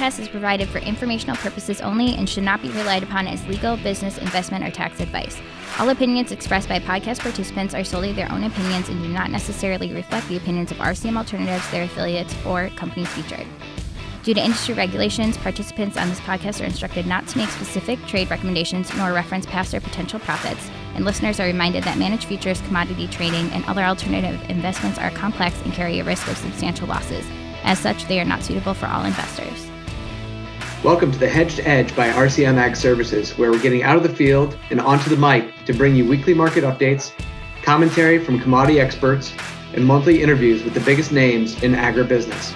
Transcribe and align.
podcast 0.00 0.18
is 0.18 0.28
provided 0.28 0.66
for 0.66 0.78
informational 0.78 1.36
purposes 1.36 1.82
only 1.82 2.14
and 2.14 2.26
should 2.26 2.42
not 2.42 2.62
be 2.62 2.70
relied 2.70 3.02
upon 3.02 3.26
as 3.26 3.46
legal, 3.46 3.76
business, 3.76 4.16
investment, 4.16 4.64
or 4.64 4.70
tax 4.70 4.98
advice. 4.98 5.38
All 5.78 5.90
opinions 5.90 6.32
expressed 6.32 6.70
by 6.70 6.78
podcast 6.78 7.20
participants 7.20 7.74
are 7.74 7.84
solely 7.84 8.12
their 8.12 8.32
own 8.32 8.44
opinions 8.44 8.88
and 8.88 9.02
do 9.02 9.08
not 9.10 9.30
necessarily 9.30 9.92
reflect 9.92 10.26
the 10.28 10.38
opinions 10.38 10.70
of 10.70 10.78
RCM 10.78 11.18
Alternatives, 11.18 11.70
their 11.70 11.82
affiliates, 11.82 12.34
or 12.46 12.70
companies 12.76 13.08
featured. 13.08 13.46
Due 14.22 14.32
to 14.32 14.42
industry 14.42 14.72
regulations, 14.72 15.36
participants 15.36 15.98
on 15.98 16.08
this 16.08 16.20
podcast 16.20 16.62
are 16.62 16.66
instructed 16.66 17.06
not 17.06 17.28
to 17.28 17.36
make 17.36 17.50
specific 17.50 17.98
trade 18.06 18.30
recommendations 18.30 18.94
nor 18.96 19.12
reference 19.12 19.44
past 19.44 19.74
or 19.74 19.82
potential 19.82 20.18
profits, 20.20 20.70
and 20.94 21.04
listeners 21.04 21.38
are 21.40 21.46
reminded 21.46 21.84
that 21.84 21.98
managed 21.98 22.24
futures, 22.24 22.62
commodity 22.62 23.06
trading, 23.08 23.50
and 23.50 23.66
other 23.66 23.82
alternative 23.82 24.40
investments 24.48 24.98
are 24.98 25.10
complex 25.10 25.60
and 25.62 25.74
carry 25.74 26.00
a 26.00 26.04
risk 26.04 26.26
of 26.28 26.38
substantial 26.38 26.86
losses. 26.86 27.26
As 27.64 27.78
such, 27.78 28.06
they 28.06 28.18
are 28.18 28.24
not 28.24 28.42
suitable 28.42 28.72
for 28.72 28.86
all 28.86 29.04
investors. 29.04 29.69
Welcome 30.82 31.12
to 31.12 31.18
the 31.18 31.28
Hedged 31.28 31.60
Edge 31.64 31.94
by 31.94 32.08
RCM 32.08 32.56
Ag 32.56 32.74
Services, 32.74 33.36
where 33.36 33.50
we're 33.50 33.60
getting 33.60 33.82
out 33.82 33.98
of 33.98 34.02
the 34.02 34.08
field 34.08 34.56
and 34.70 34.80
onto 34.80 35.10
the 35.10 35.16
mic 35.16 35.66
to 35.66 35.74
bring 35.74 35.94
you 35.94 36.08
weekly 36.08 36.32
market 36.32 36.64
updates, 36.64 37.12
commentary 37.62 38.18
from 38.18 38.40
commodity 38.40 38.80
experts, 38.80 39.34
and 39.74 39.84
monthly 39.84 40.22
interviews 40.22 40.64
with 40.64 40.72
the 40.72 40.80
biggest 40.80 41.12
names 41.12 41.62
in 41.62 41.74
agribusiness. 41.74 42.54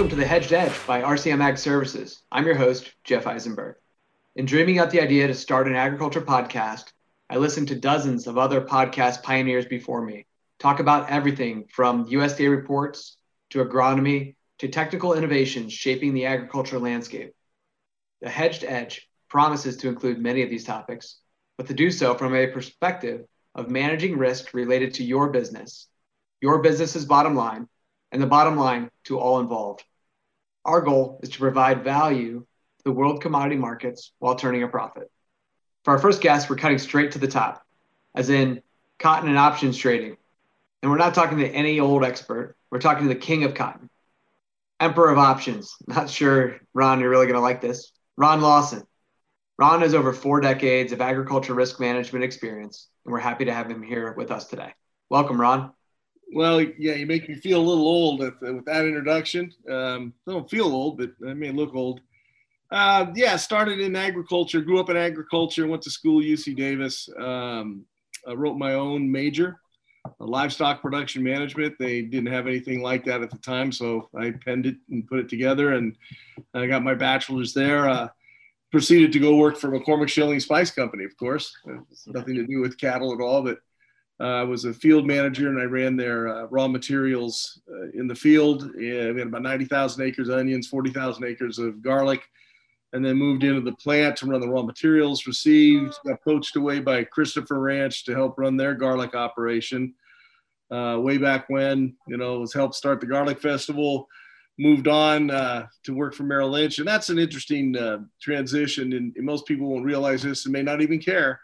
Welcome 0.00 0.16
to 0.16 0.22
the 0.22 0.26
Hedged 0.26 0.54
Edge 0.54 0.72
by 0.86 1.02
RCM 1.02 1.42
Ag 1.42 1.58
Services. 1.58 2.22
I'm 2.32 2.46
your 2.46 2.54
host, 2.54 2.90
Jeff 3.04 3.26
Eisenberg. 3.26 3.76
In 4.34 4.46
dreaming 4.46 4.78
out 4.78 4.90
the 4.90 5.02
idea 5.02 5.26
to 5.26 5.34
start 5.34 5.66
an 5.66 5.76
agriculture 5.76 6.22
podcast, 6.22 6.90
I 7.28 7.36
listened 7.36 7.68
to 7.68 7.74
dozens 7.74 8.26
of 8.26 8.38
other 8.38 8.62
podcast 8.62 9.22
pioneers 9.22 9.66
before 9.66 10.00
me 10.00 10.24
talk 10.58 10.80
about 10.80 11.10
everything 11.10 11.66
from 11.70 12.06
USDA 12.06 12.50
reports 12.50 13.18
to 13.50 13.62
agronomy 13.62 14.36
to 14.60 14.68
technical 14.68 15.12
innovations 15.12 15.74
shaping 15.74 16.14
the 16.14 16.24
agriculture 16.24 16.78
landscape. 16.78 17.34
The 18.22 18.30
Hedged 18.30 18.64
Edge 18.64 19.06
promises 19.28 19.76
to 19.76 19.88
include 19.90 20.18
many 20.18 20.42
of 20.42 20.48
these 20.48 20.64
topics, 20.64 21.18
but 21.58 21.66
to 21.66 21.74
do 21.74 21.90
so 21.90 22.14
from 22.14 22.34
a 22.34 22.46
perspective 22.46 23.26
of 23.54 23.68
managing 23.68 24.16
risk 24.16 24.54
related 24.54 24.94
to 24.94 25.04
your 25.04 25.28
business, 25.28 25.88
your 26.40 26.62
business's 26.62 27.04
bottom 27.04 27.34
line, 27.34 27.68
and 28.12 28.22
the 28.22 28.26
bottom 28.26 28.56
line 28.56 28.90
to 29.04 29.20
all 29.20 29.40
involved. 29.40 29.84
Our 30.64 30.80
goal 30.80 31.20
is 31.22 31.30
to 31.30 31.38
provide 31.38 31.84
value 31.84 32.40
to 32.40 32.84
the 32.84 32.92
world 32.92 33.22
commodity 33.22 33.56
markets 33.56 34.12
while 34.18 34.34
turning 34.34 34.62
a 34.62 34.68
profit. 34.68 35.10
For 35.84 35.92
our 35.92 35.98
first 35.98 36.20
guest, 36.20 36.50
we're 36.50 36.56
cutting 36.56 36.78
straight 36.78 37.12
to 37.12 37.18
the 37.18 37.28
top, 37.28 37.64
as 38.14 38.28
in 38.28 38.62
cotton 38.98 39.28
and 39.28 39.38
options 39.38 39.78
trading. 39.78 40.16
And 40.82 40.90
we're 40.90 40.98
not 40.98 41.14
talking 41.14 41.38
to 41.38 41.48
any 41.48 41.80
old 41.80 42.04
expert, 42.04 42.56
we're 42.70 42.78
talking 42.78 43.08
to 43.08 43.14
the 43.14 43.20
king 43.20 43.44
of 43.44 43.54
cotton, 43.54 43.88
emperor 44.78 45.10
of 45.10 45.18
options. 45.18 45.74
Not 45.86 46.10
sure, 46.10 46.60
Ron, 46.74 47.00
you're 47.00 47.10
really 47.10 47.26
going 47.26 47.34
to 47.34 47.40
like 47.40 47.60
this. 47.60 47.92
Ron 48.16 48.40
Lawson. 48.40 48.82
Ron 49.58 49.82
has 49.82 49.94
over 49.94 50.12
four 50.12 50.40
decades 50.40 50.92
of 50.92 51.00
agriculture 51.00 51.54
risk 51.54 51.80
management 51.80 52.24
experience, 52.24 52.88
and 53.04 53.12
we're 53.12 53.18
happy 53.18 53.46
to 53.46 53.52
have 53.52 53.70
him 53.70 53.82
here 53.82 54.12
with 54.12 54.30
us 54.30 54.46
today. 54.46 54.72
Welcome, 55.10 55.40
Ron. 55.40 55.72
Well, 56.32 56.60
yeah, 56.60 56.94
you 56.94 57.06
make 57.06 57.28
me 57.28 57.34
feel 57.34 57.60
a 57.60 57.68
little 57.68 57.86
old 57.86 58.20
with, 58.20 58.34
with 58.40 58.64
that 58.66 58.84
introduction. 58.84 59.52
Um, 59.68 60.14
I 60.28 60.32
don't 60.32 60.48
feel 60.50 60.66
old, 60.66 60.98
but 60.98 61.10
I 61.28 61.34
may 61.34 61.50
look 61.50 61.74
old. 61.74 62.00
Uh, 62.70 63.06
yeah, 63.16 63.36
started 63.36 63.80
in 63.80 63.96
agriculture, 63.96 64.60
grew 64.60 64.78
up 64.78 64.90
in 64.90 64.96
agriculture, 64.96 65.66
went 65.66 65.82
to 65.82 65.90
school 65.90 66.22
UC 66.22 66.56
Davis. 66.56 67.08
Um, 67.18 67.84
I 68.28 68.34
wrote 68.34 68.56
my 68.56 68.74
own 68.74 69.10
major, 69.10 69.58
livestock 70.20 70.80
production 70.80 71.22
management. 71.22 71.74
They 71.80 72.02
didn't 72.02 72.32
have 72.32 72.46
anything 72.46 72.80
like 72.80 73.04
that 73.06 73.22
at 73.22 73.30
the 73.30 73.38
time, 73.38 73.72
so 73.72 74.08
I 74.16 74.30
penned 74.30 74.66
it 74.66 74.76
and 74.88 75.06
put 75.08 75.18
it 75.18 75.28
together, 75.28 75.72
and 75.72 75.96
I 76.54 76.66
got 76.66 76.84
my 76.84 76.94
bachelor's 76.94 77.52
there. 77.52 77.88
Uh, 77.88 78.08
proceeded 78.70 79.12
to 79.12 79.18
go 79.18 79.34
work 79.34 79.56
for 79.56 79.68
McCormick 79.68 80.08
Schilling 80.08 80.38
Spice 80.38 80.70
Company, 80.70 81.02
of 81.04 81.16
course. 81.16 81.52
It's 81.90 82.06
nothing 82.06 82.36
to 82.36 82.46
do 82.46 82.60
with 82.60 82.78
cattle 82.78 83.12
at 83.12 83.20
all, 83.20 83.42
but 83.42 83.56
uh, 83.56 83.58
I 84.20 84.42
was 84.42 84.64
a 84.64 84.74
field 84.74 85.06
manager 85.06 85.48
and 85.48 85.58
I 85.58 85.64
ran 85.64 85.96
their 85.96 86.28
uh, 86.28 86.44
raw 86.50 86.68
materials 86.68 87.60
uh, 87.70 87.90
in 87.94 88.06
the 88.06 88.14
field. 88.14 88.70
Yeah, 88.76 89.12
we 89.12 89.18
had 89.18 89.28
about 89.28 89.42
90,000 89.42 90.04
acres 90.04 90.28
of 90.28 90.38
onions, 90.38 90.68
40,000 90.68 91.24
acres 91.24 91.58
of 91.58 91.82
garlic, 91.82 92.22
and 92.92 93.04
then 93.04 93.16
moved 93.16 93.44
into 93.44 93.62
the 93.62 93.76
plant 93.76 94.16
to 94.18 94.26
run 94.26 94.40
the 94.40 94.48
raw 94.48 94.62
materials. 94.62 95.26
Received, 95.26 95.94
got 96.06 96.22
poached 96.22 96.56
away 96.56 96.80
by 96.80 97.04
Christopher 97.04 97.60
Ranch 97.60 98.04
to 98.04 98.14
help 98.14 98.38
run 98.38 98.56
their 98.56 98.74
garlic 98.74 99.14
operation. 99.14 99.94
Uh, 100.70 100.98
way 101.00 101.18
back 101.18 101.48
when, 101.48 101.96
you 102.06 102.16
know, 102.16 102.40
was 102.40 102.54
helped 102.54 102.74
start 102.74 103.00
the 103.00 103.06
Garlic 103.06 103.40
Festival. 103.40 104.06
Moved 104.58 104.88
on 104.88 105.30
uh, 105.30 105.66
to 105.84 105.94
work 105.94 106.14
for 106.14 106.24
Merrill 106.24 106.50
Lynch, 106.50 106.78
and 106.78 106.86
that's 106.86 107.08
an 107.08 107.18
interesting 107.18 107.76
uh, 107.76 108.00
transition. 108.20 108.92
And, 108.92 109.16
and 109.16 109.24
most 109.24 109.46
people 109.46 109.68
won't 109.68 109.86
realize 109.86 110.22
this 110.22 110.44
and 110.44 110.52
may 110.52 110.62
not 110.62 110.82
even 110.82 110.98
care 110.98 111.40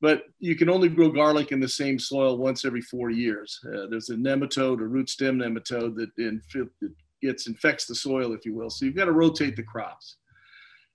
but 0.00 0.24
you 0.38 0.54
can 0.54 0.68
only 0.68 0.88
grow 0.88 1.10
garlic 1.10 1.50
in 1.50 1.60
the 1.60 1.68
same 1.68 1.98
soil 1.98 2.38
once 2.38 2.64
every 2.64 2.82
four 2.82 3.10
years. 3.10 3.58
Uh, 3.66 3.86
there's 3.90 4.10
a 4.10 4.14
nematode, 4.14 4.80
a 4.80 4.86
root 4.86 5.08
stem 5.08 5.38
nematode 5.38 5.96
that, 5.96 6.10
inf- 6.18 6.70
that 6.80 6.92
gets 7.20 7.48
infects 7.48 7.86
the 7.86 7.94
soil, 7.94 8.32
if 8.32 8.44
you 8.44 8.54
will. 8.54 8.70
So 8.70 8.84
you've 8.84 8.96
got 8.96 9.06
to 9.06 9.12
rotate 9.12 9.56
the 9.56 9.62
crops. 9.62 10.16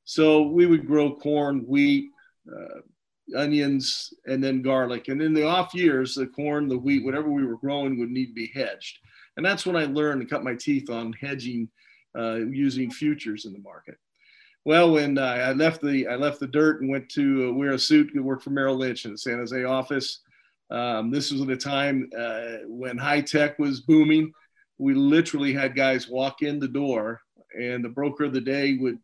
So 0.06 0.44
we 0.44 0.66
would 0.66 0.88
grow 0.88 1.16
corn, 1.16 1.66
wheat, 1.68 2.10
uh, 2.50 3.38
onions, 3.38 4.14
and 4.26 4.44
then 4.44 4.62
garlic. 4.62 5.08
And 5.08 5.22
in 5.22 5.34
the 5.34 5.46
off 5.46 5.74
years, 5.74 6.16
the 6.16 6.28
corn, 6.28 6.68
the 6.68 6.78
wheat, 6.78 7.06
whatever 7.06 7.30
we 7.30 7.46
were 7.46 7.58
growing 7.58 8.00
would 8.00 8.10
need 8.10 8.28
to 8.28 8.34
be 8.34 8.52
hedged. 8.54 9.00
And 9.38 9.46
that's 9.46 9.66
when 9.66 9.76
I 9.76 9.86
learned 9.86 10.22
to 10.22 10.28
cut 10.28 10.44
my 10.44 10.56
teeth 10.56 10.90
on 10.90 11.14
hedging 11.14 11.70
uh, 12.18 12.36
using 12.36 12.92
futures 12.92 13.46
in 13.46 13.54
the 13.54 13.60
market. 13.60 13.98
Well, 14.66 14.92
when 14.92 15.18
uh, 15.18 15.22
I 15.22 15.52
left 15.52 15.82
the 15.82 16.08
I 16.08 16.16
left 16.16 16.40
the 16.40 16.48
dirt 16.48 16.82
and 16.82 16.90
went 16.90 17.10
to 17.10 17.50
uh, 17.50 17.54
wear 17.54 17.74
a 17.74 17.80
suit 17.80 18.14
to 18.14 18.22
work 18.22 18.42
for 18.42 18.52
Merrill 18.52 18.78
Lynch 18.78 19.06
in 19.06 19.12
the 19.12 19.18
San 19.18 19.40
Jose 19.40 19.64
office. 19.64 20.20
Um, 20.72 21.12
this 21.12 21.32
was 21.32 21.42
at 21.42 21.50
a 21.50 21.58
time 21.58 22.10
uh, 22.18 22.60
when 22.68 22.98
high 22.98 23.22
tech 23.22 23.60
was 23.60 23.82
booming. 23.82 24.32
We 24.78 24.94
literally 24.94 25.54
had 25.54 25.76
guys 25.76 26.08
walk 26.08 26.42
in 26.42 26.60
the 26.60 26.68
door, 26.68 27.22
and 27.60 27.84
the 27.84 27.90
broker 27.90 28.24
of 28.24 28.34
the 28.34 28.42
day 28.42 28.78
would 28.78 29.00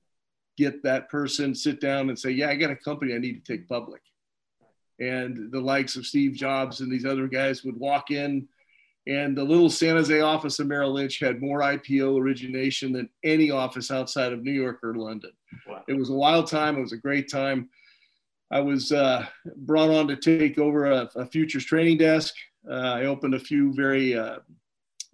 get 0.58 0.82
that 0.84 1.10
person 1.10 1.54
sit 1.54 1.82
down 1.82 2.08
and 2.08 2.18
say, 2.18 2.32
"Yeah, 2.32 2.50
I 2.50 2.56
got 2.56 2.72
a 2.72 2.76
company 2.76 3.14
I 3.14 3.18
need 3.18 3.44
to 3.44 3.54
take 3.54 3.68
public." 3.68 4.02
And 5.02 5.52
the 5.52 5.60
likes 5.60 5.98
of 5.98 6.06
Steve 6.06 6.34
Jobs 6.34 6.80
and 6.80 6.92
these 6.92 7.06
other 7.06 7.28
guys 7.28 7.66
would 7.66 7.78
walk 7.78 8.12
in 8.12 8.48
and 9.08 9.38
the 9.38 9.44
little 9.44 9.70
San 9.70 9.96
Jose 9.96 10.20
office 10.20 10.60
of 10.60 10.68
Merrill 10.68 10.94
Lynch 10.94 11.20
had 11.20 11.42
more 11.42 11.60
IPO 11.60 12.20
origination 12.20 12.92
than 12.92 13.10
any 13.24 13.50
office 13.50 13.92
outside 13.92 14.34
of 14.34 14.44
New 14.44 14.52
York 14.52 14.80
or 14.84 14.96
London. 14.96 15.32
Wow. 15.68 15.84
It 15.88 15.94
was 15.94 16.10
a 16.10 16.14
wild 16.14 16.48
time. 16.48 16.78
It 16.78 16.82
was 16.82 16.94
a 16.94 16.98
great 16.98 17.30
time. 17.30 17.70
I 18.52 18.60
was 18.60 18.92
uh, 18.92 19.26
brought 19.58 19.90
on 19.90 20.08
to 20.08 20.16
take 20.16 20.58
over 20.58 20.92
a, 20.92 21.10
a 21.16 21.26
futures 21.26 21.66
training 21.66 21.98
desk. 21.98 22.36
Uh, 22.70 22.74
I 22.74 23.06
opened 23.06 23.36
a 23.36 23.40
few 23.40 23.74
very, 23.74 24.18
uh, 24.18 24.40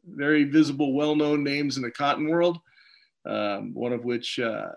very 0.06 0.46
visible, 0.46 0.94
well-known 0.94 1.44
names 1.44 1.78
in 1.78 1.84
the 1.84 1.92
cotton 1.92 2.28
world. 2.28 2.60
Um, 3.26 3.74
one 3.74 3.92
of 3.92 4.06
which 4.06 4.40
uh, 4.40 4.70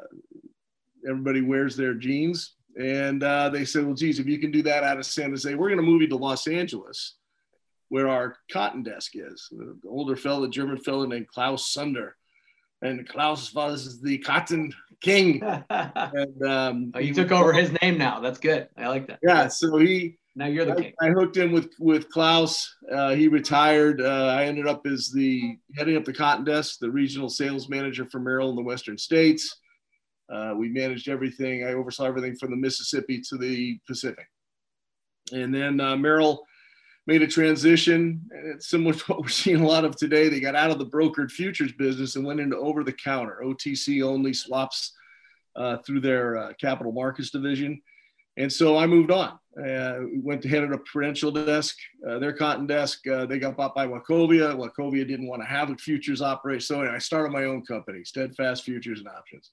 everybody 1.06 1.42
wears 1.42 1.76
their 1.76 1.92
jeans. 1.92 2.54
And 2.80 3.22
uh, 3.22 3.50
they 3.50 3.64
said, 3.64 3.84
"Well, 3.84 3.94
geez, 3.94 4.18
if 4.18 4.26
you 4.26 4.38
can 4.38 4.50
do 4.50 4.62
that 4.62 4.84
out 4.84 4.98
of 4.98 5.04
San 5.04 5.30
Jose, 5.30 5.54
we're 5.54 5.68
going 5.68 5.78
to 5.78 5.82
move 5.82 6.00
you 6.00 6.08
to 6.08 6.16
Los 6.16 6.46
Angeles." 6.46 7.16
Where 7.88 8.08
our 8.08 8.36
cotton 8.52 8.82
desk 8.82 9.12
is. 9.14 9.48
The 9.50 9.76
older 9.88 10.16
fellow, 10.16 10.42
the 10.42 10.48
German 10.48 10.78
fellow 10.78 11.06
named 11.06 11.28
Klaus 11.28 11.72
Sunder. 11.72 12.16
And 12.82 13.08
Klaus 13.08 13.52
was 13.54 14.00
the 14.00 14.18
cotton 14.18 14.72
king. 15.00 15.42
and 15.70 16.42
um, 16.42 16.92
oh, 16.94 17.00
you 17.00 17.12
took 17.14 17.32
over 17.32 17.52
his 17.52 17.72
name 17.82 17.98
now. 17.98 18.20
That's 18.20 18.38
good. 18.38 18.68
I 18.76 18.88
like 18.88 19.08
that. 19.08 19.18
Yeah. 19.22 19.48
So 19.48 19.78
he. 19.78 20.18
Now 20.36 20.46
you're 20.46 20.66
the 20.66 20.72
I, 20.72 20.80
king. 20.80 20.92
I 21.00 21.08
hooked 21.08 21.36
in 21.36 21.50
with 21.50 21.72
with 21.80 22.08
Klaus. 22.10 22.72
Uh, 22.92 23.14
he 23.14 23.26
retired. 23.26 24.00
Uh, 24.00 24.26
I 24.26 24.44
ended 24.44 24.68
up 24.68 24.86
as 24.86 25.10
the 25.10 25.56
heading 25.76 25.96
up 25.96 26.04
the 26.04 26.12
cotton 26.12 26.44
desk, 26.44 26.78
the 26.78 26.90
regional 26.90 27.28
sales 27.28 27.68
manager 27.68 28.06
for 28.06 28.20
Merrill 28.20 28.50
in 28.50 28.54
the 28.54 28.62
Western 28.62 28.96
States. 28.96 29.58
Uh, 30.32 30.54
we 30.56 30.68
managed 30.68 31.08
everything. 31.08 31.64
I 31.64 31.72
oversaw 31.72 32.04
everything 32.04 32.36
from 32.36 32.50
the 32.50 32.56
Mississippi 32.56 33.20
to 33.30 33.36
the 33.36 33.80
Pacific. 33.88 34.26
And 35.32 35.52
then 35.52 35.80
uh, 35.80 35.96
Merrill 35.96 36.46
made 37.08 37.22
a 37.22 37.26
transition. 37.26 38.20
It's 38.30 38.68
similar 38.68 38.92
to 38.92 39.04
what 39.06 39.22
we're 39.22 39.28
seeing 39.28 39.62
a 39.62 39.66
lot 39.66 39.86
of 39.86 39.96
today. 39.96 40.28
They 40.28 40.40
got 40.40 40.54
out 40.54 40.70
of 40.70 40.78
the 40.78 40.86
brokered 40.86 41.32
futures 41.32 41.72
business 41.72 42.14
and 42.14 42.24
went 42.24 42.38
into 42.38 42.56
over 42.58 42.84
the 42.84 42.92
counter, 42.92 43.40
OTC 43.42 44.04
only 44.04 44.34
swaps 44.34 44.92
uh, 45.56 45.78
through 45.78 46.00
their 46.00 46.36
uh, 46.36 46.52
capital 46.60 46.92
markets 46.92 47.30
division. 47.30 47.80
And 48.36 48.52
so 48.52 48.76
I 48.76 48.86
moved 48.86 49.10
on. 49.10 49.38
Uh, 49.58 50.00
went 50.22 50.42
to 50.42 50.48
head 50.48 50.62
a 50.62 50.78
Prudential 50.78 51.32
desk, 51.32 51.76
uh, 52.08 52.20
their 52.20 52.32
cotton 52.32 52.66
desk. 52.66 53.04
Uh, 53.08 53.26
they 53.26 53.40
got 53.40 53.56
bought 53.56 53.74
by 53.74 53.86
Wachovia. 53.86 54.54
Wachovia 54.54 55.08
didn't 55.08 55.26
want 55.26 55.42
to 55.42 55.48
have 55.48 55.70
a 55.70 55.76
futures 55.76 56.22
operation. 56.22 56.60
So 56.60 56.82
I 56.82 56.98
started 56.98 57.32
my 57.32 57.44
own 57.44 57.64
company, 57.64 58.04
Steadfast 58.04 58.62
Futures 58.62 59.00
and 59.00 59.08
Options. 59.08 59.50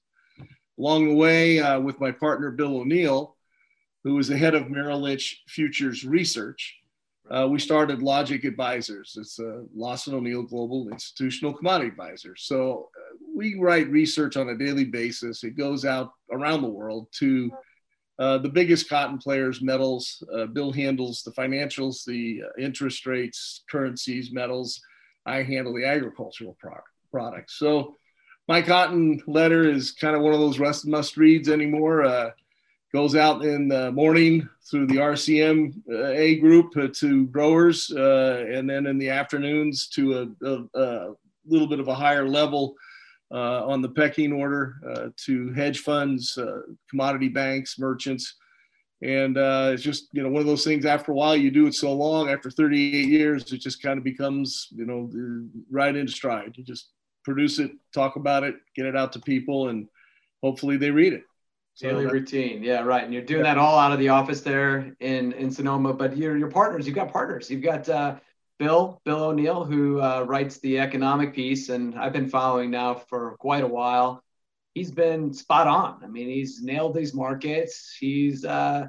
Along 0.78 1.08
the 1.08 1.14
way, 1.14 1.58
uh, 1.58 1.80
with 1.80 1.98
my 2.00 2.12
partner 2.12 2.50
Bill 2.50 2.76
O'Neill, 2.76 3.34
who 4.04 4.14
was 4.14 4.28
the 4.28 4.36
head 4.36 4.54
of 4.54 4.70
Merrill 4.70 5.00
Lynch 5.00 5.42
Futures 5.48 6.04
Research, 6.04 6.76
uh, 7.30 7.46
we 7.48 7.58
started 7.58 8.02
Logic 8.02 8.44
Advisors. 8.44 9.16
It's 9.18 9.38
a 9.38 9.64
Lawson 9.74 10.14
O'Neill 10.14 10.44
Global 10.44 10.88
Institutional 10.90 11.52
Commodity 11.52 11.90
Advisor. 11.90 12.36
So 12.36 12.90
uh, 12.96 13.16
we 13.34 13.58
write 13.58 13.90
research 13.90 14.36
on 14.36 14.50
a 14.50 14.56
daily 14.56 14.84
basis. 14.84 15.42
It 15.42 15.56
goes 15.56 15.84
out 15.84 16.12
around 16.30 16.62
the 16.62 16.68
world 16.68 17.08
to 17.18 17.50
uh, 18.18 18.38
the 18.38 18.48
biggest 18.48 18.88
cotton 18.88 19.18
players, 19.18 19.60
metals. 19.60 20.22
Uh, 20.32 20.46
Bill 20.46 20.72
handles 20.72 21.22
the 21.22 21.32
financials, 21.32 22.04
the 22.04 22.42
uh, 22.46 22.62
interest 22.62 23.06
rates, 23.06 23.64
currencies, 23.70 24.32
metals. 24.32 24.80
I 25.26 25.42
handle 25.42 25.74
the 25.74 25.84
agricultural 25.84 26.56
pro- 26.60 26.78
products. 27.10 27.58
So 27.58 27.94
my 28.48 28.62
cotton 28.62 29.20
letter 29.26 29.68
is 29.68 29.90
kind 29.90 30.14
of 30.14 30.22
one 30.22 30.32
of 30.32 30.38
those 30.38 30.84
must 30.86 31.16
reads 31.16 31.48
anymore. 31.48 32.32
Goes 32.96 33.14
out 33.14 33.44
in 33.44 33.68
the 33.68 33.92
morning 33.92 34.48
through 34.70 34.86
the 34.86 34.94
RCM 34.94 35.82
uh, 35.92 36.06
A 36.12 36.36
group 36.36 36.74
uh, 36.78 36.88
to 36.94 37.26
growers, 37.26 37.92
uh, 37.94 38.46
and 38.50 38.70
then 38.70 38.86
in 38.86 38.96
the 38.96 39.10
afternoons 39.10 39.88
to 39.88 40.34
a, 40.42 40.46
a, 40.46 40.80
a 40.80 41.14
little 41.44 41.66
bit 41.66 41.78
of 41.78 41.88
a 41.88 41.94
higher 41.94 42.26
level 42.26 42.74
uh, 43.30 43.66
on 43.66 43.82
the 43.82 43.90
pecking 43.90 44.32
order 44.32 44.76
uh, 44.88 45.08
to 45.26 45.52
hedge 45.52 45.80
funds, 45.80 46.38
uh, 46.38 46.62
commodity 46.88 47.28
banks, 47.28 47.78
merchants. 47.78 48.36
And 49.02 49.36
it's 49.36 49.82
just, 49.82 50.08
you 50.12 50.22
know, 50.22 50.30
one 50.30 50.40
of 50.40 50.46
those 50.46 50.64
things 50.64 50.86
after 50.86 51.12
a 51.12 51.14
while, 51.14 51.36
you 51.36 51.50
do 51.50 51.66
it 51.66 51.74
so 51.74 51.92
long, 51.92 52.30
after 52.30 52.50
38 52.50 53.08
years, 53.08 53.52
it 53.52 53.58
just 53.58 53.82
kind 53.82 53.98
of 53.98 54.04
becomes, 54.04 54.68
you 54.70 54.86
know, 54.86 55.10
right 55.70 55.94
into 55.94 56.12
stride. 56.12 56.54
You 56.54 56.64
just 56.64 56.92
produce 57.24 57.58
it, 57.58 57.72
talk 57.92 58.16
about 58.16 58.42
it, 58.42 58.54
get 58.74 58.86
it 58.86 58.96
out 58.96 59.12
to 59.12 59.20
people, 59.20 59.68
and 59.68 59.86
hopefully 60.42 60.78
they 60.78 60.90
read 60.90 61.12
it. 61.12 61.24
So 61.76 61.90
Daily 61.90 62.06
routine, 62.06 62.62
yeah, 62.62 62.80
right. 62.80 63.04
And 63.04 63.12
you're 63.12 63.20
doing 63.20 63.44
yeah. 63.44 63.54
that 63.54 63.58
all 63.58 63.78
out 63.78 63.92
of 63.92 63.98
the 63.98 64.08
office 64.08 64.40
there 64.40 64.96
in 64.98 65.32
in 65.32 65.50
Sonoma. 65.50 65.92
But 65.92 66.16
your 66.16 66.34
your 66.38 66.50
partners, 66.50 66.86
you've 66.86 66.96
got 66.96 67.12
partners. 67.12 67.50
You've 67.50 67.62
got 67.62 67.86
uh, 67.86 68.16
Bill 68.58 68.98
Bill 69.04 69.24
O'Neill 69.24 69.62
who 69.62 70.00
uh, 70.00 70.24
writes 70.26 70.58
the 70.60 70.78
economic 70.78 71.34
piece, 71.34 71.68
and 71.68 71.94
I've 71.94 72.14
been 72.14 72.30
following 72.30 72.70
now 72.70 72.94
for 72.94 73.36
quite 73.40 73.62
a 73.62 73.66
while. 73.66 74.24
He's 74.72 74.90
been 74.90 75.34
spot 75.34 75.66
on. 75.66 76.02
I 76.02 76.06
mean, 76.06 76.30
he's 76.30 76.62
nailed 76.62 76.94
these 76.94 77.12
markets. 77.12 77.94
He's 78.00 78.46
uh, 78.46 78.86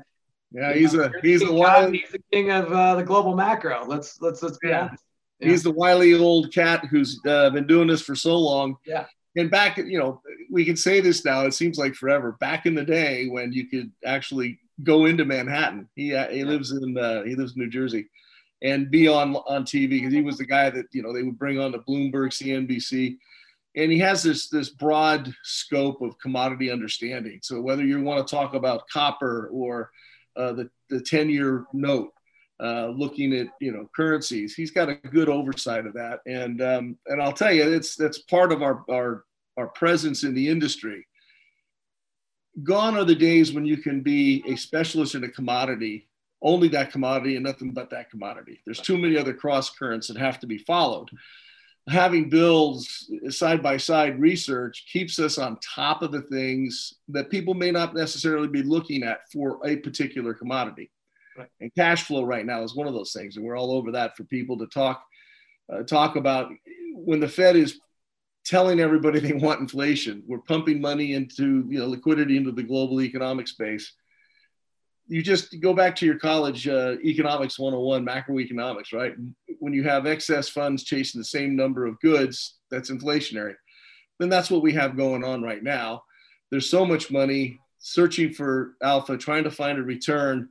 yeah, 0.53 0.73
he's 0.73 0.93
know, 0.93 1.11
a 1.13 1.21
he's 1.21 1.41
a 1.41 1.51
wild, 1.51 1.93
he's 1.93 2.11
the 2.11 2.23
king 2.31 2.51
of 2.51 2.71
uh, 2.71 2.95
the 2.95 3.03
global 3.03 3.35
macro. 3.35 3.83
Let's 3.85 4.21
let's 4.21 4.41
let's 4.41 4.59
be 4.59 4.69
yeah. 4.69 4.83
honest. 4.83 5.03
Yeah. 5.41 5.49
He's 5.49 5.63
the 5.63 5.71
wily 5.71 6.13
old 6.13 6.53
cat 6.53 6.85
who's 6.85 7.19
uh, 7.27 7.49
been 7.49 7.67
doing 7.67 7.89
this 7.89 8.01
for 8.01 8.15
so 8.15 8.37
long. 8.37 8.77
Yeah 8.85 9.07
and 9.37 9.51
back, 9.51 9.77
you 9.77 9.99
know, 9.99 10.21
we 10.51 10.65
can 10.65 10.75
say 10.75 10.99
this 10.99 11.23
now. 11.23 11.45
It 11.45 11.53
seems 11.53 11.77
like 11.77 11.93
forever. 11.93 12.33
Back 12.39 12.65
in 12.65 12.73
the 12.73 12.83
day 12.83 13.27
when 13.27 13.53
you 13.53 13.67
could 13.67 13.91
actually 14.03 14.59
go 14.83 15.05
into 15.05 15.25
Manhattan, 15.25 15.87
he 15.95 16.15
uh, 16.15 16.27
he 16.29 16.43
lives 16.43 16.71
in 16.71 16.97
uh, 16.97 17.23
he 17.23 17.35
lives 17.35 17.55
in 17.55 17.61
New 17.61 17.69
Jersey, 17.69 18.07
and 18.63 18.89
be 18.89 19.07
on 19.07 19.35
on 19.35 19.63
TV 19.63 19.89
because 19.89 20.13
he 20.13 20.21
was 20.21 20.37
the 20.37 20.45
guy 20.45 20.71
that 20.71 20.85
you 20.91 21.03
know 21.03 21.13
they 21.13 21.23
would 21.23 21.37
bring 21.37 21.59
on 21.59 21.71
to 21.71 21.79
Bloomberg, 21.79 22.31
CNBC, 22.31 23.17
and 23.75 23.91
he 23.91 23.99
has 23.99 24.23
this 24.23 24.49
this 24.49 24.69
broad 24.69 25.31
scope 25.43 26.01
of 26.01 26.17
commodity 26.17 26.71
understanding. 26.71 27.39
So 27.43 27.61
whether 27.61 27.85
you 27.85 28.01
want 28.01 28.27
to 28.27 28.35
talk 28.35 28.55
about 28.55 28.89
copper 28.89 29.49
or 29.53 29.91
uh, 30.35 30.53
the 30.53 30.69
the 30.89 30.99
ten 30.99 31.29
year 31.29 31.65
note, 31.73 32.11
uh, 32.61 32.87
looking 32.87 33.33
at 33.33 33.47
you 33.59 33.71
know 33.71 33.89
currencies. 33.95 34.55
He's 34.55 34.71
got 34.71 34.89
a 34.89 34.95
good 34.95 35.29
oversight 35.29 35.85
of 35.85 35.93
that, 35.93 36.21
and 36.25 36.61
um, 36.61 36.97
and 37.07 37.21
I'll 37.21 37.33
tell 37.33 37.53
you, 37.53 37.71
it's 37.71 37.95
that's 37.95 38.19
part 38.19 38.51
of 38.51 38.61
our 38.61 38.83
our 38.89 39.23
our 39.57 39.67
presence 39.67 40.23
in 40.23 40.33
the 40.33 40.47
industry. 40.47 41.05
Gone 42.63 42.97
are 42.97 43.03
the 43.03 43.15
days 43.15 43.53
when 43.53 43.65
you 43.65 43.77
can 43.77 44.01
be 44.01 44.43
a 44.47 44.55
specialist 44.55 45.13
in 45.13 45.23
a 45.23 45.29
commodity, 45.29 46.07
only 46.41 46.67
that 46.69 46.91
commodity 46.91 47.35
and 47.35 47.45
nothing 47.45 47.71
but 47.71 47.89
that 47.91 48.09
commodity. 48.09 48.61
There's 48.65 48.81
too 48.81 48.97
many 48.97 49.17
other 49.17 49.33
cross 49.33 49.69
currents 49.69 50.07
that 50.07 50.17
have 50.17 50.39
to 50.39 50.47
be 50.47 50.57
followed. 50.57 51.09
Having 51.87 52.29
Bill's 52.29 53.09
side 53.29 53.63
by 53.63 53.77
side 53.77 54.19
research 54.19 54.87
keeps 54.91 55.19
us 55.19 55.37
on 55.37 55.57
top 55.59 56.01
of 56.01 56.11
the 56.11 56.23
things 56.23 56.95
that 57.07 57.29
people 57.29 57.53
may 57.53 57.71
not 57.71 57.95
necessarily 57.95 58.47
be 58.47 58.63
looking 58.63 59.03
at 59.03 59.31
for 59.31 59.59
a 59.65 59.77
particular 59.77 60.33
commodity. 60.33 60.89
Right. 61.37 61.49
And 61.61 61.73
cash 61.75 62.03
flow 62.03 62.23
right 62.23 62.45
now 62.45 62.63
is 62.63 62.75
one 62.75 62.87
of 62.87 62.93
those 62.93 63.13
things, 63.13 63.37
and 63.37 63.45
we're 63.45 63.57
all 63.57 63.71
over 63.71 63.91
that 63.91 64.17
for 64.17 64.23
people 64.23 64.57
to 64.57 64.65
talk 64.67 65.03
uh, 65.71 65.83
talk 65.83 66.15
about 66.15 66.51
when 66.93 67.19
the 67.19 67.27
Fed 67.27 67.55
is 67.55 67.79
telling 68.43 68.79
everybody 68.79 69.19
they 69.19 69.33
want 69.33 69.59
inflation. 69.59 70.23
We're 70.25 70.39
pumping 70.39 70.81
money 70.81 71.13
into 71.13 71.65
you 71.69 71.79
know 71.79 71.87
liquidity 71.87 72.37
into 72.37 72.51
the 72.51 72.63
global 72.63 73.01
economic 73.01 73.47
space. 73.47 73.93
You 75.09 75.21
just 75.21 75.61
go 75.61 75.73
back 75.73 75.95
to 75.97 76.05
your 76.05 76.17
college 76.17 76.67
uh, 76.67 76.95
economics 77.03 77.59
101, 77.59 78.05
macroeconomics, 78.05 78.91
right? 78.91 79.13
When 79.59 79.73
you 79.73 79.83
have 79.83 80.05
excess 80.05 80.49
funds 80.49 80.83
chasing 80.83 81.19
the 81.21 81.25
same 81.25 81.55
number 81.55 81.85
of 81.85 81.99
goods, 82.01 82.55
that's 82.71 82.91
inflationary. 82.91 83.53
Then 84.19 84.27
that's 84.27 84.49
what 84.49 84.63
we 84.63 84.73
have 84.73 84.97
going 84.97 85.23
on 85.23 85.41
right 85.43 85.63
now. 85.63 86.01
There's 86.49 86.69
so 86.69 86.85
much 86.85 87.11
money 87.11 87.59
searching 87.79 88.33
for 88.33 88.73
alpha, 88.81 89.17
trying 89.17 89.45
to 89.45 89.51
find 89.51 89.77
a 89.77 89.83
return 89.83 90.49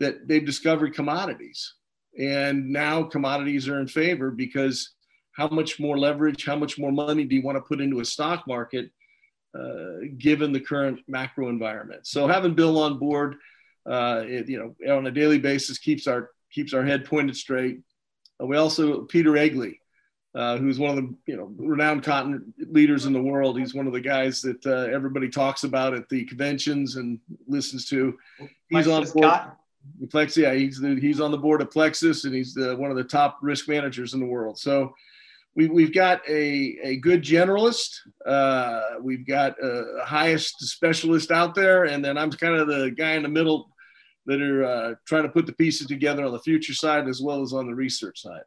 that 0.00 0.28
they've 0.28 0.44
discovered 0.44 0.94
commodities. 0.94 1.74
And 2.18 2.70
now 2.70 3.02
commodities 3.02 3.68
are 3.68 3.80
in 3.80 3.88
favor 3.88 4.30
because 4.30 4.94
how 5.36 5.48
much 5.48 5.78
more 5.78 5.98
leverage, 5.98 6.46
how 6.46 6.56
much 6.56 6.78
more 6.78 6.92
money 6.92 7.24
do 7.24 7.34
you 7.36 7.42
want 7.42 7.56
to 7.56 7.62
put 7.62 7.80
into 7.80 8.00
a 8.00 8.04
stock 8.04 8.46
market 8.46 8.90
uh, 9.54 10.06
given 10.18 10.52
the 10.52 10.60
current 10.60 11.00
macro 11.08 11.48
environment? 11.48 12.06
So 12.06 12.26
having 12.26 12.54
Bill 12.54 12.78
on 12.78 12.98
board, 12.98 13.36
uh, 13.84 14.22
it, 14.26 14.48
you 14.48 14.58
know, 14.58 14.96
on 14.96 15.06
a 15.06 15.10
daily 15.10 15.38
basis 15.38 15.78
keeps 15.78 16.06
our 16.06 16.30
keeps 16.50 16.72
our 16.72 16.84
head 16.84 17.04
pointed 17.04 17.36
straight. 17.36 17.80
Uh, 18.42 18.46
we 18.46 18.56
also 18.56 19.02
Peter 19.02 19.32
Egli, 19.32 19.78
uh, 20.34 20.56
who's 20.56 20.78
one 20.78 20.90
of 20.90 20.96
the 20.96 21.14
you 21.26 21.36
know 21.36 21.52
renowned 21.56 22.02
cotton 22.02 22.54
leaders 22.58 23.04
in 23.04 23.12
the 23.12 23.22
world. 23.22 23.58
He's 23.58 23.74
one 23.74 23.86
of 23.86 23.92
the 23.92 24.00
guys 24.00 24.40
that 24.40 24.64
uh, 24.66 24.90
everybody 24.92 25.28
talks 25.28 25.64
about 25.64 25.94
at 25.94 26.08
the 26.08 26.24
conventions 26.24 26.96
and 26.96 27.20
listens 27.46 27.86
to. 27.90 28.16
He's 28.70 28.88
on 28.88 29.04
board. 29.04 29.24
Cotton. 29.24 29.52
Plexus, 30.10 30.42
yeah, 30.42 30.54
he's 30.54 30.78
the, 30.78 30.98
he's 31.00 31.20
on 31.20 31.30
the 31.30 31.38
board 31.38 31.60
of 31.60 31.70
Plexus, 31.70 32.24
and 32.24 32.34
he's 32.34 32.54
the, 32.54 32.76
one 32.76 32.90
of 32.90 32.96
the 32.96 33.04
top 33.04 33.38
risk 33.42 33.68
managers 33.68 34.14
in 34.14 34.20
the 34.20 34.26
world. 34.26 34.58
So 34.58 34.94
we, 35.54 35.68
we've 35.68 35.94
got 35.94 36.20
a, 36.28 36.78
a 36.82 36.96
good 36.96 37.22
generalist. 37.22 37.88
Uh, 38.24 38.82
we've 39.00 39.26
got 39.26 39.56
a 39.62 40.04
highest 40.04 40.60
specialist 40.60 41.30
out 41.30 41.54
there, 41.54 41.84
and 41.84 42.04
then 42.04 42.18
I'm 42.18 42.30
kind 42.30 42.54
of 42.54 42.68
the 42.68 42.90
guy 42.90 43.12
in 43.12 43.22
the 43.22 43.28
middle 43.28 43.70
that 44.26 44.42
are 44.42 44.64
uh, 44.64 44.94
trying 45.06 45.22
to 45.22 45.28
put 45.28 45.46
the 45.46 45.52
pieces 45.52 45.86
together 45.86 46.24
on 46.24 46.32
the 46.32 46.40
future 46.40 46.74
side 46.74 47.08
as 47.08 47.22
well 47.22 47.42
as 47.42 47.52
on 47.52 47.66
the 47.66 47.74
research 47.74 48.20
side. 48.20 48.42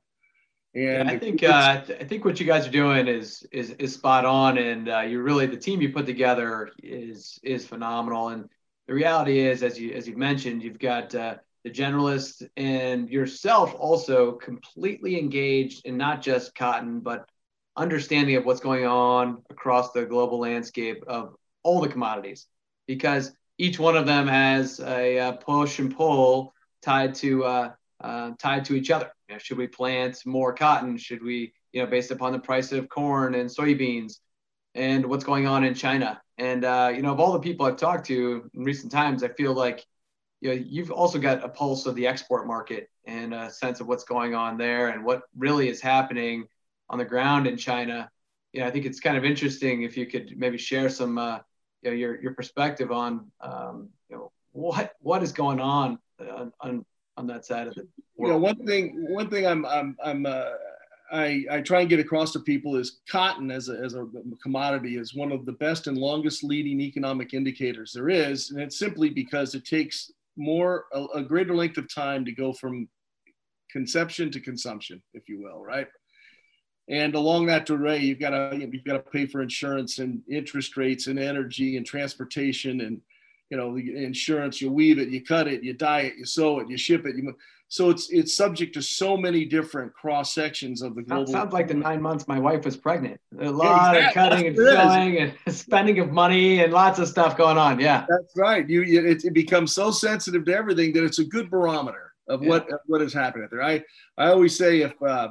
And 0.75 1.09
yeah, 1.09 1.15
I 1.15 1.17
think 1.17 1.41
uh, 1.41 1.81
I 1.99 2.03
think 2.03 2.25
what 2.25 2.39
you 2.39 2.45
guys 2.45 2.67
are 2.67 2.71
doing 2.71 3.07
is 3.07 3.43
is 3.51 3.71
is 3.71 3.95
spot 3.95 4.23
on, 4.23 4.59
and 4.59 4.87
uh, 4.87 4.99
you 4.99 5.19
really 5.19 5.47
the 5.47 5.57
team 5.57 5.81
you 5.81 5.91
put 5.91 6.05
together 6.05 6.69
is 6.83 7.39
is 7.41 7.65
phenomenal. 7.65 8.29
And 8.29 8.47
the 8.89 8.95
reality 8.95 9.37
is, 9.37 9.61
as 9.61 9.79
you 9.79 9.93
as 9.93 10.07
you've 10.07 10.17
mentioned, 10.17 10.63
you've 10.63 10.79
got 10.79 11.13
uh, 11.13 11.35
the 11.63 11.69
generalist 11.69 12.49
and 12.57 13.07
yourself 13.07 13.75
also 13.77 14.31
completely 14.31 15.19
engaged 15.19 15.85
in 15.85 15.95
not 15.95 16.23
just 16.23 16.55
cotton, 16.55 16.99
but 16.99 17.29
understanding 17.77 18.35
of 18.35 18.45
what's 18.45 18.59
going 18.59 18.87
on 18.87 19.43
across 19.51 19.91
the 19.91 20.05
global 20.05 20.39
landscape 20.39 21.03
of 21.05 21.35
all 21.61 21.81
the 21.81 21.87
commodities, 21.87 22.47
because 22.87 23.31
each 23.59 23.77
one 23.77 23.95
of 23.95 24.07
them 24.07 24.25
has 24.27 24.79
a, 24.79 25.17
a 25.17 25.33
push 25.33 25.77
and 25.77 25.95
pull 25.95 26.51
tied 26.81 27.13
to 27.13 27.43
uh, 27.43 27.71
uh, 28.01 28.31
tied 28.39 28.65
to 28.65 28.73
each 28.73 28.89
other. 28.89 29.11
You 29.27 29.35
know, 29.35 29.39
should 29.39 29.59
we 29.59 29.67
plant 29.67 30.17
more 30.25 30.51
cotton? 30.51 30.97
Should 30.97 31.21
we, 31.21 31.53
you 31.73 31.83
know, 31.83 31.87
based 31.87 32.09
upon 32.09 32.31
the 32.31 32.39
price 32.39 32.71
of 32.71 32.89
corn 32.89 33.35
and 33.35 33.51
soybeans, 33.51 34.13
and 34.73 35.05
what's 35.05 35.23
going 35.23 35.45
on 35.45 35.63
in 35.63 35.75
China? 35.75 36.19
And 36.39 36.63
uh, 36.63 36.91
you 36.95 37.01
know, 37.01 37.11
of 37.11 37.19
all 37.19 37.33
the 37.33 37.39
people 37.39 37.65
I've 37.65 37.75
talked 37.75 38.07
to 38.07 38.49
in 38.53 38.63
recent 38.63 38.91
times, 38.91 39.23
I 39.23 39.27
feel 39.27 39.53
like 39.53 39.85
you 40.39 40.49
know 40.49 40.55
you've 40.55 40.89
also 40.89 41.19
got 41.19 41.43
a 41.43 41.49
pulse 41.49 41.85
of 41.85 41.95
the 41.95 42.07
export 42.07 42.47
market 42.47 42.89
and 43.05 43.33
a 43.33 43.51
sense 43.51 43.81
of 43.81 43.87
what's 43.87 44.05
going 44.05 44.33
on 44.35 44.57
there 44.57 44.87
and 44.87 45.03
what 45.03 45.23
really 45.37 45.67
is 45.67 45.81
happening 45.81 46.45
on 46.89 46.97
the 46.97 47.03
ground 47.03 47.45
in 47.45 47.57
China. 47.57 48.09
You 48.53 48.61
know, 48.61 48.67
I 48.67 48.71
think 48.71 48.85
it's 48.85 49.01
kind 49.01 49.17
of 49.17 49.25
interesting 49.25 49.83
if 49.83 49.97
you 49.97 50.05
could 50.05 50.33
maybe 50.37 50.57
share 50.57 50.89
some 50.89 51.17
uh, 51.17 51.39
you 51.81 51.91
know 51.91 51.95
your 51.97 52.21
your 52.21 52.33
perspective 52.33 52.89
on 52.89 53.29
um, 53.41 53.89
you 54.09 54.15
know 54.15 54.31
what 54.53 54.93
what 55.01 55.21
is 55.21 55.33
going 55.33 55.59
on 55.59 55.99
on, 56.21 56.53
on 56.61 56.85
on 57.17 57.27
that 57.27 57.45
side 57.45 57.67
of 57.67 57.75
the 57.75 57.85
world. 58.15 58.29
You 58.29 58.33
know, 58.33 58.37
one 58.37 58.65
thing 58.65 59.05
one 59.09 59.29
thing 59.29 59.45
I'm 59.45 59.65
I'm 59.65 59.97
I'm 60.01 60.25
uh, 60.25 60.51
I, 61.11 61.45
I 61.49 61.61
try 61.61 61.81
and 61.81 61.89
get 61.89 61.99
across 61.99 62.33
to 62.33 62.39
people 62.39 62.75
is 62.75 62.99
cotton 63.09 63.51
as 63.51 63.69
a, 63.69 63.73
as 63.73 63.95
a 63.95 64.07
commodity 64.41 64.97
is 64.97 65.15
one 65.15 65.31
of 65.31 65.45
the 65.45 65.53
best 65.53 65.87
and 65.87 65.97
longest 65.97 66.43
leading 66.43 66.79
economic 66.81 67.33
indicators 67.33 67.93
there 67.93 68.09
is. 68.09 68.51
And 68.51 68.61
it's 68.61 68.77
simply 68.77 69.09
because 69.09 69.55
it 69.55 69.65
takes 69.65 70.11
more, 70.37 70.85
a, 70.93 71.05
a 71.15 71.23
greater 71.23 71.55
length 71.55 71.77
of 71.77 71.93
time 71.93 72.25
to 72.25 72.31
go 72.31 72.53
from 72.53 72.87
conception 73.71 74.31
to 74.31 74.39
consumption, 74.39 75.01
if 75.13 75.27
you 75.27 75.41
will, 75.41 75.63
right? 75.63 75.87
And 76.89 77.13
along 77.13 77.45
that 77.45 77.69
array, 77.69 77.99
you've 77.99 78.19
got 78.19 78.31
to 78.31 78.57
you've 78.59 78.83
got 78.83 78.93
to 78.93 78.99
pay 78.99 79.27
for 79.27 79.41
insurance 79.41 79.99
and 79.99 80.21
interest 80.27 80.75
rates 80.75 81.05
and 81.05 81.19
energy 81.19 81.77
and 81.77 81.85
transportation 81.85 82.81
and 82.81 82.99
you 83.51 83.57
know 83.57 83.75
the 83.75 84.03
insurance. 84.03 84.59
You 84.59 84.71
weave 84.71 84.97
it, 84.97 85.09
you 85.09 85.23
cut 85.23 85.47
it, 85.47 85.63
you 85.63 85.73
dye 85.73 86.01
it, 86.01 86.15
you 86.17 86.25
sew 86.25 86.59
it, 86.59 86.69
you 86.69 86.77
ship 86.77 87.05
it. 87.05 87.15
You, 87.15 87.35
so 87.71 87.91
it's 87.91 88.09
it's 88.09 88.35
subject 88.35 88.73
to 88.73 88.81
so 88.81 89.15
many 89.15 89.45
different 89.45 89.93
cross 89.93 90.33
sections 90.33 90.81
of 90.81 90.95
the 90.95 91.03
global. 91.03 91.25
That 91.25 91.31
sounds 91.31 91.53
like 91.53 91.67
the 91.67 91.75
nine 91.75 92.01
months 92.01 92.27
my 92.27 92.39
wife 92.39 92.65
was 92.65 92.75
pregnant. 92.75 93.21
A 93.39 93.51
lot 93.51 93.93
yeah, 93.93 94.07
exactly. 94.07 94.07
of 94.07 94.13
cutting 94.13 94.47
and 94.47 94.55
sewing 94.57 95.17
and 95.17 95.33
spending 95.55 95.99
of 95.99 96.11
money 96.11 96.63
and 96.63 96.73
lots 96.73 96.97
of 96.97 97.07
stuff 97.07 97.37
going 97.37 97.59
on. 97.59 97.79
Yeah, 97.79 98.07
that's 98.09 98.35
right. 98.35 98.67
You 98.67 98.81
it, 98.81 99.23
it 99.23 99.33
becomes 99.35 99.71
so 99.71 99.91
sensitive 99.91 100.45
to 100.45 100.53
everything 100.55 100.93
that 100.93 101.03
it's 101.03 101.19
a 101.19 101.23
good 101.23 101.51
barometer 101.51 102.11
of 102.27 102.41
yeah. 102.41 102.49
what 102.49 102.73
of 102.73 102.79
what 102.87 103.03
is 103.03 103.13
happening 103.13 103.47
there. 103.51 103.61
I 103.61 103.83
I 104.17 104.29
always 104.29 104.57
say 104.57 104.81
if 104.81 104.99
uh, 105.03 105.29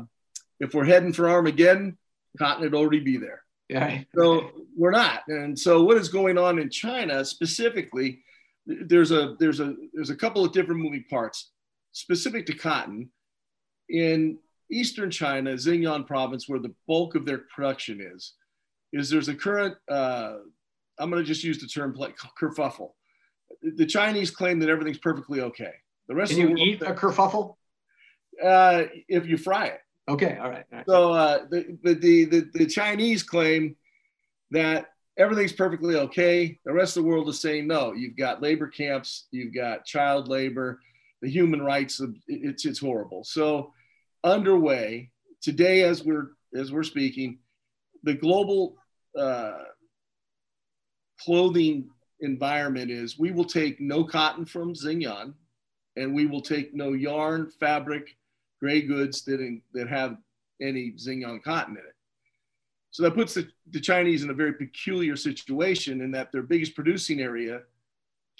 if 0.60 0.74
we're 0.74 0.84
heading 0.84 1.12
for 1.12 1.28
Armageddon, 1.28 1.98
cotton 2.38 2.62
would 2.62 2.74
already 2.74 3.00
be 3.00 3.16
there. 3.16 3.42
Yeah. 3.68 4.02
So 4.14 4.52
we're 4.76 4.92
not. 4.92 5.22
And 5.26 5.58
so 5.58 5.82
what 5.82 5.96
is 5.96 6.08
going 6.08 6.38
on 6.38 6.60
in 6.60 6.70
China 6.70 7.24
specifically? 7.24 8.22
There's 8.64 9.10
a 9.10 9.34
there's 9.40 9.58
a 9.58 9.74
there's 9.92 10.10
a 10.10 10.16
couple 10.16 10.44
of 10.44 10.52
different 10.52 10.80
moving 10.80 11.04
parts 11.10 11.50
specific 11.92 12.46
to 12.46 12.54
cotton. 12.54 13.10
In 13.88 14.38
eastern 14.70 15.10
China, 15.10 15.52
Xinjiang 15.52 16.06
province, 16.06 16.48
where 16.48 16.60
the 16.60 16.74
bulk 16.86 17.14
of 17.14 17.24
their 17.24 17.38
production 17.54 18.00
is, 18.00 18.34
is 18.92 19.08
there's 19.10 19.28
a 19.28 19.34
current. 19.34 19.74
Uh, 19.90 20.36
I'm 20.98 21.10
going 21.10 21.22
to 21.22 21.26
just 21.26 21.44
use 21.44 21.58
the 21.58 21.66
term 21.66 21.94
like 21.94 22.16
kerfuffle. 22.40 22.90
The 23.62 23.86
Chinese 23.86 24.30
claim 24.30 24.58
that 24.60 24.68
everything's 24.68 24.98
perfectly 24.98 25.40
okay. 25.40 25.72
The 26.08 26.14
rest 26.14 26.32
Can 26.32 26.42
of 26.42 26.54
the 26.54 26.60
you 26.60 26.72
eat 26.72 26.82
a 26.82 26.92
kerfuffle? 26.92 27.54
Uh, 28.42 28.84
if 29.08 29.26
you 29.26 29.36
fry 29.36 29.66
it. 29.66 29.80
Okay, 30.08 30.38
all 30.40 30.50
right. 30.50 30.64
All 30.72 30.78
right. 30.78 30.86
So 30.88 31.12
uh, 31.12 31.38
the, 31.50 31.78
the, 31.82 32.24
the, 32.24 32.50
the 32.54 32.66
Chinese 32.66 33.22
claim 33.22 33.76
that 34.50 34.86
everything's 35.18 35.52
perfectly 35.52 35.96
okay. 35.96 36.58
The 36.64 36.72
rest 36.72 36.96
of 36.96 37.02
the 37.02 37.08
world 37.08 37.28
is 37.28 37.40
saying 37.40 37.66
no. 37.66 37.92
You've 37.92 38.16
got 38.16 38.40
labor 38.40 38.68
camps, 38.68 39.26
you've 39.30 39.54
got 39.54 39.84
child 39.84 40.28
labor, 40.28 40.80
the 41.22 41.30
human 41.30 41.62
rights. 41.62 42.00
It's 42.26 42.64
it's 42.64 42.78
horrible. 42.78 43.24
So 43.24 43.72
underway 44.24 45.10
today, 45.42 45.82
as 45.82 46.04
we're 46.04 46.28
as 46.54 46.72
we're 46.72 46.82
speaking, 46.82 47.38
the 48.02 48.14
global 48.14 48.76
uh, 49.16 49.64
clothing 51.20 51.88
environment 52.20 52.90
is 52.90 53.18
we 53.18 53.30
will 53.30 53.44
take 53.44 53.80
no 53.80 54.04
cotton 54.04 54.44
from 54.44 54.74
Xinjiang, 54.74 55.34
and 55.96 56.14
we 56.14 56.26
will 56.26 56.40
take 56.40 56.74
no 56.74 56.92
yarn, 56.92 57.50
fabric, 57.60 58.16
gray 58.60 58.82
goods 58.82 59.24
that, 59.24 59.40
in, 59.40 59.62
that 59.74 59.88
have 59.88 60.16
any 60.60 60.92
Xinjiang 60.92 61.42
cotton 61.42 61.76
in 61.76 61.82
it. 61.82 61.94
So 62.90 63.02
that 63.02 63.14
puts 63.14 63.34
the, 63.34 63.48
the 63.70 63.80
Chinese 63.80 64.24
in 64.24 64.30
a 64.30 64.34
very 64.34 64.54
peculiar 64.54 65.14
situation 65.14 66.00
in 66.00 66.10
that 66.12 66.32
their 66.32 66.42
biggest 66.42 66.74
producing 66.74 67.20
area 67.20 67.60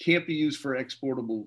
can't 0.02 0.26
be 0.26 0.34
used 0.34 0.60
for 0.60 0.76
exportable 0.76 1.46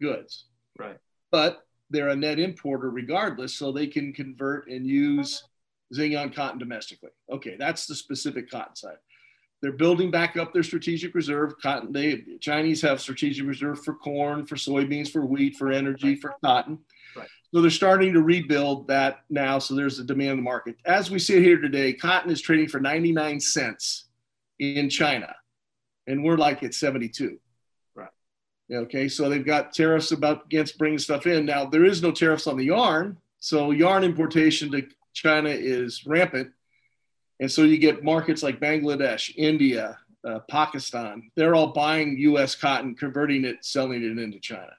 goods. 0.00 0.46
Right. 0.78 0.98
But 1.30 1.66
they're 1.90 2.08
a 2.08 2.16
net 2.16 2.38
importer 2.38 2.90
regardless, 2.90 3.54
so 3.54 3.72
they 3.72 3.86
can 3.86 4.12
convert 4.12 4.68
and 4.68 4.86
use 4.86 5.44
Xinjiang 5.94 6.34
cotton 6.34 6.58
domestically. 6.58 7.10
Okay, 7.30 7.56
that's 7.58 7.86
the 7.86 7.94
specific 7.94 8.50
cotton 8.50 8.74
side. 8.76 8.96
They're 9.62 9.72
building 9.72 10.10
back 10.10 10.36
up 10.36 10.52
their 10.52 10.62
strategic 10.62 11.14
reserve. 11.14 11.54
Cotton, 11.62 11.92
they 11.92 12.22
Chinese 12.40 12.82
have 12.82 13.00
strategic 13.00 13.46
reserve 13.46 13.82
for 13.82 13.94
corn, 13.94 14.46
for 14.46 14.56
soybeans, 14.56 15.10
for 15.10 15.24
wheat, 15.24 15.56
for 15.56 15.72
energy, 15.72 16.16
for 16.16 16.34
cotton. 16.44 16.78
Right. 17.16 17.28
So 17.54 17.62
they're 17.62 17.70
starting 17.70 18.12
to 18.12 18.20
rebuild 18.20 18.88
that 18.88 19.20
now. 19.30 19.58
So 19.58 19.74
there's 19.74 19.98
a 19.98 20.04
demand 20.04 20.32
in 20.32 20.36
the 20.38 20.42
market. 20.42 20.76
As 20.84 21.10
we 21.10 21.18
sit 21.18 21.42
here 21.42 21.58
today, 21.58 21.94
cotton 21.94 22.30
is 22.30 22.40
trading 22.42 22.68
for 22.68 22.80
99 22.80 23.40
cents 23.40 24.06
in 24.58 24.90
China, 24.90 25.34
and 26.06 26.22
we're 26.22 26.36
like 26.36 26.62
at 26.62 26.74
72. 26.74 27.38
Okay. 28.72 29.08
So 29.08 29.28
they've 29.28 29.44
got 29.44 29.72
tariffs 29.72 30.12
about 30.12 30.46
against 30.46 30.78
bringing 30.78 30.98
stuff 30.98 31.26
in. 31.26 31.46
Now 31.46 31.66
there 31.66 31.84
is 31.84 32.02
no 32.02 32.10
tariffs 32.10 32.46
on 32.46 32.56
the 32.56 32.64
yarn, 32.64 33.16
so 33.38 33.70
yarn 33.70 34.04
importation 34.04 34.70
to 34.72 34.86
China 35.14 35.48
is 35.50 36.04
rampant, 36.06 36.50
and 37.40 37.50
so 37.50 37.62
you 37.62 37.78
get 37.78 38.04
markets 38.04 38.42
like 38.42 38.60
Bangladesh, 38.60 39.32
India, 39.36 39.98
uh, 40.26 40.40
Pakistan. 40.50 41.30
They're 41.36 41.54
all 41.54 41.68
buying 41.68 42.18
U.S. 42.18 42.54
cotton, 42.54 42.94
converting 42.94 43.44
it, 43.44 43.64
selling 43.64 44.02
it 44.02 44.18
into 44.18 44.40
China. 44.40 44.72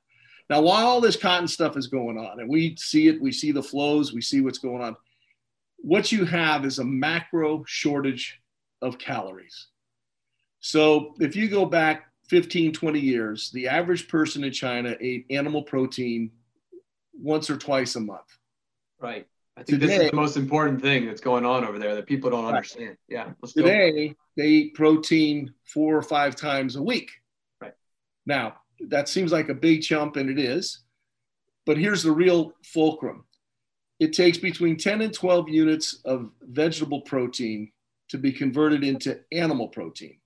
Now, 0.49 0.61
while 0.61 0.85
all 0.87 1.01
this 1.01 1.17
cotton 1.17 1.47
stuff 1.47 1.75
is 1.77 1.87
going 1.87 2.17
on, 2.17 2.39
and 2.39 2.49
we 2.49 2.75
see 2.77 3.07
it, 3.07 3.21
we 3.21 3.31
see 3.31 3.51
the 3.51 3.63
flows, 3.63 4.13
we 4.13 4.21
see 4.21 4.41
what's 4.41 4.59
going 4.59 4.81
on, 4.81 4.95
what 5.77 6.11
you 6.11 6.25
have 6.25 6.65
is 6.65 6.79
a 6.79 6.85
macro 6.85 7.63
shortage 7.67 8.39
of 8.81 8.97
calories. 8.97 9.67
So 10.59 11.15
if 11.19 11.35
you 11.35 11.49
go 11.49 11.65
back 11.65 12.06
15, 12.29 12.73
20 12.73 12.99
years, 12.99 13.51
the 13.51 13.67
average 13.67 14.07
person 14.07 14.43
in 14.43 14.51
China 14.51 14.95
ate 14.99 15.25
animal 15.29 15.63
protein 15.63 16.31
once 17.13 17.49
or 17.49 17.57
twice 17.57 17.95
a 17.95 17.99
month. 17.99 18.37
Right. 18.99 19.27
I 19.55 19.63
think 19.63 19.79
today, 19.79 19.87
this 19.87 20.05
is 20.05 20.11
the 20.11 20.15
most 20.15 20.37
important 20.37 20.81
thing 20.81 21.07
that's 21.07 21.21
going 21.21 21.45
on 21.45 21.65
over 21.65 21.79
there 21.79 21.95
that 21.95 22.05
people 22.05 22.29
don't 22.29 22.45
understand. 22.45 22.97
Yeah. 23.07 23.31
today, 23.55 24.09
go. 24.09 24.15
they 24.35 24.47
eat 24.47 24.75
protein 24.75 25.53
four 25.63 25.95
or 25.97 26.03
five 26.03 26.35
times 26.35 26.75
a 26.75 26.83
week. 26.83 27.11
Right. 27.59 27.73
Now, 28.25 28.57
that 28.87 29.09
seems 29.09 29.31
like 29.31 29.49
a 29.49 29.55
big 29.55 29.81
jump, 29.81 30.15
and 30.15 30.29
it 30.29 30.37
is. 30.37 30.81
But 31.65 31.77
here's 31.77 32.03
the 32.03 32.11
real 32.11 32.53
fulcrum 32.63 33.25
it 33.99 34.13
takes 34.13 34.37
between 34.37 34.77
10 34.77 35.01
and 35.01 35.13
12 35.13 35.49
units 35.49 36.01
of 36.05 36.29
vegetable 36.41 37.01
protein 37.01 37.71
to 38.09 38.17
be 38.17 38.31
converted 38.31 38.83
into 38.83 39.19
animal 39.31 39.67
protein. 39.69 40.19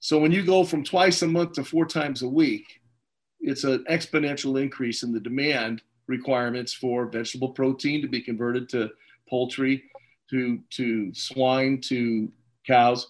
So 0.00 0.18
when 0.18 0.32
you 0.32 0.44
go 0.44 0.64
from 0.64 0.84
twice 0.84 1.22
a 1.22 1.26
month 1.26 1.52
to 1.54 1.64
four 1.64 1.86
times 1.86 2.22
a 2.22 2.28
week, 2.28 2.80
it's 3.40 3.64
an 3.64 3.84
exponential 3.90 4.60
increase 4.60 5.02
in 5.02 5.12
the 5.12 5.20
demand 5.20 5.82
requirements 6.06 6.72
for 6.72 7.06
vegetable 7.06 7.50
protein 7.50 8.00
to 8.02 8.08
be 8.08 8.20
converted 8.20 8.68
to 8.70 8.90
poultry, 9.28 9.84
to, 10.30 10.60
to 10.70 11.12
swine, 11.14 11.80
to 11.82 12.30
cows. 12.66 13.08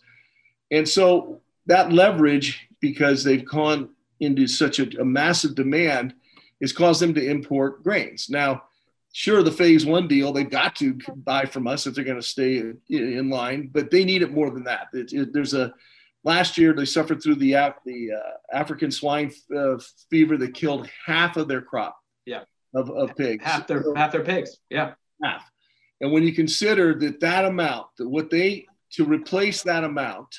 And 0.70 0.88
so 0.88 1.40
that 1.66 1.92
leverage, 1.92 2.68
because 2.80 3.22
they've 3.22 3.44
gone 3.44 3.90
into 4.20 4.46
such 4.46 4.78
a, 4.78 5.00
a 5.00 5.04
massive 5.04 5.54
demand 5.54 6.14
has 6.60 6.72
caused 6.72 7.00
them 7.00 7.14
to 7.14 7.24
import 7.24 7.84
grains. 7.84 8.28
Now, 8.28 8.64
sure, 9.12 9.42
the 9.42 9.52
phase 9.52 9.86
one 9.86 10.08
deal, 10.08 10.32
they've 10.32 10.50
got 10.50 10.74
to 10.76 10.98
buy 11.16 11.44
from 11.44 11.66
us 11.66 11.86
if 11.86 11.94
they're 11.94 12.04
going 12.04 12.20
to 12.20 12.22
stay 12.22 12.72
in 12.88 13.30
line, 13.30 13.70
but 13.72 13.90
they 13.90 14.04
need 14.04 14.22
it 14.22 14.32
more 14.32 14.50
than 14.50 14.64
that. 14.64 14.88
It, 14.92 15.12
it, 15.12 15.32
there's 15.32 15.54
a 15.54 15.72
last 16.28 16.58
year 16.58 16.74
they 16.74 16.84
suffered 16.84 17.22
through 17.22 17.36
the 17.36 17.52
the 17.86 18.10
uh, 18.12 18.56
African 18.56 18.90
swine 18.90 19.32
uh, 19.56 19.78
fever 20.10 20.36
that 20.36 20.54
killed 20.54 20.88
half 21.06 21.36
of 21.36 21.48
their 21.48 21.62
crop. 21.62 21.98
Yeah, 22.26 22.42
of, 22.74 22.90
of 22.90 23.16
pigs. 23.16 23.44
Half 23.44 23.66
their 23.66 23.82
so, 23.82 23.94
half 23.94 24.12
their 24.12 24.24
pigs. 24.24 24.58
Yeah, 24.70 24.92
half. 25.22 25.50
And 26.00 26.12
when 26.12 26.22
you 26.22 26.32
consider 26.32 26.94
that 27.00 27.20
that 27.20 27.44
amount, 27.46 27.86
that 27.96 28.08
what 28.08 28.30
they 28.30 28.66
to 28.92 29.04
replace 29.04 29.62
that 29.62 29.84
amount 29.84 30.34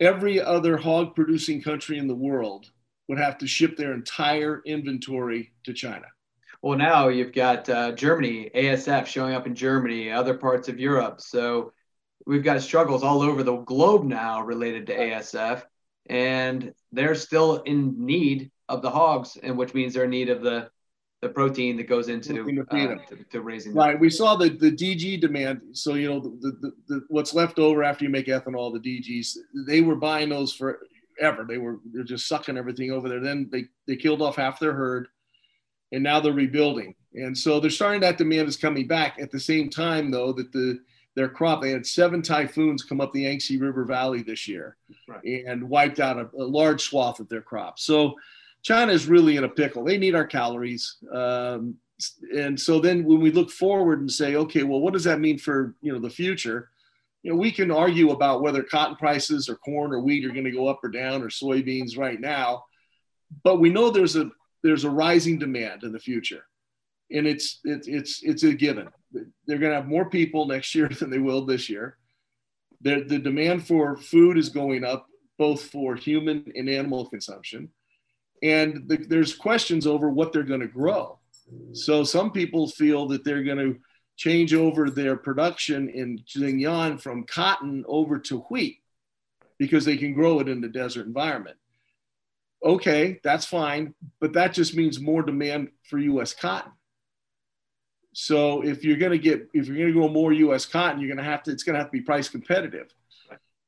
every 0.00 0.40
other 0.40 0.76
hog 0.76 1.14
producing 1.14 1.62
country 1.62 1.96
in 1.96 2.08
the 2.08 2.14
world 2.14 2.70
would 3.08 3.18
have 3.18 3.38
to 3.38 3.46
ship 3.46 3.76
their 3.76 3.92
entire 3.94 4.60
inventory 4.66 5.52
to 5.64 5.72
China. 5.72 6.06
Well, 6.60 6.76
now 6.76 7.08
you've 7.08 7.32
got 7.32 7.68
uh, 7.68 7.92
Germany, 7.92 8.50
ASF 8.54 9.06
showing 9.06 9.34
up 9.34 9.46
in 9.46 9.54
Germany, 9.54 10.10
other 10.10 10.34
parts 10.34 10.68
of 10.68 10.80
Europe. 10.80 11.20
So 11.20 11.72
we've 12.26 12.44
got 12.44 12.62
struggles 12.62 13.02
all 13.02 13.22
over 13.22 13.42
the 13.42 13.56
globe 13.56 14.04
now 14.04 14.42
related 14.42 14.86
to 14.86 14.96
ASF, 14.96 15.62
and 16.06 16.72
they're 16.92 17.14
still 17.14 17.62
in 17.62 18.04
need 18.04 18.50
of 18.68 18.82
the 18.82 18.90
hogs, 18.90 19.36
and 19.42 19.56
which 19.56 19.74
means 19.74 19.94
they're 19.94 20.04
in 20.04 20.10
need 20.10 20.30
of 20.30 20.42
the 20.42 20.70
the 21.22 21.28
protein 21.28 21.76
that 21.76 21.84
goes 21.84 22.08
into 22.08 22.32
uh, 22.68 22.74
to, 23.08 23.24
to, 23.30 23.42
raising. 23.42 23.72
Right. 23.72 23.92
Them. 23.92 24.00
We 24.00 24.10
saw 24.10 24.34
the, 24.34 24.48
the 24.48 24.72
DG 24.72 25.20
demand. 25.20 25.60
So, 25.72 25.94
you 25.94 26.08
know, 26.08 26.18
the, 26.18 26.58
the, 26.60 26.72
the, 26.88 27.04
what's 27.10 27.32
left 27.32 27.60
over 27.60 27.84
after 27.84 28.04
you 28.04 28.10
make 28.10 28.26
ethanol, 28.26 28.72
the 28.72 28.80
DGs, 28.80 29.36
they 29.68 29.82
were 29.82 29.94
buying 29.94 30.30
those 30.30 30.52
forever. 30.52 31.46
They 31.48 31.58
were 31.58 31.78
they're 31.92 32.02
just 32.02 32.26
sucking 32.26 32.58
everything 32.58 32.90
over 32.90 33.08
there. 33.08 33.20
Then 33.20 33.48
they, 33.52 33.66
they 33.86 33.94
killed 33.94 34.20
off 34.20 34.34
half 34.34 34.58
their 34.58 34.72
herd 34.72 35.06
and 35.92 36.02
now 36.02 36.18
they're 36.18 36.32
rebuilding. 36.32 36.96
And 37.14 37.38
so 37.38 37.60
they're 37.60 37.70
starting 37.70 38.00
that 38.00 38.18
demand 38.18 38.48
is 38.48 38.56
coming 38.56 38.88
back 38.88 39.18
at 39.20 39.30
the 39.30 39.40
same 39.40 39.70
time 39.70 40.10
though 40.10 40.32
that 40.32 40.50
the 40.50 40.80
their 41.14 41.28
crop 41.28 41.60
they 41.60 41.70
had 41.70 41.86
seven 41.86 42.22
typhoons 42.22 42.82
come 42.82 43.00
up 43.00 43.12
the 43.12 43.22
Yangtze 43.22 43.58
River 43.58 43.84
Valley 43.84 44.22
this 44.22 44.48
year 44.48 44.76
right. 45.06 45.22
and 45.24 45.68
wiped 45.68 46.00
out 46.00 46.18
a, 46.18 46.28
a 46.38 46.44
large 46.44 46.82
swath 46.82 47.20
of 47.20 47.28
their 47.28 47.42
crop. 47.42 47.78
So 47.78 48.14
China 48.62 48.92
is 48.92 49.08
really 49.08 49.36
in 49.36 49.44
a 49.44 49.48
pickle. 49.48 49.84
They 49.84 49.98
need 49.98 50.14
our 50.14 50.26
calories. 50.26 50.96
Um, 51.12 51.76
and 52.34 52.58
so 52.58 52.80
then 52.80 53.04
when 53.04 53.20
we 53.20 53.30
look 53.30 53.50
forward 53.50 54.00
and 54.00 54.10
say, 54.10 54.36
okay, 54.36 54.62
well, 54.62 54.80
what 54.80 54.92
does 54.92 55.04
that 55.04 55.20
mean 55.20 55.38
for 55.38 55.74
you 55.82 55.92
know 55.92 55.98
the 56.00 56.10
future? 56.10 56.70
You 57.22 57.32
know, 57.32 57.36
we 57.36 57.52
can 57.52 57.70
argue 57.70 58.10
about 58.10 58.42
whether 58.42 58.62
cotton 58.62 58.96
prices 58.96 59.48
or 59.48 59.56
corn 59.56 59.92
or 59.92 60.00
wheat 60.00 60.24
are 60.24 60.30
going 60.30 60.44
to 60.44 60.50
go 60.50 60.66
up 60.66 60.82
or 60.82 60.88
down 60.88 61.22
or 61.22 61.28
soybeans 61.28 61.96
right 61.96 62.20
now, 62.20 62.64
but 63.44 63.60
we 63.60 63.70
know 63.70 63.90
there's 63.90 64.16
a 64.16 64.30
there's 64.64 64.84
a 64.84 64.90
rising 64.90 65.38
demand 65.38 65.84
in 65.84 65.92
the 65.92 66.00
future. 66.00 66.46
and 67.12 67.26
it's 67.26 67.60
it's 67.64 67.88
it's 67.88 68.22
it's 68.22 68.42
a 68.42 68.54
given. 68.54 68.88
They're 69.12 69.58
going 69.58 69.70
to 69.70 69.76
have 69.76 69.88
more 69.88 70.08
people 70.08 70.46
next 70.46 70.74
year 70.74 70.88
than 70.98 71.10
they 71.10 71.18
will 71.18 71.44
this 71.44 71.68
year. 71.68 71.96
The, 72.80 73.04
the 73.06 73.18
demand 73.18 73.66
for 73.66 73.96
food 73.96 74.36
is 74.36 74.48
going 74.48 74.84
up, 74.84 75.06
both 75.38 75.62
for 75.62 75.94
human 75.94 76.52
and 76.56 76.68
animal 76.68 77.08
consumption, 77.08 77.70
and 78.42 78.88
the, 78.88 78.96
there's 78.96 79.34
questions 79.34 79.86
over 79.86 80.10
what 80.10 80.32
they're 80.32 80.42
going 80.42 80.60
to 80.60 80.66
grow. 80.66 81.18
So 81.72 82.02
some 82.04 82.30
people 82.30 82.68
feel 82.68 83.06
that 83.08 83.24
they're 83.24 83.44
going 83.44 83.58
to 83.58 83.78
change 84.16 84.54
over 84.54 84.90
their 84.90 85.16
production 85.16 85.88
in 85.88 86.18
Xinjiang 86.18 87.00
from 87.00 87.24
cotton 87.24 87.84
over 87.86 88.18
to 88.20 88.40
wheat 88.50 88.78
because 89.58 89.84
they 89.84 89.96
can 89.96 90.12
grow 90.12 90.40
it 90.40 90.48
in 90.48 90.60
the 90.60 90.68
desert 90.68 91.06
environment. 91.06 91.56
Okay, 92.64 93.20
that's 93.24 93.46
fine, 93.46 93.94
but 94.20 94.32
that 94.34 94.54
just 94.54 94.76
means 94.76 95.00
more 95.00 95.22
demand 95.22 95.70
for 95.88 95.98
US 95.98 96.32
cotton. 96.34 96.72
So 98.12 98.62
if 98.62 98.84
you're 98.84 98.96
going 98.96 99.12
to 99.12 99.18
get 99.18 99.48
if 99.54 99.66
you're 99.66 99.76
going 99.76 99.88
to 99.88 99.92
grow 99.92 100.08
more 100.08 100.32
US 100.32 100.66
cotton, 100.66 101.00
you're 101.00 101.08
going 101.08 101.24
to 101.24 101.30
have 101.30 101.42
to 101.44 101.50
it's 101.50 101.62
going 101.62 101.74
to 101.74 101.80
have 101.80 101.88
to 101.88 101.92
be 101.92 102.02
price 102.02 102.28
competitive. 102.28 102.92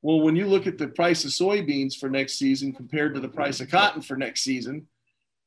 Well, 0.03 0.21
when 0.21 0.37
you 0.37 0.47
look 0.47 0.67
at 0.67 0.77
the 0.77 0.89
price 0.89 1.25
of 1.25 1.31
soybeans 1.31 1.97
for 1.97 2.11
next 2.11 2.35
season 2.35 2.75
compared 2.75 3.15
to 3.15 3.21
the 3.21 3.29
price 3.29 3.61
of 3.61 3.71
cotton 3.71 4.03
for 4.03 4.17
next 4.19 4.43
season, 4.43 4.87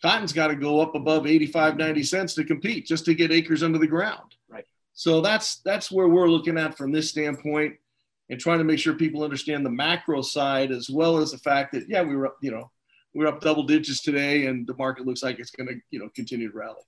cotton's 0.02 0.34
got 0.34 0.48
to 0.48 0.56
go 0.56 0.82
up 0.82 0.96
above 0.96 1.28
85 1.28 1.78
90 1.78 2.04
cents 2.04 2.34
to 2.36 2.44
compete 2.44 2.88
just 2.88 3.06
to 3.06 3.14
get 3.14 3.32
acres 3.32 3.62
under 3.62 3.78
the 3.78 3.88
ground. 3.88 4.36
Right. 4.50 4.66
So 4.94 5.22
that's 5.22 5.58
that's 5.58 5.92
where 5.92 6.08
we're 6.08 6.28
looking 6.30 6.58
at 6.58 6.76
from 6.76 6.92
this 6.92 7.10
standpoint 7.10 7.76
and 8.30 8.40
trying 8.40 8.58
to 8.58 8.64
make 8.64 8.80
sure 8.80 8.94
people 8.96 9.24
understand 9.24 9.66
the 9.66 9.70
macro 9.70 10.22
side 10.22 10.72
as 10.72 10.90
well 10.90 11.18
as 11.18 11.32
the 11.32 11.38
fact 11.38 11.74
that 11.74 11.88
yeah, 11.88 12.02
we 12.02 12.16
were 12.16 12.28
up, 12.28 12.38
you 12.42 12.52
know, 12.52 12.72
we 13.14 13.24
we're 13.24 13.28
up 13.28 13.42
double 13.42 13.64
digits 13.64 14.02
today 14.02 14.48
and 14.48 14.66
the 14.66 14.76
market 14.76 15.06
looks 15.06 15.24
like 15.24 15.40
it's 15.40 15.52
going 15.52 15.68
to, 15.68 15.76
you 15.92 16.00
know, 16.00 16.10
continue 16.16 16.52
to 16.52 16.58
rally. 16.58 16.82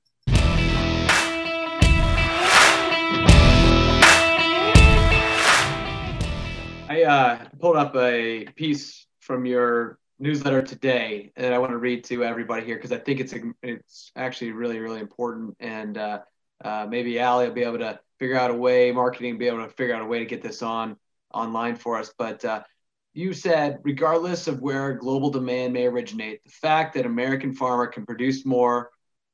Uh, 7.09 7.39
pulled 7.59 7.75
up 7.75 7.95
a 7.95 8.45
piece 8.55 9.07
from 9.19 9.45
your 9.45 9.97
newsletter 10.19 10.61
today 10.61 11.31
that 11.35 11.53
I 11.53 11.57
want 11.57 11.71
to 11.71 11.77
read 11.77 12.03
to 12.05 12.23
everybody 12.23 12.63
here 12.65 12.75
because 12.75 12.91
I 12.91 12.97
think 12.97 13.19
it's 13.19 13.33
it's 13.63 14.11
actually 14.15 14.51
really 14.51 14.79
really 14.79 14.99
important 14.99 15.55
and 15.59 15.97
uh, 15.97 16.19
uh, 16.63 16.85
maybe 16.87 17.19
Ali 17.19 17.47
will 17.47 17.55
be 17.55 17.63
able 17.63 17.79
to 17.79 17.99
figure 18.19 18.37
out 18.37 18.51
a 18.51 18.53
way, 18.53 18.91
marketing 18.91 19.37
be 19.37 19.47
able 19.47 19.65
to 19.65 19.69
figure 19.69 19.95
out 19.95 20.03
a 20.03 20.05
way 20.05 20.19
to 20.19 20.25
get 20.25 20.43
this 20.43 20.61
on 20.61 20.97
online 21.33 21.75
for 21.75 21.97
us. 21.97 22.13
But 22.15 22.45
uh, 22.45 22.61
you 23.13 23.33
said, 23.33 23.79
regardless 23.83 24.47
of 24.47 24.61
where 24.61 24.93
global 24.93 25.31
demand 25.31 25.73
may 25.73 25.87
originate, 25.87 26.43
the 26.43 26.51
fact 26.51 26.93
that 26.93 27.05
American 27.07 27.55
farmer 27.55 27.87
can 27.87 28.05
produce 28.05 28.45
more 28.45 28.91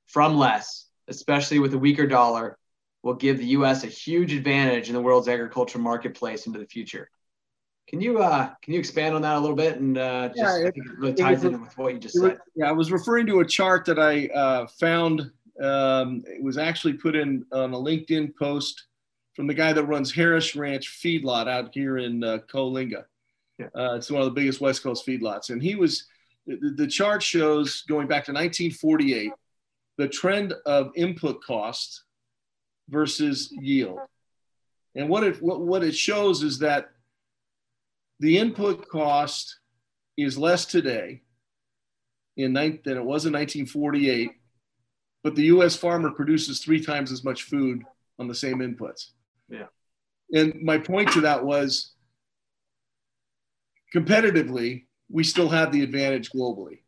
from 0.07 0.37
less, 0.37 0.87
especially 1.09 1.59
with 1.59 1.73
a 1.73 1.77
weaker 1.77 2.07
dollar, 2.07 2.57
will 3.03 3.15
give 3.15 3.37
the 3.37 3.47
U.S. 3.47 3.83
a 3.83 3.87
huge 3.87 4.33
advantage 4.33 4.87
in 4.87 4.93
the 4.93 5.01
world's 5.01 5.27
agricultural 5.27 5.83
marketplace 5.83 6.47
into 6.47 6.59
the 6.59 6.67
future. 6.67 7.09
Can 7.87 8.01
you 8.01 8.19
uh, 8.19 8.49
can 8.61 8.73
you 8.73 8.79
expand 8.79 9.15
on 9.15 9.21
that 9.21 9.35
a 9.35 9.39
little 9.39 9.55
bit 9.55 9.79
and 9.79 9.97
uh, 9.97 10.29
just 10.29 10.37
yeah, 10.37 10.57
it, 10.57 10.73
it 10.75 10.97
really 10.97 11.13
ties 11.13 11.43
in 11.43 11.61
with 11.61 11.77
what 11.77 11.93
you 11.93 11.99
just 11.99 12.19
said? 12.19 12.39
yeah, 12.55 12.67
I 12.67 12.71
was 12.71 12.91
referring 12.91 13.27
to 13.27 13.41
a 13.41 13.45
chart 13.45 13.85
that 13.85 13.99
I 13.99 14.27
uh, 14.27 14.67
found. 14.67 15.31
Um, 15.61 16.23
it 16.27 16.43
was 16.43 16.57
actually 16.57 16.93
put 16.93 17.15
in 17.15 17.45
on 17.51 17.73
a 17.73 17.77
LinkedIn 17.77 18.35
post 18.35 18.85
from 19.35 19.47
the 19.47 19.53
guy 19.53 19.71
that 19.71 19.83
runs 19.83 20.11
Harris 20.11 20.55
Ranch 20.55 20.99
Feedlot 21.01 21.47
out 21.47 21.73
here 21.73 21.97
in 21.99 22.23
uh, 22.23 22.39
Coalinga. 22.51 23.05
Yeah. 23.59 23.67
Uh, 23.75 23.95
it's 23.95 24.09
one 24.09 24.21
of 24.21 24.25
the 24.25 24.33
biggest 24.33 24.61
West 24.61 24.81
Coast 24.83 25.05
feedlots, 25.05 25.49
and 25.49 25.61
he 25.61 25.75
was. 25.75 26.05
The, 26.47 26.75
the 26.77 26.85
chart 26.85 27.23
shows 27.23 27.81
going 27.87 28.07
back 28.07 28.25
to 28.25 28.31
1948 28.31 29.31
the 29.97 30.07
trend 30.07 30.53
of 30.67 30.91
input 30.95 31.43
costs 31.43 32.03
versus 32.87 33.51
yield, 33.51 33.99
and 34.95 35.09
what 35.09 35.23
it 35.23 35.41
what, 35.41 35.61
what 35.61 35.83
it 35.83 35.95
shows 35.95 36.43
is 36.43 36.59
that 36.59 36.89
the 38.19 38.37
input 38.37 38.87
cost 38.87 39.59
is 40.17 40.37
less 40.37 40.65
today 40.65 41.21
in 42.37 42.53
than 42.53 42.97
it 42.97 43.03
was 43.03 43.25
in 43.25 43.33
1948, 43.33 44.31
but 45.23 45.35
the 45.35 45.43
U.S. 45.43 45.75
farmer 45.75 46.11
produces 46.11 46.59
three 46.59 46.83
times 46.83 47.11
as 47.11 47.23
much 47.23 47.43
food 47.43 47.83
on 48.19 48.27
the 48.27 48.35
same 48.35 48.59
inputs. 48.59 49.11
Yeah. 49.49 49.67
And 50.33 50.61
my 50.61 50.77
point 50.77 51.11
to 51.13 51.21
that 51.21 51.43
was 51.43 51.93
competitively, 53.93 54.85
we 55.09 55.23
still 55.23 55.49
have 55.49 55.71
the 55.71 55.83
advantage 55.83 56.31
globally. 56.31 56.79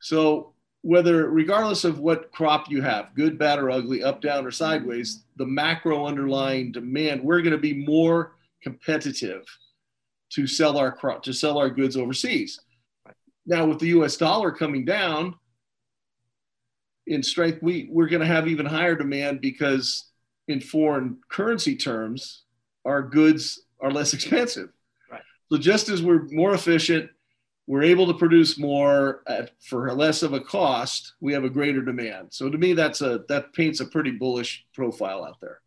So 0.00 0.54
whether 0.82 1.28
regardless 1.28 1.84
of 1.84 1.98
what 1.98 2.30
crop 2.32 2.70
you 2.70 2.82
have, 2.82 3.14
good, 3.14 3.38
bad, 3.38 3.58
or 3.58 3.70
ugly, 3.70 4.04
up, 4.04 4.20
down, 4.20 4.46
or 4.46 4.52
sideways, 4.52 5.24
the 5.36 5.46
macro 5.46 6.06
underlying 6.06 6.70
demand, 6.70 7.22
we're 7.22 7.42
going 7.42 7.52
to 7.52 7.58
be 7.58 7.84
more 7.84 8.36
competitive 8.62 9.44
to 10.30 10.46
sell 10.46 10.78
our 10.78 10.92
crop 10.92 11.22
to 11.22 11.32
sell 11.32 11.58
our 11.58 11.70
goods 11.70 11.96
overseas. 11.96 12.60
Now, 13.46 13.66
with 13.66 13.78
the 13.78 13.88
U.S. 13.88 14.16
dollar 14.16 14.50
coming 14.50 14.84
down 14.84 15.36
in 17.06 17.22
strength, 17.22 17.62
we 17.62 17.88
we're 17.90 18.08
going 18.08 18.20
to 18.20 18.26
have 18.26 18.48
even 18.48 18.66
higher 18.66 18.96
demand 18.96 19.40
because 19.40 20.10
in 20.48 20.60
foreign 20.60 21.18
currency 21.28 21.76
terms, 21.76 22.44
our 22.84 23.02
goods 23.02 23.62
are 23.80 23.90
less 23.90 24.14
expensive. 24.14 24.70
Right. 25.10 25.22
So 25.50 25.58
just 25.58 25.88
as 25.88 26.02
we're 26.02 26.26
more 26.30 26.54
efficient, 26.54 27.10
we're 27.68 27.82
able 27.82 28.06
to 28.06 28.14
produce 28.14 28.58
more 28.58 29.22
at, 29.26 29.50
for 29.60 29.92
less 29.92 30.22
of 30.22 30.32
a 30.32 30.40
cost. 30.40 31.14
We 31.20 31.32
have 31.32 31.44
a 31.44 31.50
greater 31.50 31.82
demand. 31.82 32.28
So 32.30 32.48
to 32.48 32.56
me, 32.56 32.74
that's 32.74 33.00
a 33.00 33.24
that 33.28 33.52
paints 33.52 33.80
a 33.80 33.86
pretty 33.86 34.12
bullish 34.12 34.64
profile 34.74 35.24
out 35.24 35.40
there. 35.40 35.60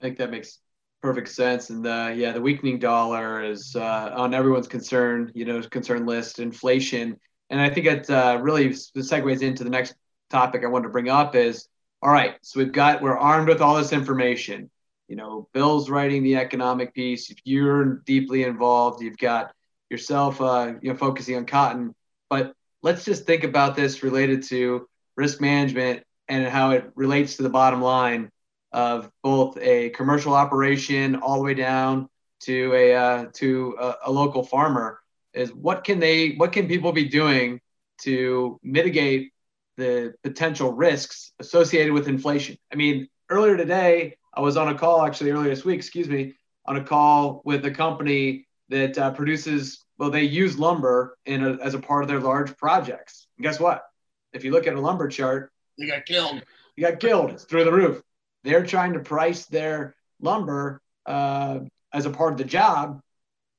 I 0.00 0.04
think 0.04 0.18
that 0.18 0.30
makes 0.30 0.58
perfect 1.02 1.28
sense. 1.28 1.70
And 1.70 1.86
uh, 1.86 2.12
yeah, 2.14 2.32
the 2.32 2.40
weakening 2.40 2.78
dollar 2.78 3.42
is 3.42 3.74
uh, 3.76 4.12
on 4.14 4.34
everyone's 4.34 4.68
concern, 4.68 5.30
you 5.34 5.44
know, 5.44 5.62
concern 5.62 6.06
list. 6.06 6.38
Inflation, 6.38 7.18
and 7.50 7.60
I 7.60 7.70
think 7.70 7.86
it 7.86 8.10
uh, 8.10 8.38
really 8.40 8.70
segues 8.70 9.42
into 9.42 9.64
the 9.64 9.70
next 9.70 9.94
topic 10.30 10.64
I 10.64 10.68
wanted 10.68 10.84
to 10.84 10.92
bring 10.92 11.08
up 11.08 11.34
is 11.34 11.68
all 12.02 12.10
right. 12.10 12.36
So 12.42 12.60
we've 12.60 12.72
got 12.72 13.02
we're 13.02 13.16
armed 13.16 13.48
with 13.48 13.60
all 13.60 13.76
this 13.76 13.92
information. 13.92 14.70
You 15.08 15.16
know, 15.16 15.48
Bill's 15.52 15.88
writing 15.88 16.22
the 16.22 16.36
economic 16.36 16.94
piece. 16.94 17.30
If 17.30 17.38
you're 17.44 18.02
deeply 18.06 18.44
involved, 18.44 19.02
you've 19.02 19.16
got 19.16 19.52
yourself, 19.90 20.40
uh, 20.40 20.74
you 20.82 20.90
know, 20.90 20.96
focusing 20.96 21.36
on 21.36 21.46
cotton. 21.46 21.94
But 22.28 22.52
let's 22.82 23.04
just 23.04 23.24
think 23.24 23.44
about 23.44 23.74
this 23.74 24.02
related 24.02 24.42
to 24.44 24.86
risk 25.16 25.40
management 25.40 26.04
and 26.28 26.46
how 26.46 26.72
it 26.72 26.90
relates 26.94 27.36
to 27.36 27.42
the 27.42 27.48
bottom 27.48 27.80
line 27.80 28.30
of 28.72 29.10
both 29.22 29.56
a 29.58 29.90
commercial 29.90 30.34
operation 30.34 31.16
all 31.16 31.36
the 31.36 31.42
way 31.42 31.54
down 31.54 32.08
to 32.40 32.72
a 32.74 32.94
uh, 32.94 33.26
to 33.32 33.76
a, 33.80 33.94
a, 34.06 34.12
local 34.12 34.42
farmer 34.42 35.00
is 35.32 35.52
what 35.52 35.84
can 35.84 35.98
they 35.98 36.32
what 36.32 36.52
can 36.52 36.68
people 36.68 36.92
be 36.92 37.04
doing 37.04 37.60
to 38.02 38.58
mitigate 38.62 39.32
the 39.76 40.14
potential 40.22 40.72
risks 40.72 41.32
associated 41.38 41.92
with 41.92 42.08
inflation? 42.08 42.56
I 42.72 42.76
mean 42.76 43.08
earlier 43.30 43.56
today 43.56 44.16
i 44.34 44.40
was 44.40 44.56
on 44.56 44.68
a 44.68 44.74
call 44.74 45.04
actually 45.04 45.30
earlier 45.30 45.50
this 45.50 45.64
week 45.64 45.76
excuse 45.76 46.08
me 46.08 46.34
on 46.66 46.76
a 46.76 46.84
call 46.84 47.42
with 47.44 47.64
a 47.66 47.70
company 47.70 48.46
that 48.68 48.96
uh, 48.98 49.10
produces 49.12 49.84
well 49.98 50.10
they 50.10 50.22
use 50.22 50.58
lumber 50.58 51.16
in 51.26 51.42
a, 51.42 51.52
as 51.62 51.74
a 51.74 51.78
part 51.78 52.02
of 52.02 52.08
their 52.08 52.20
large 52.20 52.56
projects. 52.56 53.26
And 53.36 53.44
guess 53.44 53.58
what? 53.58 53.84
If 54.32 54.44
you 54.44 54.52
look 54.52 54.66
at 54.66 54.74
a 54.74 54.80
lumber 54.80 55.08
chart 55.08 55.50
they 55.78 55.86
got 55.86 56.04
killed. 56.04 56.42
you 56.76 56.86
got 56.86 57.00
killed 57.00 57.30
it's 57.30 57.44
through 57.44 57.64
the 57.64 57.72
roof 57.72 58.02
they're 58.44 58.66
trying 58.66 58.94
to 58.94 59.00
price 59.00 59.46
their 59.46 59.94
lumber 60.20 60.80
uh, 61.06 61.60
as 61.92 62.06
a 62.06 62.10
part 62.10 62.32
of 62.32 62.38
the 62.38 62.44
job, 62.44 63.00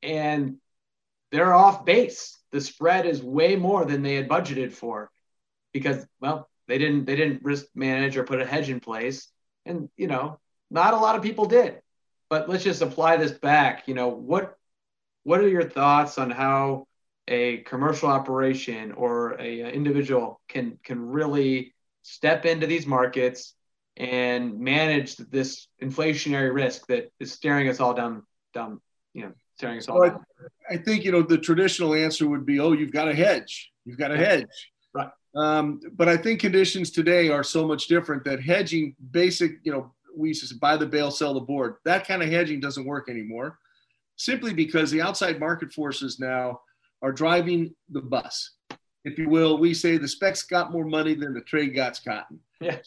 and 0.01 0.57
they're 1.31 1.53
off 1.53 1.85
base. 1.85 2.37
The 2.51 2.61
spread 2.61 3.05
is 3.05 3.21
way 3.21 3.55
more 3.55 3.85
than 3.85 4.01
they 4.01 4.15
had 4.15 4.27
budgeted 4.27 4.71
for 4.71 5.11
because, 5.73 6.05
well, 6.19 6.49
they 6.67 6.77
didn't 6.77 7.05
they 7.05 7.15
didn't 7.15 7.43
risk 7.43 7.65
manage 7.75 8.17
or 8.17 8.23
put 8.23 8.41
a 8.41 8.45
hedge 8.45 8.69
in 8.69 8.79
place, 8.79 9.27
and 9.65 9.89
you 9.97 10.07
know, 10.07 10.39
not 10.69 10.93
a 10.93 10.97
lot 10.97 11.15
of 11.15 11.23
people 11.23 11.45
did. 11.45 11.81
But 12.29 12.47
let's 12.47 12.63
just 12.63 12.81
apply 12.81 13.17
this 13.17 13.31
back. 13.31 13.87
You 13.87 13.95
know, 13.95 14.09
what 14.09 14.55
what 15.23 15.39
are 15.39 15.47
your 15.47 15.67
thoughts 15.67 16.17
on 16.17 16.29
how 16.29 16.87
a 17.27 17.57
commercial 17.57 18.09
operation 18.09 18.91
or 18.93 19.39
a, 19.39 19.61
a 19.61 19.69
individual 19.69 20.41
can 20.47 20.79
can 20.83 20.99
really 20.99 21.73
step 22.01 22.45
into 22.45 22.65
these 22.65 22.87
markets 22.87 23.53
and 23.99 24.57
manage 24.57 25.17
this 25.17 25.67
inflationary 25.83 26.53
risk 26.53 26.87
that 26.87 27.11
is 27.19 27.31
staring 27.31 27.67
us 27.67 27.79
all 27.81 27.93
down, 27.93 28.23
down, 28.53 28.79
you 29.13 29.23
know, 29.23 29.33
staring 29.57 29.77
us 29.77 29.89
all 29.89 29.99
well, 29.99 30.09
down? 30.09 30.25
I 30.69 30.77
think, 30.77 31.03
you 31.03 31.11
know, 31.11 31.21
the 31.21 31.37
traditional 31.37 31.93
answer 31.93 32.27
would 32.27 32.45
be, 32.45 32.59
oh, 32.59 32.71
you've 32.71 32.93
got 32.93 33.09
a 33.09 33.13
hedge. 33.13 33.71
You've 33.83 33.97
got 33.97 34.11
a 34.11 34.17
hedge. 34.17 34.71
Right. 34.93 35.09
Um, 35.35 35.81
but 35.93 36.07
I 36.07 36.15
think 36.15 36.39
conditions 36.39 36.91
today 36.91 37.29
are 37.29 37.43
so 37.43 37.67
much 37.67 37.87
different 37.87 38.23
that 38.23 38.41
hedging, 38.41 38.95
basic, 39.11 39.59
you 39.63 39.71
know, 39.71 39.93
we 40.15 40.29
used 40.29 40.47
to 40.47 40.55
buy 40.55 40.77
the 40.77 40.85
bale, 40.85 41.11
sell 41.11 41.33
the 41.33 41.41
board. 41.41 41.75
That 41.83 42.07
kind 42.07 42.23
of 42.23 42.29
hedging 42.29 42.61
doesn't 42.61 42.85
work 42.85 43.09
anymore, 43.09 43.59
simply 44.15 44.53
because 44.53 44.89
the 44.91 45.01
outside 45.01 45.39
market 45.39 45.73
forces 45.73 46.19
now 46.19 46.61
are 47.01 47.11
driving 47.11 47.75
the 47.89 48.01
bus. 48.01 48.51
If 49.05 49.17
you 49.17 49.29
will, 49.29 49.57
we 49.57 49.73
say 49.73 49.97
the 49.97 50.07
specs 50.07 50.43
got 50.43 50.71
more 50.71 50.85
money 50.85 51.15
than 51.15 51.33
the 51.33 51.41
trade 51.41 51.75
got 51.75 51.99
cotton. 52.03 52.39
Yeah. 52.61 52.77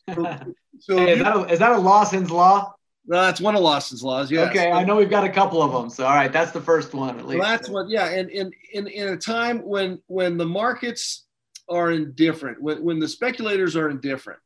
so 0.78 0.96
hey, 0.98 1.12
is, 1.12 1.18
you, 1.18 1.24
that 1.24 1.36
a, 1.36 1.44
is 1.52 1.58
that 1.58 1.72
a 1.72 1.78
Lawson's 1.78 2.30
law? 2.30 2.74
No, 3.06 3.20
that's 3.20 3.40
one 3.40 3.56
of 3.56 3.62
Lawson's 3.62 4.02
laws. 4.02 4.30
Yeah. 4.30 4.42
Okay, 4.42 4.70
I 4.70 4.84
know 4.84 4.96
we've 4.96 5.10
got 5.10 5.24
a 5.24 5.28
couple 5.28 5.60
of 5.62 5.72
them. 5.72 5.90
So 5.90 6.06
all 6.06 6.14
right, 6.14 6.32
that's 6.32 6.52
the 6.52 6.60
first 6.60 6.94
one 6.94 7.18
at 7.18 7.26
least. 7.26 7.40
Well, 7.40 7.48
that's 7.48 7.68
what. 7.68 7.88
Yeah, 7.88 8.08
and 8.08 8.30
in 8.30 8.52
in 8.72 8.86
in 8.86 9.08
a 9.08 9.16
time 9.16 9.58
when 9.66 10.00
when 10.06 10.36
the 10.36 10.46
markets 10.46 11.26
are 11.68 11.90
indifferent, 11.90 12.62
when 12.62 12.82
when 12.84 12.98
the 13.00 13.08
speculators 13.08 13.76
are 13.76 13.90
indifferent, 13.90 14.38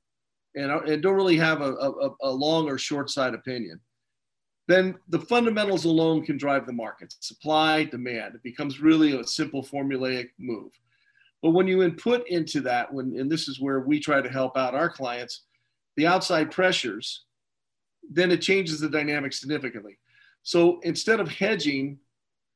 and, 0.54 0.70
and 0.70 1.02
don't 1.02 1.14
really 1.14 1.36
have 1.36 1.60
a, 1.60 1.72
a, 1.72 2.10
a 2.22 2.30
long 2.30 2.68
or 2.68 2.78
short 2.78 3.10
side 3.10 3.34
opinion, 3.34 3.78
then 4.68 4.96
the 5.08 5.20
fundamentals 5.20 5.84
alone 5.84 6.24
can 6.24 6.38
drive 6.38 6.66
the 6.66 6.72
market. 6.72 7.14
Supply, 7.20 7.84
demand. 7.84 8.34
It 8.34 8.42
becomes 8.42 8.80
really 8.80 9.18
a 9.18 9.24
simple 9.24 9.62
formulaic 9.62 10.28
move. 10.38 10.72
But 11.42 11.51
when 11.51 11.66
you 11.66 11.83
input 11.83 12.27
into 12.29 12.61
that, 12.62 12.92
when 12.92 13.18
and 13.18 13.31
this 13.31 13.49
is 13.49 13.61
where 13.61 13.81
we 13.81 14.01
try 14.01 14.20
to 14.20 14.29
help 14.29 14.57
out 14.57 14.75
our 14.75 14.90
clients, 14.90 15.42
the 15.96 16.07
outside 16.07 16.51
pressures, 16.51 17.25
then 18.11 18.31
it 18.31 18.42
changes 18.42 18.81
the 18.81 18.88
dynamic 18.88 19.33
significantly. 19.33 19.99
So 20.42 20.81
instead 20.83 21.20
of 21.20 21.29
hedging 21.29 21.99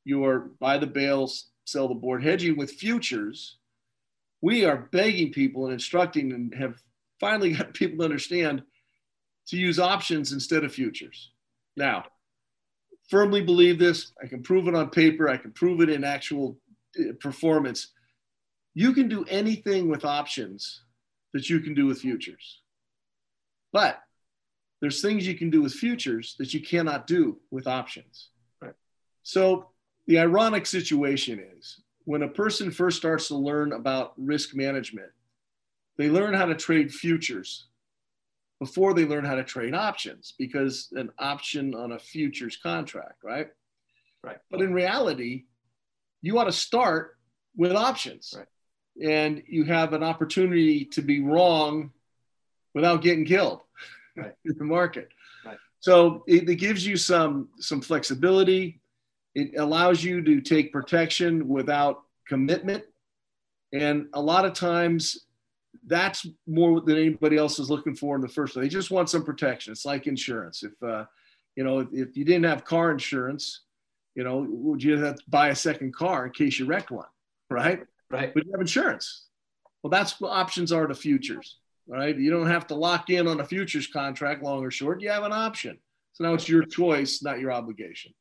your 0.05 0.51
buy 0.61 0.79
the 0.79 0.87
bales, 0.87 1.51
sell 1.65 1.89
the 1.89 1.95
board, 1.95 2.23
hedging 2.23 2.57
with 2.57 2.73
futures, 2.73 3.59
we 4.41 4.65
are 4.65 4.89
begging 4.93 5.33
people 5.33 5.65
and 5.65 5.75
instructing 5.75 6.33
and 6.33 6.55
have 6.55 6.81
finally 7.19 7.53
got 7.57 7.75
people 7.75 7.99
to 7.99 8.05
understand 8.05 8.63
to 9.49 9.57
use 9.57 9.79
options 9.79 10.33
instead 10.33 10.65
of 10.65 10.73
futures. 10.73 11.33
Now, 11.77 12.05
firmly 13.09 13.43
believe 13.43 13.79
this. 13.79 14.13
I 14.23 14.27
can 14.27 14.43
prove 14.43 14.69
it 14.69 14.75
on 14.75 14.91
paper. 14.91 15.29
I 15.29 15.37
can 15.37 15.53
prove 15.53 15.81
it 15.81 15.91
in 15.91 16.05
actual 16.05 16.59
uh, 16.99 17.13
performance 17.21 17.89
you 18.75 18.93
can 18.93 19.09
do 19.09 19.25
anything 19.29 19.89
with 19.89 20.05
options 20.05 20.83
that 21.33 21.49
you 21.49 21.61
can 21.61 21.75
do 21.75 21.87
with 21.87 22.01
futures. 22.01 22.61
But 23.73 24.01
there's 24.81 25.03
things 25.03 25.27
you 25.27 25.37
can 25.37 25.51
do 25.51 25.63
with 25.63 25.73
futures 25.73 26.35
that 26.39 26.55
you 26.55 26.61
cannot 26.61 27.07
do 27.07 27.39
with 27.51 27.67
options. 27.67 28.31
Right. 28.61 28.75
So 29.23 29.71
the 30.07 30.19
ironic 30.19 30.67
situation 30.67 31.45
is 31.59 31.81
when 32.05 32.23
a 32.23 32.29
person 32.29 32.71
first 32.71 32.97
starts 32.97 33.29
to 33.29 33.37
learn 33.37 33.73
about 33.73 34.15
risk 34.17 34.55
management, 34.55 35.11
they 35.99 36.09
learn 36.09 36.35
how 36.35 36.47
to 36.47 36.55
trade 36.55 36.93
futures 36.93 37.67
before 38.59 38.95
they 38.95 39.05
learn 39.05 39.25
how 39.25 39.35
to 39.35 39.45
trade 39.45 39.75
options 39.75 40.35
because 40.39 40.89
an 40.93 41.11
option 41.19 41.75
on 41.75 41.93
a 41.93 41.99
futures 41.99 42.57
contract, 42.57 43.23
right? 43.23 43.49
Right. 44.25 44.39
But 44.51 44.61
in 44.61 44.73
reality, 44.73 45.45
you 46.23 46.39
ought 46.39 46.45
to 46.45 46.53
start 46.53 47.17
with 47.57 47.73
options. 47.73 48.35
Right 48.37 48.47
and 49.03 49.43
you 49.47 49.65
have 49.65 49.93
an 49.93 50.03
opportunity 50.03 50.85
to 50.87 51.03
be 51.03 51.21
wrong 51.21 51.93
without 52.75 53.03
getting 53.03 53.25
killed 53.25 53.61
right. 54.17 54.35
in 54.45 54.57
the 54.59 54.65
market. 54.65 55.09
Right. 55.45 55.59
So 55.81 56.25
it, 56.27 56.49
it, 56.49 56.57
gives 56.57 56.87
you 56.87 56.97
some 56.97 57.49
some 57.59 57.81
flexibility. 57.81 58.81
It 59.35 59.59
allows 59.59 60.03
you 60.03 60.23
to 60.23 60.41
take 60.41 60.73
protection 60.73 61.49
without 61.49 62.03
commitment, 62.27 62.85
and 63.73 64.07
a 64.13 64.21
lot 64.21 64.45
of 64.45 64.53
times 64.53 65.27
that's 65.87 66.27
more 66.47 66.81
than 66.81 66.97
anybody 66.97 67.37
else 67.37 67.59
is 67.59 67.71
looking 67.71 67.95
for 67.95 68.17
in 68.17 68.21
the 68.21 68.29
first 68.29 68.55
place. 68.55 68.65
They 68.65 68.69
just 68.69 68.91
want 68.91 69.09
some 69.09 69.25
protection. 69.25 69.73
It's 69.73 69.87
like 69.87 70.07
insurance. 70.07 70.63
If 70.63 70.83
uh, 70.83 71.05
you 71.57 71.65
know, 71.65 71.81
if, 71.81 71.89
if 71.93 72.17
you 72.17 72.25
didn't 72.25 72.45
have 72.45 72.65
car 72.65 72.91
insurance, 72.91 73.63
you 74.15 74.25
know, 74.25 74.47
would 74.49 74.83
you 74.83 74.99
have 74.99 75.17
to 75.17 75.23
buy 75.29 75.49
a 75.49 75.55
second 75.55 75.95
car 75.95 76.27
in 76.27 76.33
case 76.33 76.59
you 76.59 76.67
wrecked 76.67 76.91
one, 76.91 77.07
right? 77.49 77.81
Right. 78.11 78.35
But 78.35 78.45
you 78.45 78.53
have 78.53 78.61
insurance. 78.61 79.27
Well, 79.83 79.91
that's 79.91 80.21
what 80.21 80.31
options 80.31 80.73
are 80.73 80.87
to 80.87 80.95
futures, 80.95 81.59
right? 81.87 82.17
You 82.17 82.31
don't 82.31 82.49
have 82.49 82.67
to 82.69 82.75
lock 82.75 83.09
in 83.09 83.27
on 83.27 83.41
a 83.41 83.45
futures 83.45 83.87
contract, 83.87 84.43
long 84.43 84.65
or 84.65 84.71
short. 84.71 85.01
You 85.01 85.11
have 85.11 85.23
an 85.23 85.33
option. 85.33 85.79
So 86.13 86.25
now 86.25 86.35
it's 86.35 86.49
your 86.49 86.65
choice, 86.65 87.23
not 87.23 87.39
your 87.39 87.53
obligation. 87.53 88.13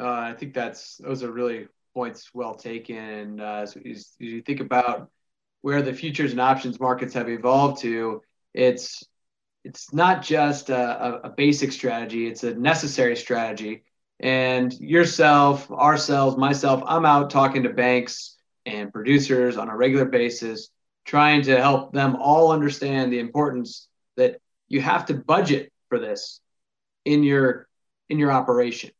Uh, 0.00 0.08
I 0.08 0.34
think 0.36 0.54
that's 0.54 0.96
those 0.96 1.22
are 1.22 1.30
really 1.30 1.68
points 1.94 2.30
well 2.32 2.54
taken. 2.54 3.40
Uh, 3.40 3.66
so 3.66 3.80
as, 3.88 4.14
you 4.18 4.42
think 4.42 4.60
about 4.60 5.10
where 5.60 5.82
the 5.82 5.92
futures 5.92 6.32
and 6.32 6.40
options 6.40 6.80
markets 6.80 7.14
have 7.14 7.28
evolved 7.28 7.82
to, 7.82 8.22
it's 8.54 9.04
it's 9.64 9.92
not 9.92 10.22
just 10.22 10.70
a, 10.70 11.20
a 11.24 11.30
basic 11.30 11.72
strategy; 11.72 12.26
it's 12.26 12.42
a 12.42 12.54
necessary 12.54 13.16
strategy. 13.16 13.84
And 14.20 14.72
yourself, 14.80 15.70
ourselves, 15.70 16.36
myself, 16.36 16.82
I'm 16.86 17.04
out 17.04 17.30
talking 17.30 17.62
to 17.64 17.68
banks 17.68 18.37
and 18.68 18.92
producers 18.92 19.56
on 19.56 19.68
a 19.68 19.76
regular 19.76 20.04
basis, 20.04 20.68
trying 21.04 21.42
to 21.42 21.56
help 21.60 21.92
them 21.92 22.16
all 22.16 22.52
understand 22.52 23.12
the 23.12 23.18
importance 23.18 23.88
that 24.16 24.40
you 24.68 24.80
have 24.80 25.06
to 25.06 25.14
budget 25.14 25.72
for 25.88 25.98
this 25.98 26.40
in 27.04 27.22
your 27.22 27.66
in 28.08 28.18
your 28.18 28.30
operation. 28.30 28.90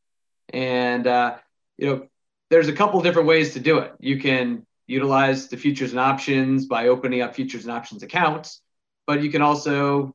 And 0.50 1.07
uh, 1.07 1.37
you 1.76 1.87
know, 1.87 2.07
there's 2.50 2.68
a 2.68 2.72
couple 2.72 3.00
different 3.02 3.28
ways 3.28 3.52
to 3.54 3.61
do 3.61 3.78
it. 3.78 3.92
You 4.00 4.18
can 4.18 4.66
utilize 4.87 5.48
the 5.48 5.57
futures 5.57 5.90
and 5.90 6.00
options 6.00 6.64
by 6.66 6.88
opening 6.88 7.20
up 7.20 7.35
futures 7.35 7.64
and 7.64 7.72
options 7.72 8.02
accounts, 8.02 8.62
but 9.07 9.22
you 9.22 9.31
can 9.31 9.42
also 9.42 10.14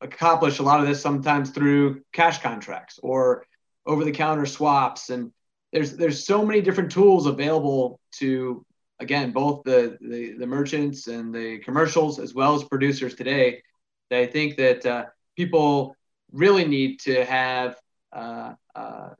accomplish 0.00 0.58
a 0.58 0.62
lot 0.62 0.80
of 0.80 0.86
this 0.86 1.00
sometimes 1.00 1.50
through 1.50 2.02
cash 2.12 2.40
contracts 2.40 2.98
or 3.02 3.46
over 3.86 4.04
the 4.04 4.12
counter 4.12 4.46
swaps 4.46 5.10
and 5.10 5.32
there's 5.72 5.96
there's 5.96 6.24
so 6.24 6.44
many 6.44 6.60
different 6.60 6.90
tools 6.90 7.26
available 7.26 8.00
to 8.12 8.64
again 9.00 9.30
both 9.30 9.62
the, 9.64 9.96
the, 10.00 10.32
the 10.32 10.46
merchants 10.46 11.06
and 11.06 11.34
the 11.34 11.58
commercials 11.58 12.18
as 12.18 12.34
well 12.34 12.54
as 12.54 12.64
producers 12.64 13.14
today 13.14 13.62
that 14.10 14.20
I 14.20 14.26
think 14.26 14.56
that 14.56 14.86
uh, 14.86 15.04
people 15.36 15.96
really 16.32 16.66
need 16.66 17.00
to 17.00 17.24
have 17.24 17.76
uh, 18.12 18.54
uh, 18.74 19.10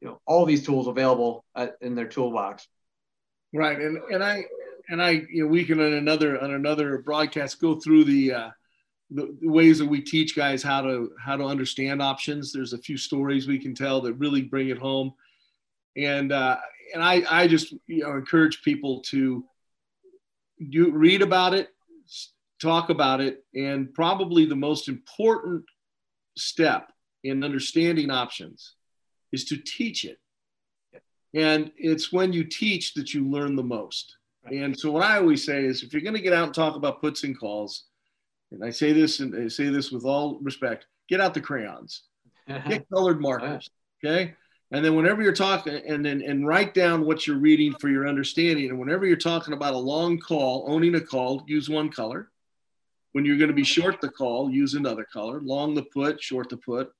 you 0.00 0.08
know 0.08 0.20
all 0.26 0.44
these 0.44 0.64
tools 0.64 0.86
available 0.86 1.44
uh, 1.54 1.68
in 1.80 1.94
their 1.94 2.08
toolbox. 2.08 2.66
Right, 3.52 3.78
and 3.78 3.98
and 4.10 4.24
I 4.24 4.44
and 4.88 5.02
I 5.02 5.10
you 5.30 5.44
know 5.44 5.46
we 5.48 5.64
can 5.64 5.80
on 5.80 5.92
another 5.92 6.40
on 6.42 6.52
another 6.52 6.98
broadcast 6.98 7.60
go 7.60 7.78
through 7.78 8.04
the 8.04 8.32
uh, 8.32 8.50
the, 9.10 9.36
ways 9.42 9.78
that 9.78 9.86
we 9.86 10.00
teach 10.00 10.34
guys 10.34 10.62
how 10.62 10.82
to 10.82 11.12
how 11.22 11.36
to 11.36 11.44
understand 11.44 12.02
options. 12.02 12.52
There's 12.52 12.72
a 12.72 12.78
few 12.78 12.96
stories 12.96 13.46
we 13.46 13.58
can 13.58 13.74
tell 13.74 14.00
that 14.02 14.14
really 14.14 14.42
bring 14.42 14.70
it 14.70 14.78
home 14.78 15.12
and 15.96 16.32
uh, 16.32 16.56
and 16.94 17.02
I 17.02 17.22
I 17.28 17.46
just 17.46 17.72
you 17.86 18.02
know 18.02 18.16
encourage 18.16 18.62
people 18.62 19.00
to 19.06 19.44
do 20.70 20.90
read 20.90 21.22
about 21.22 21.54
it, 21.54 21.68
talk 22.60 22.90
about 22.90 23.20
it, 23.20 23.44
and 23.54 23.92
probably 23.94 24.44
the 24.44 24.56
most 24.56 24.88
important 24.88 25.64
step 26.36 26.92
in 27.24 27.42
understanding 27.42 28.10
options 28.10 28.74
is 29.32 29.44
to 29.46 29.56
teach 29.56 30.04
it. 30.04 30.18
And 31.34 31.70
it's 31.76 32.12
when 32.12 32.32
you 32.32 32.44
teach 32.44 32.94
that 32.94 33.12
you 33.12 33.28
learn 33.28 33.56
the 33.56 33.62
most. 33.62 34.16
And 34.50 34.78
so 34.78 34.92
what 34.92 35.02
I 35.02 35.18
always 35.18 35.44
say 35.44 35.64
is 35.64 35.82
if 35.82 35.92
you're 35.92 36.02
going 36.02 36.14
to 36.14 36.22
get 36.22 36.32
out 36.32 36.44
and 36.44 36.54
talk 36.54 36.76
about 36.76 37.00
puts 37.00 37.24
and 37.24 37.38
calls, 37.38 37.84
and 38.52 38.64
I 38.64 38.70
say 38.70 38.92
this 38.92 39.18
and 39.18 39.34
I 39.34 39.48
say 39.48 39.68
this 39.68 39.90
with 39.90 40.04
all 40.04 40.38
respect, 40.40 40.86
get 41.08 41.20
out 41.20 41.34
the 41.34 41.40
crayons, 41.40 42.04
get 42.68 42.88
colored 42.88 43.20
markers. 43.20 43.68
Okay. 44.04 44.34
And 44.72 44.84
then 44.84 44.96
whenever 44.96 45.22
you're 45.22 45.32
talking, 45.32 45.74
and 45.74 46.04
then 46.04 46.22
and 46.22 46.46
write 46.46 46.74
down 46.74 47.06
what 47.06 47.26
you're 47.26 47.38
reading 47.38 47.74
for 47.74 47.88
your 47.88 48.08
understanding. 48.08 48.68
And 48.68 48.78
whenever 48.78 49.06
you're 49.06 49.16
talking 49.16 49.54
about 49.54 49.74
a 49.74 49.78
long 49.78 50.18
call, 50.18 50.64
owning 50.66 50.96
a 50.96 51.00
call, 51.00 51.44
use 51.46 51.68
one 51.68 51.88
color. 51.88 52.30
When 53.12 53.24
you're 53.24 53.38
going 53.38 53.48
to 53.48 53.54
be 53.54 53.64
short 53.64 54.00
the 54.00 54.08
call, 54.08 54.50
use 54.50 54.74
another 54.74 55.04
color. 55.04 55.40
Long 55.40 55.74
the 55.74 55.84
put, 55.84 56.22
short 56.22 56.50
the 56.50 56.56
put. 56.56 56.92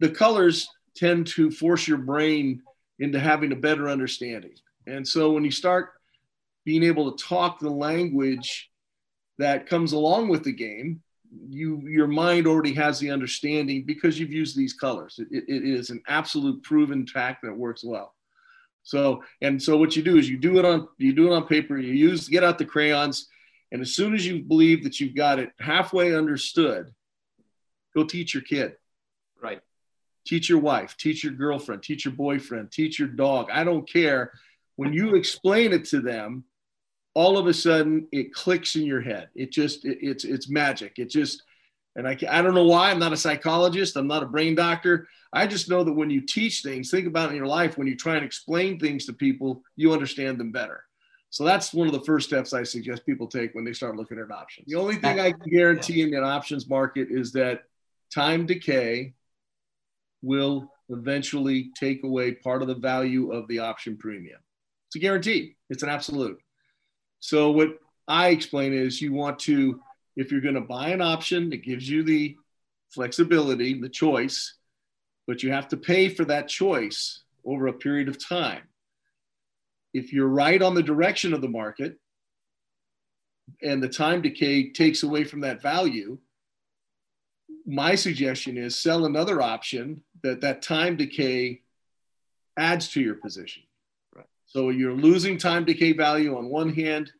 The 0.00 0.10
colors 0.10 0.68
tend 0.96 1.26
to 1.28 1.50
force 1.50 1.88
your 1.88 1.98
brain 1.98 2.62
into 3.00 3.18
having 3.18 3.52
a 3.52 3.56
better 3.56 3.88
understanding. 3.88 4.54
And 4.86 5.06
so 5.06 5.32
when 5.32 5.44
you 5.44 5.50
start 5.50 5.90
being 6.64 6.84
able 6.84 7.12
to 7.12 7.24
talk 7.24 7.58
the 7.58 7.70
language 7.70 8.70
that 9.38 9.66
comes 9.66 9.92
along 9.92 10.28
with 10.28 10.44
the 10.44 10.52
game, 10.52 11.02
you 11.48 11.80
your 11.86 12.06
mind 12.06 12.46
already 12.46 12.74
has 12.74 12.98
the 12.98 13.10
understanding 13.10 13.84
because 13.84 14.18
you've 14.18 14.32
used 14.32 14.56
these 14.56 14.72
colors. 14.72 15.18
It, 15.18 15.44
it, 15.48 15.64
is 15.64 15.90
an 15.90 16.02
absolute 16.08 16.62
proven 16.62 17.06
fact 17.06 17.42
that 17.42 17.56
works 17.56 17.84
well. 17.84 18.14
So 18.82 19.22
and 19.40 19.62
so 19.62 19.76
what 19.76 19.96
you 19.96 20.02
do 20.02 20.16
is 20.16 20.28
you 20.28 20.36
do 20.36 20.58
it 20.58 20.64
on 20.64 20.88
you 20.98 21.12
do 21.12 21.26
it 21.26 21.34
on 21.34 21.46
paper. 21.46 21.78
You 21.78 21.92
use 21.92 22.28
get 22.28 22.44
out 22.44 22.58
the 22.58 22.64
crayons, 22.64 23.28
and 23.72 23.80
as 23.80 23.94
soon 23.94 24.14
as 24.14 24.26
you 24.26 24.42
believe 24.42 24.84
that 24.84 25.00
you've 25.00 25.16
got 25.16 25.38
it 25.38 25.52
halfway 25.58 26.14
understood, 26.14 26.92
go 27.94 28.04
teach 28.04 28.34
your 28.34 28.42
kid. 28.42 28.74
Right. 29.42 29.60
Teach 30.26 30.48
your 30.48 30.60
wife. 30.60 30.96
Teach 30.96 31.24
your 31.24 31.34
girlfriend. 31.34 31.82
Teach 31.82 32.04
your 32.04 32.14
boyfriend. 32.14 32.72
Teach 32.72 32.98
your 32.98 33.08
dog. 33.08 33.48
I 33.52 33.64
don't 33.64 33.88
care. 33.88 34.32
When 34.76 34.92
you 34.92 35.14
explain 35.14 35.72
it 35.72 35.84
to 35.86 36.00
them, 36.00 36.44
all 37.14 37.38
of 37.38 37.46
a 37.46 37.54
sudden 37.54 38.06
it 38.12 38.34
clicks 38.34 38.76
in 38.76 38.84
your 38.84 39.00
head. 39.00 39.28
It 39.34 39.52
just 39.52 39.84
it, 39.84 39.98
it's 40.00 40.24
it's 40.24 40.48
magic. 40.48 40.98
It 40.98 41.10
just 41.10 41.42
and 41.96 42.06
I 42.06 42.18
I 42.28 42.42
don't 42.42 42.54
know 42.54 42.66
why. 42.66 42.90
I'm 42.90 42.98
not 42.98 43.12
a 43.12 43.16
psychologist. 43.16 43.96
I'm 43.96 44.06
not 44.06 44.22
a 44.22 44.26
brain 44.26 44.54
doctor. 44.54 45.08
I 45.32 45.46
just 45.46 45.68
know 45.68 45.82
that 45.82 45.92
when 45.92 46.10
you 46.10 46.20
teach 46.20 46.62
things, 46.62 46.90
think 46.90 47.06
about 47.06 47.30
in 47.30 47.36
your 47.36 47.46
life 47.46 47.76
when 47.76 47.88
you 47.88 47.96
try 47.96 48.16
and 48.16 48.24
explain 48.24 48.78
things 48.78 49.06
to 49.06 49.12
people, 49.12 49.62
you 49.74 49.92
understand 49.92 50.38
them 50.38 50.52
better. 50.52 50.84
So 51.30 51.42
that's 51.42 51.74
one 51.74 51.88
of 51.88 51.92
the 51.92 52.04
first 52.04 52.28
steps 52.28 52.52
I 52.52 52.62
suggest 52.62 53.04
people 53.04 53.26
take 53.26 53.52
when 53.56 53.64
they 53.64 53.72
start 53.72 53.96
looking 53.96 54.20
at 54.20 54.30
options. 54.30 54.68
The 54.68 54.76
only 54.76 54.94
thing 54.94 55.18
I 55.18 55.32
can 55.32 55.50
guarantee 55.50 56.02
in 56.02 56.14
an 56.14 56.22
options 56.22 56.68
market 56.68 57.08
is 57.10 57.32
that 57.32 57.64
time 58.14 58.46
decay 58.46 59.14
will 60.22 60.72
eventually 60.90 61.72
take 61.76 62.04
away 62.04 62.32
part 62.32 62.62
of 62.62 62.68
the 62.68 62.76
value 62.76 63.32
of 63.32 63.48
the 63.48 63.58
option 63.58 63.96
premium. 63.96 64.38
It's 64.88 64.94
a 64.94 65.00
guarantee, 65.00 65.56
it's 65.70 65.82
an 65.82 65.88
absolute. 65.88 66.38
So, 67.24 67.50
what 67.50 67.78
I 68.06 68.28
explain 68.28 68.74
is 68.74 69.00
you 69.00 69.12
want 69.12 69.38
to, 69.40 69.80
if 70.14 70.30
you're 70.30 70.40
going 70.40 70.54
to 70.54 70.60
buy 70.60 70.88
an 70.88 71.00
option, 71.00 71.52
it 71.52 71.64
gives 71.64 71.88
you 71.88 72.02
the 72.02 72.36
flexibility, 72.90 73.80
the 73.80 73.88
choice, 73.88 74.54
but 75.26 75.42
you 75.42 75.50
have 75.50 75.68
to 75.68 75.76
pay 75.76 76.08
for 76.08 76.24
that 76.26 76.48
choice 76.48 77.22
over 77.44 77.66
a 77.66 77.72
period 77.72 78.08
of 78.08 78.22
time 78.22 78.62
if 79.94 80.12
you're 80.12 80.28
right 80.28 80.60
on 80.60 80.74
the 80.74 80.82
direction 80.82 81.32
of 81.32 81.40
the 81.40 81.48
market 81.48 81.96
and 83.62 83.82
the 83.82 83.88
time 83.88 84.20
decay 84.20 84.70
takes 84.70 85.04
away 85.04 85.22
from 85.24 85.40
that 85.40 85.62
value, 85.62 86.18
my 87.64 87.94
suggestion 87.94 88.58
is 88.58 88.76
sell 88.76 89.06
another 89.06 89.40
option 89.40 90.02
that 90.22 90.40
that 90.40 90.60
time 90.60 90.96
decay 90.96 91.62
adds 92.58 92.88
to 92.88 93.00
your 93.00 93.14
position. 93.14 93.62
So 94.54 94.70
you're 94.70 94.92
losing 94.92 95.36
time 95.36 95.64
decay 95.64 95.92
value 95.92 96.36
on 96.38 96.48
one 96.48 96.72
hand, 96.72 97.10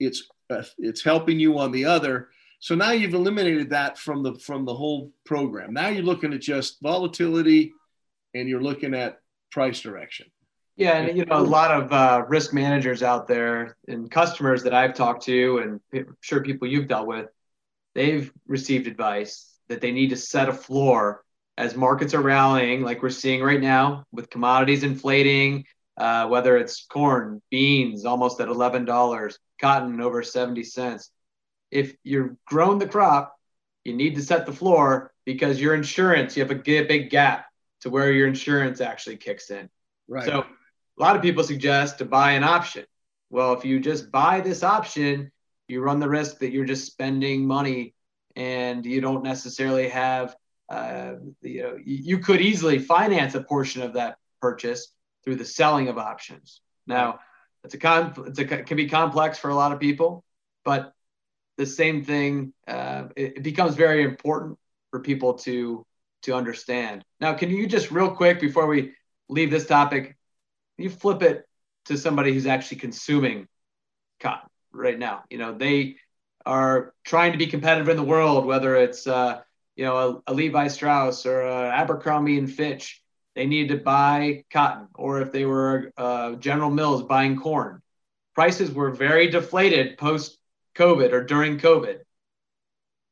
it's 0.00 0.28
uh, 0.50 0.64
it's 0.78 1.02
helping 1.02 1.38
you 1.38 1.56
on 1.58 1.70
the 1.70 1.84
other. 1.84 2.30
So 2.58 2.74
now 2.74 2.90
you've 2.90 3.14
eliminated 3.14 3.70
that 3.70 3.98
from 3.98 4.24
the 4.24 4.34
from 4.34 4.64
the 4.64 4.74
whole 4.74 5.12
program. 5.24 5.72
Now 5.72 5.88
you're 5.88 6.02
looking 6.02 6.32
at 6.32 6.40
just 6.40 6.82
volatility 6.82 7.72
and 8.34 8.48
you're 8.48 8.62
looking 8.62 8.94
at 8.94 9.20
price 9.52 9.80
direction. 9.80 10.26
Yeah, 10.76 10.96
and 10.96 11.16
you 11.16 11.24
know, 11.24 11.36
a 11.36 11.38
lot 11.38 11.70
of 11.70 11.92
uh, 11.92 12.24
risk 12.26 12.52
managers 12.52 13.04
out 13.04 13.28
there 13.28 13.76
and 13.86 14.10
customers 14.10 14.64
that 14.64 14.74
I've 14.74 14.94
talked 14.94 15.22
to, 15.26 15.58
and 15.58 15.80
I'm 15.94 16.16
sure 16.20 16.42
people 16.42 16.66
you've 16.66 16.88
dealt 16.88 17.06
with, 17.06 17.28
they've 17.94 18.32
received 18.48 18.88
advice 18.88 19.54
that 19.68 19.80
they 19.80 19.92
need 19.92 20.10
to 20.10 20.16
set 20.16 20.48
a 20.48 20.52
floor 20.52 21.22
as 21.58 21.76
markets 21.76 22.14
are 22.14 22.22
rallying, 22.22 22.82
like 22.82 23.02
we're 23.02 23.10
seeing 23.10 23.42
right 23.42 23.60
now 23.60 24.04
with 24.12 24.30
commodities 24.30 24.82
inflating, 24.82 25.66
uh, 26.02 26.26
whether 26.26 26.56
it's 26.56 26.84
corn, 26.86 27.40
beans 27.48 28.04
almost 28.04 28.40
at 28.40 28.48
eleven 28.48 28.84
dollars, 28.84 29.38
cotton 29.60 30.00
over 30.00 30.20
seventy 30.24 30.64
cents. 30.64 31.12
If 31.70 31.94
you're 32.02 32.36
grown 32.44 32.80
the 32.80 32.88
crop, 32.88 33.36
you 33.84 33.94
need 33.94 34.16
to 34.16 34.22
set 34.22 34.44
the 34.44 34.52
floor 34.52 35.12
because 35.24 35.60
your 35.60 35.74
insurance, 35.74 36.36
you 36.36 36.42
have 36.42 36.50
a 36.50 36.56
big 36.56 37.08
gap 37.08 37.46
to 37.82 37.90
where 37.90 38.10
your 38.10 38.26
insurance 38.26 38.80
actually 38.80 39.16
kicks 39.16 39.50
in. 39.50 39.70
Right. 40.08 40.24
So 40.24 40.40
a 40.40 41.00
lot 41.00 41.14
of 41.14 41.22
people 41.22 41.44
suggest 41.44 41.98
to 41.98 42.04
buy 42.04 42.32
an 42.32 42.42
option. 42.42 42.84
Well, 43.30 43.52
if 43.52 43.64
you 43.64 43.78
just 43.78 44.10
buy 44.10 44.40
this 44.40 44.64
option, 44.64 45.30
you 45.68 45.82
run 45.82 46.00
the 46.00 46.08
risk 46.08 46.38
that 46.40 46.50
you're 46.50 46.64
just 46.64 46.86
spending 46.86 47.46
money 47.46 47.94
and 48.34 48.84
you 48.84 49.00
don't 49.00 49.22
necessarily 49.22 49.88
have, 49.88 50.34
uh, 50.68 51.12
you 51.42 51.62
know, 51.62 51.78
you 51.84 52.18
could 52.18 52.40
easily 52.40 52.80
finance 52.80 53.36
a 53.36 53.42
portion 53.42 53.82
of 53.82 53.92
that 53.94 54.16
purchase 54.40 54.92
through 55.24 55.36
the 55.36 55.44
selling 55.44 55.88
of 55.88 55.98
options. 55.98 56.60
Now, 56.86 57.20
it's 57.64 57.74
a 57.74 57.78
con, 57.78 58.14
it's 58.26 58.38
a 58.38 58.44
can 58.44 58.76
be 58.76 58.88
complex 58.88 59.38
for 59.38 59.50
a 59.50 59.54
lot 59.54 59.72
of 59.72 59.80
people, 59.80 60.24
but 60.64 60.92
the 61.56 61.66
same 61.66 62.04
thing, 62.04 62.52
uh, 62.66 63.04
it, 63.14 63.36
it 63.36 63.42
becomes 63.42 63.74
very 63.74 64.02
important 64.02 64.58
for 64.90 65.00
people 65.00 65.34
to 65.34 65.84
to 66.22 66.34
understand. 66.34 67.04
Now, 67.20 67.34
can 67.34 67.50
you 67.50 67.66
just 67.66 67.90
real 67.90 68.14
quick 68.14 68.40
before 68.40 68.66
we 68.66 68.92
leave 69.28 69.50
this 69.50 69.66
topic, 69.66 70.16
you 70.78 70.90
flip 70.90 71.22
it 71.22 71.46
to 71.86 71.96
somebody 71.96 72.32
who's 72.32 72.46
actually 72.46 72.78
consuming 72.78 73.48
cotton 74.20 74.48
right 74.72 74.98
now. 74.98 75.24
You 75.30 75.38
know, 75.38 75.52
they 75.52 75.96
are 76.46 76.94
trying 77.04 77.32
to 77.32 77.38
be 77.38 77.46
competitive 77.46 77.88
in 77.88 77.96
the 77.96 78.02
world, 78.02 78.46
whether 78.46 78.76
it's 78.76 79.06
uh, 79.06 79.40
you 79.76 79.84
know 79.84 80.22
a, 80.26 80.32
a 80.32 80.34
Levi 80.34 80.68
Strauss 80.68 81.26
or 81.26 81.42
a 81.42 81.70
Abercrombie 81.70 82.38
and 82.38 82.52
Fitch. 82.52 83.01
They 83.34 83.46
needed 83.46 83.76
to 83.76 83.82
buy 83.82 84.44
cotton, 84.50 84.88
or 84.94 85.22
if 85.22 85.32
they 85.32 85.44
were 85.44 85.92
uh, 85.96 86.34
General 86.34 86.70
Mills 86.70 87.02
buying 87.02 87.36
corn, 87.36 87.80
prices 88.34 88.70
were 88.70 88.90
very 88.90 89.28
deflated 89.28 89.96
post 89.96 90.38
COVID 90.76 91.12
or 91.12 91.24
during 91.24 91.58
COVID. 91.58 92.00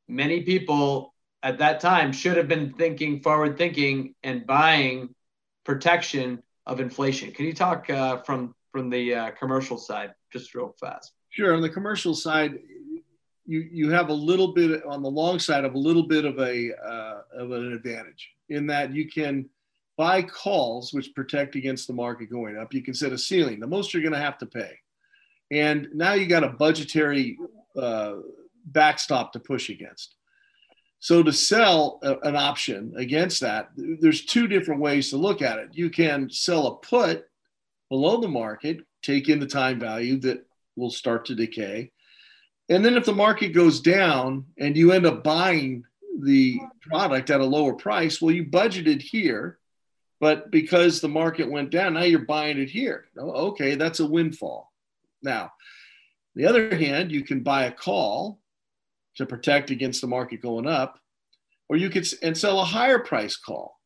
Many 0.09 0.42
people 0.42 1.14
at 1.42 1.59
that 1.59 1.80
time 1.80 2.12
should 2.12 2.37
have 2.37 2.48
been 2.48 2.72
thinking 2.74 3.20
forward 3.20 3.56
thinking 3.56 4.14
and 4.22 4.46
buying 4.46 5.14
protection 5.64 6.42
of 6.66 6.80
inflation. 6.80 7.33
Can 7.33 7.46
you 7.46 7.54
talk 7.54 7.88
uh, 7.90 8.18
from 8.22 8.54
from 8.72 8.90
the 8.90 9.14
uh, 9.14 9.30
commercial 9.33 9.78
side 9.78 10.14
just 10.33 10.54
real 10.54 10.74
fast? 10.78 11.12
Sure. 11.30 11.54
On 11.54 11.62
the 11.62 11.68
commercial 11.68 12.14
side, 12.14 12.59
you 13.46 13.68
you 13.72 13.90
have 13.90 14.11
a 14.11 14.14
little 14.14 14.52
bit 14.52 14.85
on 14.85 15.02
the 15.02 15.11
long 15.11 15.38
side 15.38 15.64
of 15.64 15.74
a 15.74 15.78
little 15.78 16.06
bit 16.06 16.24
of 16.24 16.38
a 16.38 16.72
uh, 16.74 17.22
of 17.37 17.52
an 17.52 17.72
advantage 17.72 18.30
in 18.48 18.66
that 18.66 18.92
you 18.92 19.09
can 19.09 19.48
buy 20.00 20.22
calls 20.22 20.94
which 20.94 21.14
protect 21.14 21.56
against 21.56 21.86
the 21.86 21.92
market 21.92 22.30
going 22.30 22.56
up. 22.56 22.72
You 22.72 22.82
can 22.82 22.94
set 22.94 23.12
a 23.12 23.18
ceiling, 23.18 23.60
the 23.60 23.66
most 23.66 23.92
you're 23.92 24.02
going 24.02 24.14
to 24.14 24.18
have 24.18 24.38
to 24.38 24.46
pay, 24.46 24.78
and 25.50 25.88
now 25.92 26.14
you 26.14 26.26
got 26.26 26.42
a 26.42 26.48
budgetary 26.48 27.36
uh, 27.76 28.14
backstop 28.64 29.34
to 29.34 29.40
push 29.40 29.68
against. 29.68 30.14
So 31.00 31.22
to 31.22 31.34
sell 31.34 31.98
a, 32.02 32.16
an 32.20 32.34
option 32.34 32.94
against 32.96 33.42
that, 33.42 33.68
there's 33.76 34.24
two 34.24 34.48
different 34.48 34.80
ways 34.80 35.10
to 35.10 35.18
look 35.18 35.42
at 35.42 35.58
it. 35.58 35.68
You 35.72 35.90
can 35.90 36.30
sell 36.30 36.66
a 36.66 36.76
put 36.76 37.26
below 37.90 38.22
the 38.22 38.28
market, 38.28 38.78
take 39.02 39.28
in 39.28 39.38
the 39.38 39.46
time 39.46 39.78
value 39.78 40.18
that 40.20 40.46
will 40.76 40.90
start 40.90 41.26
to 41.26 41.34
decay. 41.34 41.92
And 42.70 42.82
then 42.82 42.96
if 42.96 43.04
the 43.04 43.12
market 43.12 43.48
goes 43.48 43.80
down 43.80 44.46
and 44.56 44.78
you 44.78 44.92
end 44.92 45.04
up 45.04 45.22
buying 45.22 45.84
the 46.22 46.58
product 46.80 47.28
at 47.28 47.42
a 47.42 47.44
lower 47.44 47.74
price, 47.74 48.22
well, 48.22 48.34
you 48.34 48.46
budgeted 48.46 49.02
here, 49.02 49.58
but 50.20 50.50
because 50.50 51.00
the 51.00 51.09
market 51.09 51.50
went 51.50 51.70
down, 51.70 51.94
now 51.94 52.02
you're 52.02 52.20
buying 52.20 52.59
it 52.59 52.68
here. 52.68 53.06
Oh, 53.18 53.48
okay, 53.48 53.74
that's 53.74 54.00
a 54.00 54.06
windfall. 54.06 54.70
Now, 55.22 55.52
the 56.35 56.46
other 56.46 56.76
hand, 56.76 57.11
you 57.11 57.24
can 57.24 57.42
buy 57.42 57.64
a 57.64 57.72
call 57.72 58.38
to 59.16 59.26
protect 59.26 59.70
against 59.70 60.02
the 60.02 60.06
market 60.06 60.42
going 60.42 60.66
up, 60.66 61.00
or 61.68 61.76
you 61.76 61.88
could 61.90 62.06
and 62.22 62.37
sell 62.37 62.61
a 62.61 62.64
higher 62.64 62.98
price 62.98 63.37
call. 63.37 63.80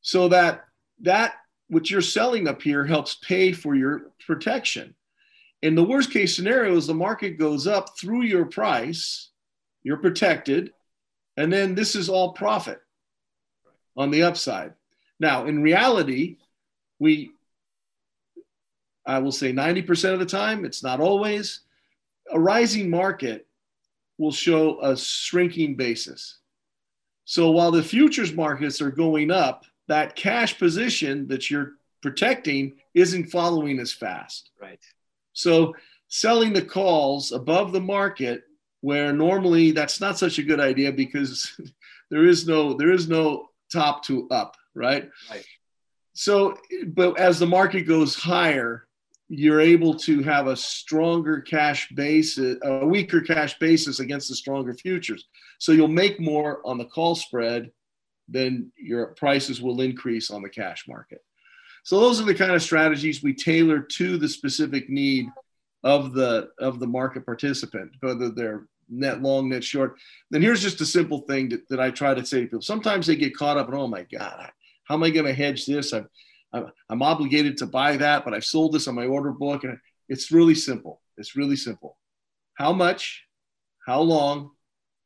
So 0.00 0.28
that 0.28 0.64
that 1.02 1.34
what 1.68 1.90
you're 1.90 2.00
selling 2.00 2.46
up 2.46 2.62
here 2.62 2.84
helps 2.84 3.16
pay 3.16 3.52
for 3.52 3.74
your 3.74 4.12
protection. 4.26 4.94
In 5.62 5.74
the 5.74 5.84
worst 5.84 6.10
case 6.10 6.36
scenario 6.36 6.76
is 6.76 6.86
the 6.86 6.94
market 6.94 7.38
goes 7.38 7.66
up 7.66 7.98
through 7.98 8.22
your 8.22 8.44
price, 8.44 9.30
you're 9.82 9.96
protected, 9.96 10.72
and 11.36 11.52
then 11.52 11.74
this 11.74 11.96
is 11.96 12.08
all 12.08 12.32
profit 12.32 12.80
on 13.96 14.10
the 14.10 14.22
upside. 14.22 14.74
Now, 15.24 15.46
in 15.46 15.62
reality, 15.62 16.36
we 16.98 17.30
I 19.06 19.20
will 19.20 19.32
say 19.32 19.54
90% 19.54 20.12
of 20.12 20.18
the 20.18 20.26
time, 20.26 20.66
it's 20.66 20.82
not 20.82 21.00
always, 21.00 21.60
a 22.30 22.38
rising 22.38 22.90
market 22.90 23.46
will 24.18 24.32
show 24.32 24.80
a 24.82 24.94
shrinking 24.98 25.76
basis. 25.76 26.40
So 27.24 27.50
while 27.50 27.70
the 27.70 27.82
futures 27.82 28.34
markets 28.34 28.82
are 28.82 28.90
going 28.90 29.30
up, 29.30 29.64
that 29.88 30.14
cash 30.14 30.58
position 30.58 31.26
that 31.28 31.50
you're 31.50 31.72
protecting 32.02 32.74
isn't 32.92 33.30
following 33.30 33.78
as 33.78 33.92
fast. 33.92 34.50
Right. 34.60 34.84
So 35.32 35.74
selling 36.08 36.52
the 36.52 36.68
calls 36.76 37.32
above 37.32 37.72
the 37.72 37.80
market 37.80 38.42
where 38.82 39.10
normally 39.10 39.70
that's 39.70 40.02
not 40.02 40.18
such 40.18 40.38
a 40.38 40.42
good 40.42 40.60
idea 40.60 40.92
because 40.92 41.58
there 42.10 42.26
is 42.26 42.46
no 42.46 42.74
there 42.74 42.92
is 42.92 43.08
no 43.08 43.48
top 43.72 44.04
to 44.04 44.28
up, 44.30 44.56
right? 44.74 45.08
Right. 45.30 45.44
So 46.12 46.56
but 46.88 47.18
as 47.18 47.38
the 47.38 47.46
market 47.46 47.82
goes 47.82 48.14
higher, 48.14 48.86
you're 49.28 49.60
able 49.60 49.94
to 49.94 50.22
have 50.22 50.46
a 50.46 50.56
stronger 50.56 51.40
cash 51.40 51.88
basis, 51.90 52.58
a 52.62 52.86
weaker 52.86 53.20
cash 53.20 53.58
basis 53.58 54.00
against 54.00 54.28
the 54.28 54.36
stronger 54.36 54.74
futures. 54.74 55.26
So 55.58 55.72
you'll 55.72 55.88
make 55.88 56.20
more 56.20 56.60
on 56.64 56.78
the 56.78 56.84
call 56.84 57.14
spread 57.14 57.70
than 58.28 58.72
your 58.76 59.08
prices 59.14 59.60
will 59.60 59.80
increase 59.80 60.30
on 60.30 60.42
the 60.42 60.48
cash 60.48 60.84
market. 60.88 61.22
So 61.84 62.00
those 62.00 62.20
are 62.20 62.24
the 62.24 62.34
kind 62.34 62.52
of 62.52 62.62
strategies 62.62 63.22
we 63.22 63.34
tailor 63.34 63.80
to 63.80 64.16
the 64.16 64.28
specific 64.28 64.88
need 64.88 65.26
of 65.82 66.14
the 66.14 66.48
of 66.58 66.80
the 66.80 66.86
market 66.86 67.26
participant, 67.26 67.92
whether 68.00 68.30
they're 68.30 68.66
net 68.88 69.22
long, 69.22 69.50
net 69.50 69.64
short. 69.64 69.98
Then 70.30 70.42
here's 70.42 70.62
just 70.62 70.80
a 70.80 70.86
simple 70.86 71.20
thing 71.20 71.50
that, 71.50 71.68
that 71.68 71.80
I 71.80 71.90
try 71.90 72.14
to 72.14 72.24
say 72.24 72.40
to 72.40 72.46
people. 72.46 72.62
Sometimes 72.62 73.06
they 73.06 73.16
get 73.16 73.36
caught 73.36 73.58
up 73.58 73.68
in, 73.68 73.74
oh 73.74 73.86
my 73.86 74.06
God, 74.10 74.50
how 74.84 74.94
am 74.94 75.02
I 75.02 75.10
going 75.10 75.26
to 75.26 75.34
hedge 75.34 75.66
this? 75.66 75.92
I've 75.92 76.06
I'm 76.88 77.02
obligated 77.02 77.56
to 77.58 77.66
buy 77.66 77.96
that, 77.96 78.24
but 78.24 78.32
I've 78.32 78.44
sold 78.44 78.72
this 78.72 78.86
on 78.86 78.94
my 78.94 79.06
order 79.06 79.32
book. 79.32 79.64
And 79.64 79.76
it's 80.08 80.30
really 80.30 80.54
simple. 80.54 81.00
It's 81.16 81.34
really 81.34 81.56
simple. 81.56 81.98
How 82.54 82.72
much, 82.72 83.24
how 83.86 84.00
long, 84.02 84.52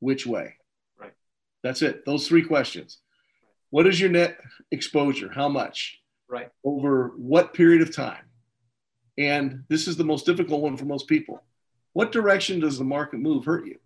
which 0.00 0.26
way? 0.26 0.54
Right. 1.00 1.14
That's 1.62 1.80
it. 1.80 2.04
Those 2.04 2.28
three 2.28 2.42
questions. 2.42 2.98
What 3.70 3.86
is 3.86 3.98
your 3.98 4.10
net 4.10 4.36
exposure? 4.70 5.30
How 5.32 5.48
much? 5.48 5.98
Right. 6.28 6.50
Over 6.64 7.14
what 7.16 7.54
period 7.54 7.80
of 7.80 7.94
time? 7.94 8.24
And 9.16 9.64
this 9.68 9.88
is 9.88 9.96
the 9.96 10.04
most 10.04 10.26
difficult 10.26 10.60
one 10.60 10.76
for 10.76 10.84
most 10.84 11.08
people. 11.08 11.42
What 11.94 12.12
direction 12.12 12.60
does 12.60 12.78
the 12.78 12.84
market 12.84 13.20
move 13.20 13.46
hurt 13.46 13.66
you? 13.66 13.78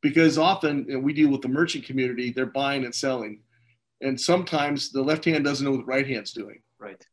Because 0.00 0.38
often 0.38 1.02
we 1.02 1.12
deal 1.12 1.28
with 1.28 1.42
the 1.42 1.48
merchant 1.48 1.84
community, 1.84 2.32
they're 2.32 2.46
buying 2.46 2.84
and 2.84 2.94
selling. 2.94 3.42
And 4.00 4.20
sometimes 4.20 4.90
the 4.90 5.02
left 5.02 5.24
hand 5.24 5.44
doesn't 5.44 5.64
know 5.64 5.72
what 5.72 5.86
the 5.86 5.92
right 5.92 6.06
hand's 6.06 6.32
doing. 6.32 6.62
Right. 6.78 7.04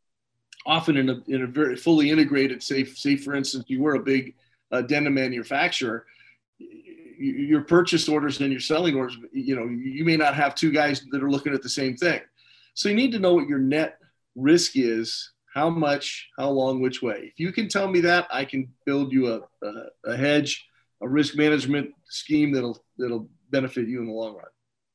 Often 0.66 0.98
in 0.98 1.10
a, 1.10 1.22
in 1.28 1.44
a 1.44 1.48
very 1.48 1.76
fully 1.76 2.10
integrated, 2.10 2.62
say, 2.64 2.86
say 2.86 3.16
for 3.16 3.36
instance, 3.36 3.66
you 3.68 3.82
were 3.82 3.96
a 3.96 4.00
big 4.00 4.36
uh, 4.72 4.82
denim 4.82 5.14
manufacturer, 5.14 6.06
your 7.20 7.62
purchase 7.62 8.08
orders 8.08 8.40
and 8.42 8.52
your 8.52 8.60
selling 8.60 8.96
orders, 8.96 9.18
you 9.32 9.56
know, 9.56 9.66
you 9.66 10.06
may 10.06 10.18
not 10.18 10.36
have 10.36 10.56
two 10.56 10.72
guys 10.72 11.04
that 11.12 11.24
are 11.24 11.32
looking 11.32 11.54
at 11.54 11.64
the 11.64 11.70
same 11.70 11.96
thing. 11.96 12.22
So 12.74 12.90
you 12.90 12.96
need 12.96 13.12
to 13.14 13.20
know 13.20 13.34
what 13.34 13.48
your 13.48 13.60
net 13.60 13.98
risk 14.36 14.74
is, 14.76 15.32
how 15.54 15.70
much, 15.70 16.30
how 16.38 16.50
long, 16.50 16.80
which 16.80 17.02
way. 17.02 17.32
If 17.34 17.40
you 17.40 17.52
can 17.52 17.68
tell 17.68 17.90
me 17.90 18.02
that, 18.02 18.28
I 18.32 18.46
can 18.46 18.72
build 18.86 19.12
you 19.12 19.34
a, 19.34 19.66
a, 19.66 19.74
a 20.06 20.18
hedge, 20.18 20.68
a 21.02 21.08
risk 21.08 21.36
management 21.36 21.92
scheme 22.06 22.52
that'll 22.52 22.84
that'll 22.98 23.28
benefit 23.50 23.88
you 23.88 24.00
in 24.00 24.08
the 24.08 24.14
long 24.14 24.36
run. 24.36 24.46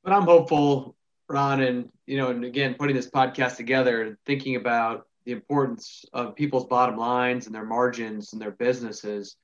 But 0.04 0.12
I'm 0.12 0.22
hopeful, 0.22 0.94
Ron, 1.32 1.60
and 1.62 1.88
you 2.06 2.16
know, 2.18 2.30
and 2.30 2.44
again, 2.44 2.74
putting 2.78 2.96
this 2.96 3.10
podcast 3.10 3.56
together 3.56 4.02
and 4.02 4.16
thinking 4.26 4.56
about 4.56 5.06
the 5.24 5.32
importance 5.32 6.04
of 6.12 6.36
people's 6.36 6.66
bottom 6.66 6.96
lines 6.96 7.46
and 7.46 7.54
their 7.54 7.64
margins 7.64 8.32
and 8.32 8.42
their 8.42 8.50
businesses 8.50 9.36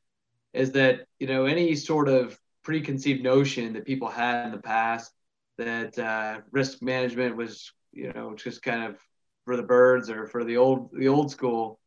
is 0.53 0.73
that 0.73 1.07
you 1.19 1.27
know 1.27 1.47
any 1.47 1.75
sort 1.75 2.09
of 2.09 2.39
preconceived 2.63 3.23
notion 3.23 3.73
that 3.73 3.85
people 3.87 4.09
had 4.09 4.45
in 4.47 4.53
the 4.53 4.59
past 4.59 5.13
that 5.57 5.99
uh, 5.99 6.41
risk 6.51 6.83
management 6.83 7.37
was 7.37 7.73
you 7.93 8.13
know 8.13 8.35
just 8.35 8.63
kind 8.63 8.85
of 8.85 9.01
for 9.45 9.57
the 9.57 9.63
birds 9.63 10.11
or 10.11 10.27
for 10.27 10.45
the 10.45 10.57
old 10.57 10.91
the 10.93 11.09
old 11.09 11.31
school 11.31 11.79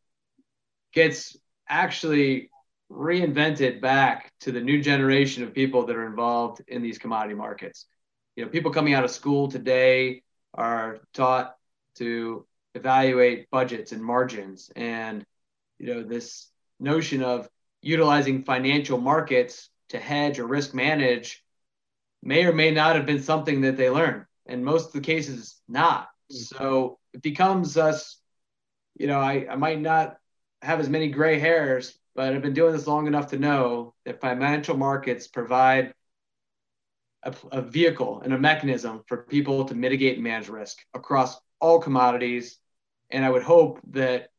gets 0.94 1.38
actually 1.70 2.50
reinvented 2.92 3.82
back 3.82 4.32
to 4.42 4.52
the 4.52 4.60
new 4.62 4.82
generation 4.82 5.44
of 5.44 5.54
people 5.54 5.86
that 5.86 5.96
are 5.96 6.06
involved 6.06 6.62
in 6.68 6.82
these 6.82 6.98
commodity 6.98 7.36
markets. 7.36 7.88
You 8.36 8.46
know, 8.46 8.50
people 8.50 8.72
coming 8.72 8.94
out 8.94 9.04
of 9.04 9.12
school 9.12 9.50
today 9.50 10.24
are 10.54 11.00
taught 11.13 11.56
to 11.96 12.46
evaluate 12.74 13.50
budgets 13.50 13.91
and 13.91 14.02
margins 14.02 14.72
and 14.76 15.26
you 15.78 15.88
know 15.88 16.04
this 16.04 16.50
notion 16.80 17.22
of 17.22 17.50
utilizing 17.82 18.44
financial 18.44 18.98
markets 18.98 19.70
to 19.89 20.00
hedge 20.00 20.39
or 20.39 20.48
risk 20.48 20.74
manage 20.74 21.44
may 22.24 22.46
or 22.46 22.54
may 22.54 22.72
not 22.72 22.96
have 22.96 23.06
been 23.06 23.22
something 23.22 23.62
that 23.62 23.78
they 23.78 23.89
learned. 23.89 24.26
And 24.46 24.63
most 24.63 24.88
of 24.88 24.94
the 24.94 25.02
cases, 25.02 25.60
not. 25.67 26.10
Mm-hmm. 26.32 26.56
So 26.58 27.00
it 27.13 27.22
becomes 27.22 27.78
us, 27.78 28.17
you 28.98 29.08
know, 29.08 29.20
I, 29.20 29.48
I 29.50 29.56
might 29.56 29.82
not 29.82 30.17
have 30.62 30.80
as 30.80 30.89
many 30.89 31.10
gray 31.10 31.39
hairs, 31.39 31.98
but 32.15 32.34
I've 32.34 32.41
been 32.41 32.54
doing 32.54 32.74
this 32.74 32.88
long 32.88 33.08
enough 33.08 33.28
to 33.28 33.39
know 33.39 33.94
that 34.06 34.22
financial 34.22 34.78
markets 34.78 35.28
provide 35.28 35.94
a, 37.24 37.34
a 37.52 37.62
vehicle 37.62 38.22
and 38.24 38.34
a 38.34 38.38
mechanism 38.38 39.04
for 39.08 39.18
people 39.24 39.66
to 39.66 39.76
mitigate 39.76 40.16
and 40.16 40.24
manage 40.24 40.50
risk 40.50 40.78
across 40.94 41.40
all 41.60 41.80
commodities. 41.80 42.58
And 43.10 43.24
I 43.24 43.30
would 43.30 43.44
hope 43.44 43.80
that 43.92 44.30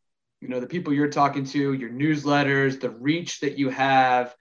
you 0.40 0.48
know 0.48 0.60
the 0.60 0.66
people 0.66 0.92
you're 0.92 1.08
talking 1.08 1.44
to 1.44 1.72
your 1.72 1.90
newsletters 1.90 2.80
the 2.80 2.90
reach 2.90 3.40
that 3.40 3.58
you 3.58 3.70
have 3.70 4.34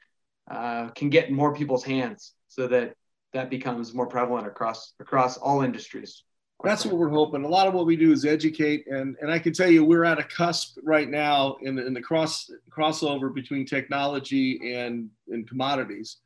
uh, 0.49 0.89
can 0.89 1.09
get 1.09 1.29
in 1.29 1.35
more 1.35 1.53
people's 1.53 1.83
hands 1.83 2.33
so 2.47 2.67
that 2.67 2.95
that 3.33 3.49
becomes 3.49 3.93
more 3.93 4.07
prevalent 4.07 4.47
across 4.47 4.93
across 4.99 5.37
all 5.37 5.61
industries. 5.61 6.23
That's 6.63 6.85
what 6.85 6.95
we're 6.95 7.09
hoping. 7.09 7.43
A 7.43 7.47
lot 7.47 7.67
of 7.67 7.73
what 7.73 7.87
we 7.87 7.95
do 7.95 8.11
is 8.11 8.25
educate 8.25 8.85
and 8.87 9.15
and 9.21 9.31
i 9.31 9.39
can 9.39 9.53
tell 9.53 9.69
you 9.69 9.85
we're 9.85 10.03
at 10.03 10.19
a 10.19 10.23
cusp 10.23 10.77
right 10.83 11.09
now 11.09 11.57
in 11.61 11.77
in 11.77 11.93
the 11.93 12.01
cross 12.01 12.49
crossover 12.69 13.33
between 13.33 13.65
technology 13.65 14.73
and 14.75 15.09
and 15.29 15.47
commodities 15.47 16.17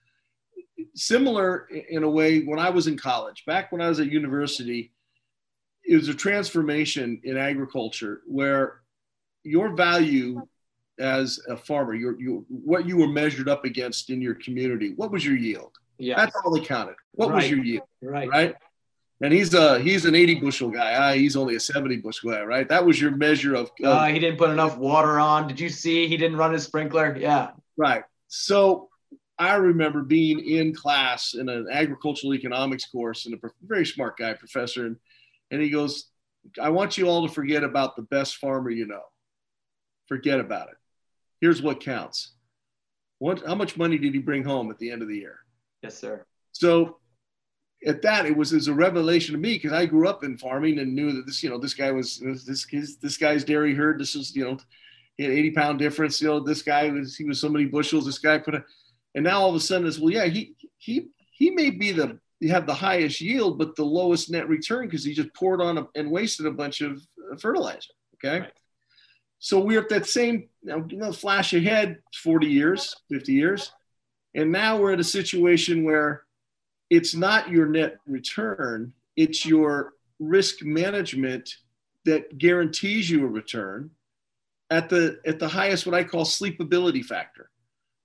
similar 0.93 1.67
in 1.89 2.03
a 2.03 2.09
way 2.09 2.43
when 2.43 2.59
i 2.59 2.69
was 2.69 2.87
in 2.87 2.97
college 2.97 3.43
back 3.45 3.71
when 3.71 3.81
i 3.81 3.89
was 3.89 3.99
at 3.99 4.07
university 4.07 4.91
it 5.83 5.95
was 5.95 6.09
a 6.09 6.13
transformation 6.13 7.19
in 7.23 7.37
agriculture 7.37 8.21
where 8.25 8.81
your 9.43 9.75
value 9.75 10.41
as 10.99 11.39
a 11.49 11.57
farmer, 11.57 11.93
your, 11.93 12.19
your 12.19 12.43
what 12.49 12.87
you 12.87 12.97
were 12.97 13.07
measured 13.07 13.49
up 13.49 13.65
against 13.65 14.09
in 14.09 14.21
your 14.21 14.35
community. 14.35 14.93
What 14.95 15.11
was 15.11 15.25
your 15.25 15.35
yield? 15.35 15.71
Yeah, 15.97 16.15
that's 16.17 16.35
all 16.43 16.51
that 16.51 16.65
counted. 16.65 16.95
What 17.11 17.29
right. 17.29 17.35
was 17.35 17.49
your 17.49 17.63
yield? 17.63 17.87
Right, 18.01 18.29
right. 18.29 18.55
And 19.21 19.31
he's 19.31 19.53
a 19.53 19.79
he's 19.79 20.05
an 20.05 20.15
80 20.15 20.35
bushel 20.35 20.69
guy. 20.69 20.95
Ah, 20.95 21.13
he's 21.13 21.35
only 21.35 21.55
a 21.55 21.59
70 21.59 21.97
bushel 21.97 22.31
guy, 22.31 22.43
right? 22.43 22.67
That 22.67 22.85
was 22.85 22.99
your 22.99 23.11
measure 23.11 23.55
of. 23.55 23.71
Uh, 23.81 23.89
uh, 23.89 24.05
he 24.07 24.19
didn't 24.19 24.37
put 24.37 24.49
enough 24.49 24.77
water 24.77 25.19
on. 25.19 25.47
Did 25.47 25.59
you 25.59 25.69
see? 25.69 26.07
He 26.07 26.17
didn't 26.17 26.37
run 26.37 26.51
his 26.51 26.63
sprinkler. 26.63 27.15
Yeah. 27.17 27.51
Right. 27.77 28.03
So 28.27 28.89
I 29.37 29.55
remember 29.55 30.01
being 30.01 30.39
in 30.39 30.73
class 30.73 31.33
in 31.33 31.49
an 31.49 31.67
agricultural 31.71 32.33
economics 32.33 32.85
course, 32.85 33.25
and 33.25 33.35
a 33.35 33.49
very 33.61 33.85
smart 33.85 34.17
guy, 34.17 34.33
professor, 34.33 34.85
and, 34.85 34.97
and 35.51 35.61
he 35.61 35.69
goes, 35.69 36.09
"I 36.61 36.69
want 36.69 36.97
you 36.97 37.07
all 37.07 37.27
to 37.27 37.33
forget 37.33 37.63
about 37.63 37.95
the 37.95 38.03
best 38.03 38.37
farmer 38.37 38.69
you 38.69 38.87
know." 38.87 39.03
forget 40.07 40.39
about 40.39 40.69
it. 40.69 40.75
Here's 41.41 41.61
what 41.61 41.79
counts. 41.79 42.33
What, 43.19 43.45
how 43.45 43.55
much 43.55 43.77
money 43.77 43.97
did 43.97 44.13
he 44.13 44.19
bring 44.19 44.43
home 44.43 44.69
at 44.71 44.77
the 44.77 44.91
end 44.91 45.01
of 45.01 45.07
the 45.07 45.17
year? 45.17 45.39
Yes, 45.81 45.97
sir. 45.97 46.25
So 46.51 46.97
at 47.85 48.01
that, 48.01 48.25
it 48.25 48.35
was, 48.35 48.53
as 48.53 48.67
a 48.67 48.73
revelation 48.73 49.33
to 49.33 49.39
me 49.39 49.53
because 49.55 49.73
I 49.73 49.85
grew 49.85 50.07
up 50.07 50.23
in 50.23 50.37
farming 50.37 50.79
and 50.79 50.95
knew 50.95 51.11
that 51.13 51.25
this, 51.25 51.43
you 51.43 51.49
know, 51.49 51.57
this 51.57 51.73
guy 51.73 51.91
was 51.91 52.19
this 52.45 52.65
his, 52.65 52.97
this 52.97 53.17
guy's 53.17 53.43
dairy 53.43 53.73
herd. 53.73 53.99
This 53.99 54.15
is, 54.15 54.35
you 54.35 54.43
know, 54.43 54.57
he 55.17 55.23
had 55.23 55.33
80 55.33 55.51
pound 55.51 55.79
difference. 55.79 56.21
You 56.21 56.29
know, 56.29 56.39
this 56.39 56.61
guy 56.61 56.89
was 56.89 57.15
he 57.15 57.23
was 57.23 57.39
so 57.39 57.49
many 57.49 57.65
bushels. 57.65 58.05
This 58.05 58.19
guy 58.19 58.37
put 58.37 58.55
a, 58.55 58.63
and 59.15 59.23
now 59.23 59.41
all 59.41 59.49
of 59.49 59.55
a 59.55 59.59
sudden 59.59 59.87
it's 59.87 59.97
well, 59.97 60.13
yeah, 60.13 60.25
he 60.25 60.55
he 60.77 61.07
he 61.31 61.49
may 61.49 61.71
be 61.71 61.91
the 61.91 62.19
you 62.39 62.49
have 62.49 62.67
the 62.67 62.73
highest 62.73 63.21
yield, 63.21 63.57
but 63.57 63.75
the 63.75 63.85
lowest 63.85 64.29
net 64.29 64.47
return 64.47 64.85
because 64.85 65.03
he 65.03 65.13
just 65.13 65.33
poured 65.33 65.61
on 65.61 65.77
a, 65.77 65.87
and 65.95 66.11
wasted 66.11 66.45
a 66.45 66.51
bunch 66.51 66.81
of 66.81 67.01
uh, 67.31 67.37
fertilizer. 67.37 67.89
Okay. 68.15 68.41
Right. 68.41 68.51
So 69.39 69.59
we're 69.59 69.81
at 69.81 69.89
that 69.89 70.05
same, 70.05 70.49
you 70.63 70.85
know, 70.91 71.11
flash 71.11 71.53
ahead 71.53 71.99
40 72.23 72.47
years, 72.47 72.95
50 73.11 73.33
years. 73.33 73.71
And 74.33 74.51
now 74.51 74.77
we're 74.77 74.93
at 74.93 74.99
a 74.99 75.03
situation 75.03 75.83
where 75.83 76.23
it's 76.89 77.15
not 77.15 77.49
your 77.49 77.67
net 77.67 77.97
return, 78.05 78.93
it's 79.15 79.45
your 79.45 79.93
risk 80.19 80.63
management 80.63 81.49
that 82.05 82.37
guarantees 82.37 83.09
you 83.09 83.23
a 83.23 83.27
return 83.27 83.91
at 84.69 84.89
the 84.89 85.19
at 85.25 85.39
the 85.39 85.47
highest 85.47 85.85
what 85.85 85.95
I 85.95 86.03
call 86.03 86.25
sleepability 86.25 87.03
factor. 87.03 87.49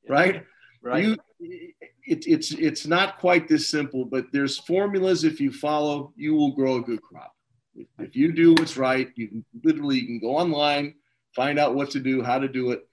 Right? 0.09 0.45
Right. 0.83 1.05
You, 1.05 1.17
it, 1.39 2.25
it's 2.27 2.53
it's 2.53 2.87
not 2.87 3.19
quite 3.19 3.49
this 3.49 3.69
simple, 3.69 4.05
but 4.05 4.27
there's 4.33 4.59
formulas 4.59 5.25
if 5.25 5.41
you 5.41 5.53
follow, 5.53 6.13
you 6.17 6.35
will 6.35 6.53
grow 6.53 6.77
a 6.77 6.83
good 6.83 7.03
crop. 7.03 7.35
If, 7.75 7.87
if 7.99 8.17
you 8.17 8.33
do 8.33 8.55
what's 8.55 8.77
right, 8.77 9.11
you 9.15 9.29
can 9.29 9.45
literally 9.63 9.99
you 9.99 10.07
can 10.07 10.21
go 10.21 10.37
online, 10.37 10.95
find 11.35 11.59
out 11.59 11.75
what 11.75 11.91
to 11.91 12.01
do, 12.01 12.23
how 12.23 12.39
to 12.39 12.49
do 12.49 12.71
it. 12.71 12.89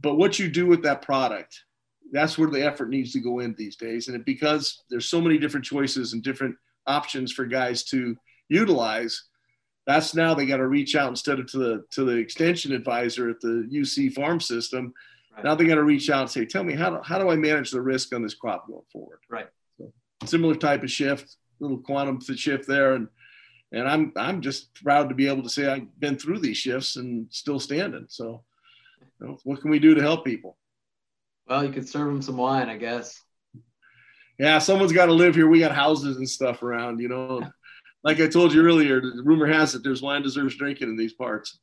But 0.00 0.16
what 0.16 0.38
you 0.38 0.48
do 0.48 0.66
with 0.66 0.82
that 0.84 1.02
product, 1.02 1.64
that's 2.12 2.38
where 2.38 2.48
the 2.48 2.64
effort 2.64 2.88
needs 2.88 3.12
to 3.12 3.20
go 3.20 3.40
in 3.40 3.54
these 3.58 3.76
days. 3.76 4.08
And 4.08 4.16
it, 4.16 4.24
because 4.24 4.82
there's 4.88 5.08
so 5.08 5.20
many 5.20 5.36
different 5.36 5.66
choices 5.66 6.12
and 6.12 6.22
different 6.22 6.56
options 6.86 7.32
for 7.32 7.44
guys 7.44 7.84
to 7.84 8.16
utilize, 8.48 9.24
that's 9.86 10.14
now 10.14 10.34
they 10.34 10.46
got 10.46 10.58
to 10.58 10.66
reach 10.66 10.96
out 10.96 11.10
instead 11.10 11.40
of 11.40 11.46
to 11.48 11.58
the 11.58 11.84
to 11.90 12.04
the 12.04 12.16
extension 12.16 12.72
advisor 12.72 13.28
at 13.28 13.40
the 13.40 13.68
UC 13.72 14.12
farm 14.12 14.40
system. 14.40 14.94
Right. 15.34 15.44
Now 15.44 15.54
they 15.54 15.66
got 15.66 15.76
to 15.76 15.84
reach 15.84 16.10
out 16.10 16.22
and 16.22 16.30
say, 16.30 16.44
"Tell 16.44 16.64
me 16.64 16.74
how 16.74 16.90
do, 16.90 17.00
how 17.02 17.18
do 17.18 17.30
I 17.30 17.36
manage 17.36 17.70
the 17.70 17.80
risk 17.80 18.14
on 18.14 18.22
this 18.22 18.34
crop 18.34 18.66
going 18.66 18.82
forward?" 18.92 19.20
Right. 19.28 19.48
So, 19.78 19.92
similar 20.24 20.54
type 20.54 20.82
of 20.82 20.90
shift, 20.90 21.36
little 21.60 21.78
quantum 21.78 22.20
shift 22.20 22.66
there, 22.66 22.94
and 22.94 23.08
and 23.72 23.88
I'm 23.88 24.12
I'm 24.16 24.40
just 24.40 24.74
proud 24.82 25.08
to 25.08 25.14
be 25.14 25.28
able 25.28 25.42
to 25.42 25.48
say 25.48 25.66
I've 25.66 26.00
been 26.00 26.18
through 26.18 26.40
these 26.40 26.56
shifts 26.56 26.96
and 26.96 27.26
still 27.30 27.60
standing. 27.60 28.06
So, 28.08 28.42
you 29.20 29.26
know, 29.26 29.38
what 29.44 29.60
can 29.60 29.70
we 29.70 29.78
do 29.78 29.94
to 29.94 30.02
help 30.02 30.24
people? 30.24 30.56
Well, 31.48 31.64
you 31.64 31.72
could 31.72 31.88
serve 31.88 32.06
them 32.06 32.22
some 32.22 32.36
wine, 32.36 32.68
I 32.68 32.76
guess. 32.76 33.20
Yeah, 34.38 34.58
someone's 34.58 34.92
got 34.92 35.06
to 35.06 35.12
live 35.12 35.34
here. 35.34 35.48
We 35.48 35.60
got 35.60 35.72
houses 35.72 36.16
and 36.16 36.28
stuff 36.28 36.62
around, 36.62 37.00
you 37.00 37.08
know. 37.08 37.42
like 38.04 38.20
I 38.20 38.28
told 38.28 38.54
you 38.54 38.64
earlier, 38.64 39.00
the 39.00 39.22
rumor 39.22 39.46
has 39.46 39.74
it 39.74 39.82
there's 39.82 40.02
wine 40.02 40.22
deserves 40.22 40.56
drinking 40.56 40.88
in 40.88 40.96
these 40.96 41.12
parts. 41.12 41.58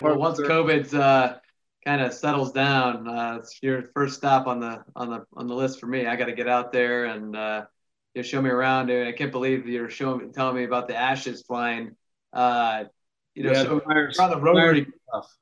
Well, 0.00 0.18
once 0.18 0.40
COVID's 0.40 0.94
uh, 0.94 1.38
kind 1.84 2.02
of 2.02 2.12
settles 2.12 2.52
down, 2.52 3.08
uh, 3.08 3.38
it's 3.40 3.58
your 3.62 3.82
first 3.94 4.16
stop 4.16 4.46
on 4.46 4.60
the 4.60 4.84
on 4.94 5.10
the 5.10 5.26
on 5.34 5.46
the 5.46 5.54
list 5.54 5.80
for 5.80 5.86
me. 5.86 6.06
I 6.06 6.16
got 6.16 6.26
to 6.26 6.32
get 6.32 6.48
out 6.48 6.72
there 6.72 7.06
and 7.06 7.36
uh, 7.36 7.66
you 8.14 8.22
show 8.22 8.42
me 8.42 8.50
around. 8.50 8.90
I 8.90 9.12
can't 9.12 9.32
believe 9.32 9.66
you're 9.66 9.90
showing 9.90 10.32
telling 10.32 10.56
me 10.56 10.64
about 10.64 10.88
the 10.88 10.96
ashes 10.96 11.42
flying. 11.42 11.96
Uh, 12.32 12.84
you 13.34 13.44
know, 13.44 13.52
yeah, 13.52 13.62
so 13.62 13.82
you're 13.88 14.10
on 14.18 14.30
the 14.30 14.40
Rotary. 14.40 14.86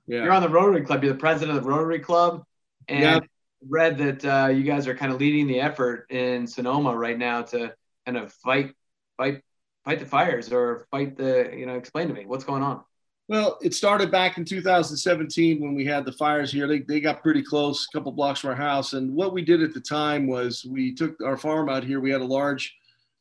Yeah. 0.06 0.24
You're 0.24 0.32
on 0.32 0.42
the 0.42 0.48
Rotary 0.48 0.84
Club. 0.84 1.02
You're 1.02 1.12
the 1.12 1.18
president 1.18 1.56
of 1.56 1.64
the 1.64 1.70
Rotary 1.70 2.00
Club, 2.00 2.44
and 2.88 3.00
yeah. 3.00 3.20
read 3.68 3.98
that 3.98 4.24
uh, 4.24 4.48
you 4.48 4.64
guys 4.64 4.86
are 4.88 4.94
kind 4.94 5.12
of 5.12 5.20
leading 5.20 5.46
the 5.46 5.60
effort 5.60 6.06
in 6.10 6.46
Sonoma 6.46 6.96
right 6.96 7.16
now 7.16 7.42
to 7.42 7.74
kind 8.04 8.18
of 8.18 8.32
fight 8.32 8.74
fight 9.16 9.42
fight 9.84 10.00
the 10.00 10.06
fires 10.06 10.52
or 10.52 10.86
fight 10.90 11.16
the 11.16 11.52
you 11.56 11.66
know 11.66 11.76
explain 11.76 12.08
to 12.08 12.14
me 12.14 12.26
what's 12.26 12.44
going 12.44 12.62
on 12.62 12.82
well 13.28 13.58
it 13.62 13.74
started 13.74 14.10
back 14.10 14.38
in 14.38 14.44
2017 14.44 15.60
when 15.60 15.74
we 15.74 15.84
had 15.84 16.04
the 16.04 16.12
fires 16.12 16.52
here. 16.52 16.66
They, 16.66 16.80
they 16.80 17.00
got 17.00 17.22
pretty 17.22 17.42
close 17.42 17.86
a 17.86 17.96
couple 17.96 18.12
blocks 18.12 18.40
from 18.40 18.50
our 18.50 18.56
house. 18.56 18.92
And 18.92 19.14
what 19.14 19.32
we 19.32 19.42
did 19.42 19.62
at 19.62 19.74
the 19.74 19.80
time 19.80 20.26
was 20.26 20.64
we 20.64 20.94
took 20.94 21.20
our 21.22 21.36
farm 21.36 21.68
out 21.68 21.84
here. 21.84 22.00
We 22.00 22.10
had 22.10 22.20
a 22.20 22.26
large 22.26 22.74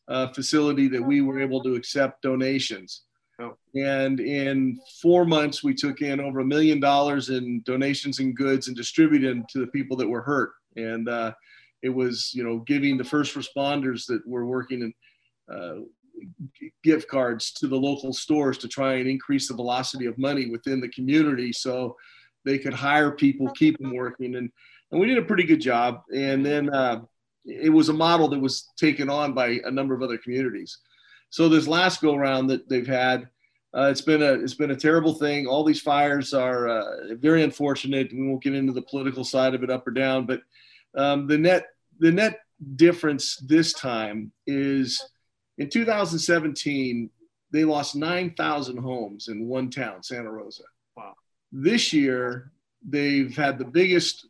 uh, 0.08 0.28
facility 0.34 0.88
that 0.90 1.02
we 1.02 1.22
were 1.22 1.40
able 1.40 1.64
to 1.64 1.76
accept 1.76 2.22
donations. 2.22 3.04
Oh. 3.40 3.58
and 3.74 4.20
in 4.20 4.80
four 5.02 5.26
months 5.26 5.64
we 5.64 5.74
took 5.74 6.02
in 6.02 6.20
over 6.20 6.42
a 6.42 6.46
million 6.46 6.80
dollars 6.80 7.30
in 7.30 7.64
donations 7.66 8.20
and 8.20 8.36
goods 8.36 8.68
and 8.68 8.78
distributed 8.78 9.38
them 9.38 9.46
to 9.50 9.60
the 9.60 9.68
people 9.68 9.98
that 9.98 10.08
were 10.08 10.22
hurt. 10.22 10.52
And 10.76 11.10
uh, 11.10 11.34
it 11.82 11.90
was 11.90 12.32
you 12.34 12.44
know 12.44 12.60
giving 12.60 12.98
the 12.98 13.04
first 13.04 13.36
responders 13.36 14.06
that 14.08 14.22
were 14.26 14.46
working 14.46 14.82
in 14.82 14.94
uh, 15.54 15.82
gift 16.84 17.08
cards 17.08 17.52
to 17.52 17.68
the 17.68 17.76
local 17.76 18.14
stores 18.14 18.58
to 18.60 18.68
try 18.68 18.96
and 18.96 19.08
increase 19.08 19.48
the 19.48 19.54
velocity 19.54 20.06
of 20.06 20.18
money 20.18 20.50
within 20.50 20.80
the 20.80 20.90
community 20.90 21.52
so 21.52 21.96
they 22.46 22.58
could 22.58 22.74
hire 22.74 23.12
people 23.12 23.50
keep 23.52 23.78
them 23.80 23.96
working 23.96 24.36
and, 24.36 24.52
and 24.92 25.02
we 25.02 25.08
did 25.08 25.18
a 25.18 25.24
pretty 25.24 25.44
good 25.44 25.62
job. 25.62 26.04
And 26.16 26.46
then 26.46 26.74
uh, 26.74 27.02
it 27.46 27.72
was 27.72 27.90
a 27.90 27.94
model 27.94 28.28
that 28.30 28.40
was 28.40 28.70
taken 28.78 29.10
on 29.10 29.34
by 29.34 29.60
a 29.66 29.72
number 29.72 29.96
of 29.96 30.02
other 30.02 30.18
communities. 30.18 30.78
So 31.30 31.50
this 31.50 31.68
last 31.68 32.02
go 32.02 32.16
round 32.16 32.50
that 32.52 32.70
they've 32.70 32.88
had 32.88 33.28
uh, 33.76 33.90
it's 33.90 34.02
been 34.02 34.22
a 34.22 34.34
it's 34.34 34.54
been 34.54 34.70
a 34.70 34.76
terrible 34.76 35.16
thing. 35.16 35.48
All 35.48 35.64
these 35.64 35.82
fires 35.82 36.32
are 36.32 36.68
uh, 36.68 37.16
very 37.16 37.42
unfortunate. 37.42 38.14
We 38.14 38.28
won't 38.28 38.44
get 38.44 38.54
into 38.54 38.72
the 38.72 38.84
political 38.84 39.24
side 39.24 39.56
of 39.56 39.64
it 39.64 39.72
up 39.72 39.88
or 39.88 39.92
down 39.92 40.28
but 40.28 40.42
um, 40.96 41.28
the 41.28 41.38
net 41.38 41.66
the 42.00 42.12
net 42.12 42.40
difference 42.76 43.38
this 43.38 43.74
time 43.74 44.32
is 44.46 45.04
in 45.58 45.70
2017, 45.70 47.10
they 47.52 47.64
lost 47.64 47.96
9,000 47.96 48.78
homes 48.78 49.28
in 49.28 49.48
one 49.48 49.70
town, 49.70 50.02
Santa 50.02 50.32
Rosa. 50.32 50.64
Wow. 50.98 51.14
This 51.52 51.94
year, 51.94 52.52
they've 52.88 53.36
had 53.36 53.60
the 53.60 53.66
biggest 53.66 54.28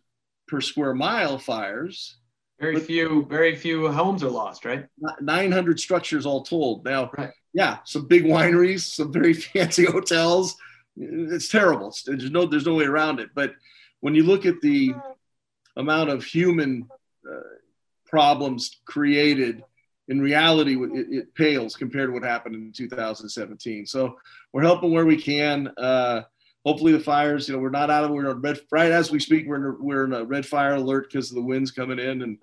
per 0.48 0.60
square 0.60 0.94
mile 0.94 1.38
fires. 1.38 2.18
Very 2.60 2.80
few, 2.80 3.26
very 3.26 3.56
few 3.56 3.92
homes 3.92 4.24
are 4.24 4.30
lost, 4.30 4.66
right? 4.66 4.86
900 5.22 5.80
structures 5.80 6.26
all 6.26 6.44
told. 6.44 6.86
Now, 6.86 7.12
right. 7.18 7.32
yeah, 7.54 7.78
some 7.86 8.08
big 8.08 8.26
wineries, 8.26 8.82
some 8.82 9.12
very 9.12 9.34
fancy 9.54 9.86
hotels. 9.86 10.56
It's 10.96 11.50
terrible. 11.50 11.96
There's 12.06 12.30
no, 12.30 12.46
there's 12.46 12.66
no 12.66 12.76
way 12.76 12.86
around 12.86 13.20
it. 13.20 13.30
But 13.34 13.54
when 14.02 14.16
you 14.16 14.24
look 14.24 14.46
at 14.46 14.62
the 14.62 14.94
amount 15.78 16.10
of 16.10 16.24
human 16.24 16.88
uh, 17.30 17.40
problems 18.06 18.82
created 18.86 19.64
in 20.08 20.22
reality, 20.22 20.76
it, 20.76 21.08
it, 21.10 21.36
pales 21.36 21.76
compared 21.76 22.10
to 22.10 22.14
what 22.14 22.24
happened 22.24 22.56
in 22.56 22.72
2017. 22.72 23.86
So 23.86 24.18
we're 24.52 24.64
helping 24.64 24.92
where 24.92 25.06
we 25.06 25.22
can. 25.22 25.70
Uh, 25.78 26.24
hopefully, 26.66 26.92
the 26.92 27.00
fires, 27.00 27.48
you 27.48 27.56
know, 27.56 27.62
we're 27.62 27.70
not 27.70 27.90
out 27.90 28.04
of 28.04 28.12
we're 28.12 28.30
in 28.30 28.42
red 28.42 28.60
right 28.72 28.92
as 28.92 29.12
we 29.12 29.20
speak. 29.20 29.48
We're 29.48 29.56
in 29.56 29.66
a, 29.66 29.84
we're 29.84 30.06
in 30.06 30.14
a 30.14 30.26
red 30.26 30.46
fire 30.46 30.76
alert 30.76 31.10
because 31.10 31.30
of 31.30 31.36
the 31.36 31.42
winds 31.42 31.72
coming 31.72 32.00
in, 32.00 32.22
and 32.22 32.38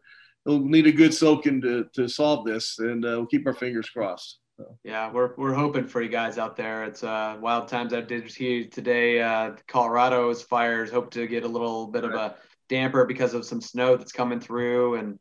we'll 0.44 0.60
need 0.60 0.86
a 0.86 0.92
good 0.92 1.12
soaking 1.12 1.60
to 1.62 1.86
to 1.94 2.08
solve 2.08 2.46
this, 2.46 2.78
and 2.78 3.04
uh, 3.04 3.08
we'll 3.10 3.26
keep 3.26 3.46
our 3.46 3.54
fingers 3.54 3.90
crossed. 3.90 4.38
So. 4.56 4.78
Yeah, 4.84 5.10
we're 5.10 5.34
we're 5.36 5.54
hoping 5.54 5.86
for 5.86 6.02
you 6.02 6.08
guys 6.08 6.38
out 6.38 6.56
there. 6.56 6.84
It's 6.84 7.04
uh, 7.04 7.36
wild 7.40 7.68
times. 7.68 7.92
I 7.92 8.00
did 8.00 8.30
see 8.30 8.66
today. 8.66 9.20
Uh, 9.20 9.52
Colorado's 9.66 10.42
fires 10.42 10.90
hope 10.90 11.10
to 11.12 11.26
get 11.26 11.44
a 11.44 11.48
little 11.48 11.86
bit 11.86 12.04
right. 12.04 12.12
of 12.12 12.20
a 12.20 12.36
damper 12.68 13.04
because 13.04 13.34
of 13.34 13.44
some 13.44 13.60
snow 13.60 13.96
that's 13.96 14.12
coming 14.12 14.40
through 14.40 14.94
and 14.94 15.18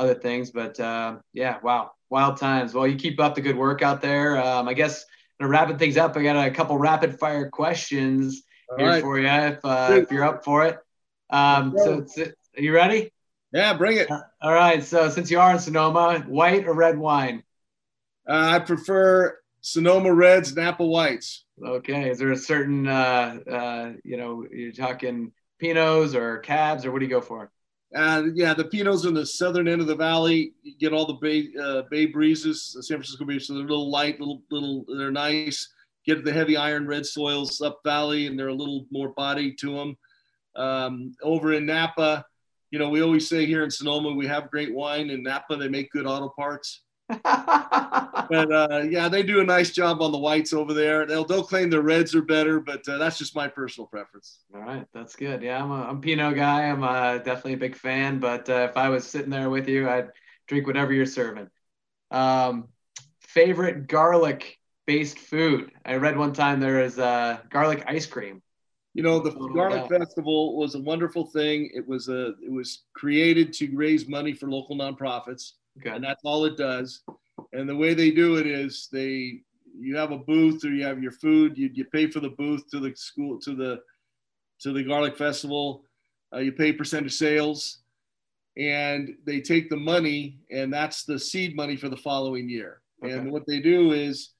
other 0.00 0.14
things. 0.14 0.50
But 0.50 0.78
uh, 0.80 1.18
yeah, 1.32 1.58
wow, 1.62 1.92
wild 2.08 2.38
times. 2.38 2.74
Well, 2.74 2.86
you 2.86 2.96
keep 2.96 3.20
up 3.20 3.34
the 3.34 3.40
good 3.40 3.56
work 3.56 3.82
out 3.82 4.00
there. 4.00 4.42
Um, 4.42 4.68
I 4.68 4.74
guess 4.74 5.04
to 5.40 5.46
wrapping 5.46 5.78
things 5.78 5.96
up, 5.96 6.16
I 6.16 6.22
got 6.22 6.36
a 6.36 6.50
couple 6.50 6.76
rapid 6.78 7.18
fire 7.18 7.48
questions 7.48 8.42
All 8.70 8.78
here 8.78 8.88
right. 8.88 9.02
for 9.02 9.18
you 9.18 9.26
if 9.26 9.64
uh, 9.64 9.88
if 9.92 10.10
you're 10.10 10.24
up 10.24 10.44
for 10.44 10.66
it. 10.66 10.78
Um, 11.30 11.74
so, 11.76 12.04
are 12.56 12.62
you 12.62 12.74
ready? 12.74 13.12
Yeah, 13.52 13.74
bring 13.74 13.96
it. 13.96 14.10
Uh, 14.10 14.20
all 14.40 14.54
right. 14.54 14.82
So 14.82 15.08
since 15.08 15.30
you 15.30 15.40
are 15.40 15.52
in 15.52 15.58
Sonoma, 15.58 16.24
white 16.26 16.66
or 16.66 16.74
red 16.74 16.96
wine? 16.96 17.42
Uh, 18.28 18.52
I 18.54 18.58
prefer 18.60 19.38
Sonoma 19.60 20.12
Reds, 20.12 20.50
and 20.50 20.58
Napa 20.58 20.84
Whites. 20.84 21.44
Okay. 21.64 22.10
Is 22.10 22.18
there 22.18 22.30
a 22.30 22.36
certain, 22.36 22.86
uh, 22.86 23.38
uh, 23.50 23.92
you 24.04 24.16
know, 24.16 24.46
you're 24.52 24.72
talking 24.72 25.32
Pinots 25.60 26.14
or 26.14 26.38
Cabs, 26.38 26.84
or 26.84 26.92
what 26.92 27.00
do 27.00 27.06
you 27.06 27.10
go 27.10 27.20
for? 27.20 27.50
Uh, 27.94 28.24
yeah, 28.34 28.54
the 28.54 28.64
Pinots 28.64 29.04
in 29.04 29.14
the 29.14 29.26
southern 29.26 29.66
end 29.66 29.80
of 29.80 29.88
the 29.88 29.96
valley. 29.96 30.52
You 30.62 30.74
get 30.78 30.92
all 30.92 31.06
the 31.06 31.14
bay 31.14 31.48
uh, 31.60 31.82
bay 31.90 32.06
breezes. 32.06 32.76
San 32.80 32.98
Francisco 32.98 33.24
Bay, 33.24 33.38
so 33.38 33.54
they're 33.54 33.64
a 33.64 33.68
little 33.68 33.90
light, 33.90 34.20
little 34.20 34.42
little. 34.50 34.84
They're 34.96 35.10
nice. 35.10 35.68
Get 36.06 36.24
the 36.24 36.32
heavy 36.32 36.56
iron 36.56 36.86
red 36.86 37.04
soils 37.04 37.60
up 37.60 37.80
valley, 37.84 38.26
and 38.26 38.38
they're 38.38 38.48
a 38.48 38.54
little 38.54 38.86
more 38.90 39.10
body 39.10 39.52
to 39.54 39.74
them. 39.74 39.98
Um, 40.56 41.14
over 41.22 41.52
in 41.52 41.66
Napa, 41.66 42.24
you 42.70 42.78
know, 42.78 42.88
we 42.88 43.02
always 43.02 43.28
say 43.28 43.44
here 43.44 43.64
in 43.64 43.70
Sonoma 43.70 44.12
we 44.12 44.26
have 44.26 44.50
great 44.50 44.72
wine. 44.72 45.10
In 45.10 45.22
Napa, 45.24 45.56
they 45.56 45.68
make 45.68 45.90
good 45.90 46.06
auto 46.06 46.28
parts. 46.28 46.82
But 47.24 48.52
uh, 48.52 48.82
yeah, 48.88 49.08
they 49.08 49.22
do 49.22 49.40
a 49.40 49.44
nice 49.44 49.70
job 49.70 50.00
on 50.00 50.12
the 50.12 50.18
whites 50.18 50.52
over 50.52 50.72
there. 50.72 51.06
They'll 51.06 51.24
they'll 51.24 51.42
claim 51.42 51.70
the 51.70 51.82
reds 51.82 52.14
are 52.14 52.22
better, 52.22 52.60
but 52.60 52.86
uh, 52.88 52.98
that's 52.98 53.18
just 53.18 53.34
my 53.34 53.48
personal 53.48 53.86
preference. 53.86 54.40
All 54.54 54.60
right, 54.60 54.86
that's 54.94 55.16
good. 55.16 55.42
Yeah, 55.42 55.62
I'm 55.62 55.70
a 55.70 55.82
I'm 55.82 56.00
Pinot 56.00 56.36
guy. 56.36 56.62
I'm 56.62 56.84
uh, 56.84 57.18
definitely 57.18 57.54
a 57.54 57.58
big 57.58 57.76
fan. 57.76 58.18
But 58.20 58.48
uh, 58.48 58.68
if 58.70 58.76
I 58.76 58.88
was 58.88 59.06
sitting 59.06 59.30
there 59.30 59.50
with 59.50 59.68
you, 59.68 59.88
I'd 59.88 60.10
drink 60.46 60.66
whatever 60.66 60.92
you're 60.92 61.06
serving. 61.06 61.48
Um, 62.10 62.68
favorite 63.20 63.86
garlic 63.86 64.58
based 64.86 65.18
food? 65.18 65.70
I 65.84 65.94
read 65.96 66.16
one 66.16 66.32
time 66.32 66.60
there 66.60 66.82
is 66.82 66.98
uh, 66.98 67.38
garlic 67.50 67.84
ice 67.86 68.06
cream. 68.06 68.42
You 68.92 69.04
know, 69.04 69.20
the 69.20 69.30
Garlic 69.30 69.88
Festival 69.88 70.56
was 70.56 70.74
a 70.74 70.80
wonderful 70.80 71.26
thing. 71.26 71.70
It 71.72 71.86
was 71.86 72.08
a 72.08 72.34
it 72.44 72.50
was 72.50 72.86
created 72.92 73.52
to 73.54 73.70
raise 73.76 74.08
money 74.08 74.32
for 74.32 74.50
local 74.50 74.76
nonprofits 74.76 75.52
Okay. 75.78 75.94
And 75.94 76.04
that's 76.04 76.22
all 76.24 76.44
it 76.44 76.56
does. 76.56 77.02
And 77.52 77.68
the 77.68 77.76
way 77.76 77.94
they 77.94 78.10
do 78.10 78.36
it 78.36 78.46
is 78.46 78.88
they 78.92 79.40
you 79.78 79.96
have 79.96 80.12
a 80.12 80.18
booth 80.18 80.64
or 80.64 80.68
you 80.68 80.84
have 80.84 81.02
your 81.02 81.12
food, 81.12 81.56
you, 81.56 81.70
you 81.72 81.84
pay 81.86 82.06
for 82.10 82.20
the 82.20 82.30
booth 82.30 82.68
to 82.70 82.80
the 82.80 82.94
school 82.94 83.38
to 83.40 83.54
the 83.54 83.80
to 84.60 84.72
the 84.72 84.82
garlic 84.82 85.16
festival, 85.16 85.84
uh, 86.34 86.38
you 86.38 86.52
pay 86.52 86.72
percent 86.72 87.06
of 87.06 87.12
sales, 87.12 87.78
and 88.58 89.16
they 89.24 89.40
take 89.40 89.70
the 89.70 89.76
money 89.76 90.38
and 90.50 90.72
that's 90.72 91.04
the 91.04 91.18
seed 91.18 91.56
money 91.56 91.76
for 91.76 91.88
the 91.88 91.96
following 91.96 92.48
year. 92.48 92.82
Okay. 93.02 93.14
And 93.14 93.32
what 93.32 93.46
they 93.46 93.60
do 93.60 93.92
is 93.92 94.32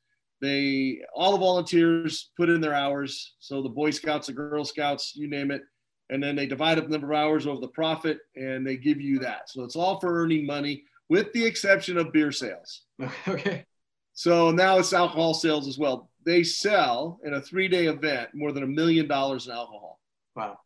they 0.42 1.00
all 1.14 1.32
the 1.32 1.38
volunteers 1.38 2.30
put 2.36 2.50
in 2.50 2.60
their 2.60 2.74
hours. 2.74 3.34
So 3.40 3.62
the 3.62 3.68
Boy 3.68 3.90
Scouts, 3.90 4.26
the 4.26 4.32
Girl 4.32 4.64
Scouts, 4.64 5.14
you 5.16 5.28
name 5.28 5.50
it, 5.50 5.62
and 6.10 6.22
then 6.22 6.34
they 6.34 6.46
divide 6.46 6.78
up 6.78 6.84
the 6.84 6.90
number 6.90 7.12
of 7.12 7.18
hours 7.18 7.46
over 7.46 7.60
the 7.60 7.68
profit 7.68 8.18
and 8.36 8.66
they 8.66 8.76
give 8.76 9.00
you 9.00 9.18
that. 9.20 9.48
So 9.48 9.62
it's 9.62 9.76
all 9.76 10.00
for 10.00 10.22
earning 10.22 10.44
money 10.44 10.84
with 11.10 11.32
the 11.32 11.44
exception 11.44 11.98
of 11.98 12.12
beer 12.12 12.32
sales. 12.32 12.82
Okay. 13.28 13.66
So 14.12 14.50
now 14.50 14.78
it's 14.78 14.92
alcohol 14.92 15.34
sales 15.34 15.66
as 15.66 15.78
well. 15.78 16.10
They 16.26 16.42
sell 16.42 17.20
in 17.24 17.34
a 17.34 17.40
three 17.40 17.68
day 17.68 17.86
event 17.86 18.30
more 18.34 18.52
than 18.52 18.62
a 18.62 18.66
million 18.66 19.08
dollars 19.08 19.46
in 19.46 19.52
alcohol. 19.52 19.98
Wow. 20.36 20.58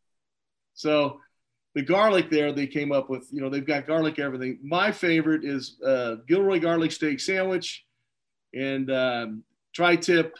So 0.74 1.20
the 1.74 1.82
garlic 1.82 2.30
there 2.30 2.52
they 2.52 2.66
came 2.66 2.90
up 2.90 3.08
with, 3.08 3.28
you 3.30 3.40
know, 3.40 3.48
they've 3.48 3.66
got 3.66 3.86
garlic 3.86 4.18
everything. 4.18 4.58
My 4.62 4.90
favorite 4.90 5.44
is 5.44 5.76
uh, 5.86 6.16
Gilroy 6.26 6.58
garlic 6.60 6.90
steak 6.90 7.20
sandwich 7.20 7.84
and 8.52 8.90
um, 8.90 9.44
tri 9.72 9.96
tip 9.96 10.34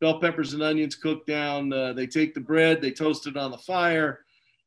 bell 0.00 0.20
peppers 0.20 0.54
and 0.54 0.62
onions 0.62 0.94
cooked 0.94 1.26
down. 1.26 1.72
Uh, 1.72 1.92
they 1.92 2.06
take 2.06 2.34
the 2.34 2.40
bread, 2.40 2.80
they 2.80 2.92
toast 2.92 3.26
it 3.26 3.36
on 3.36 3.50
the 3.50 3.58
fire 3.58 4.20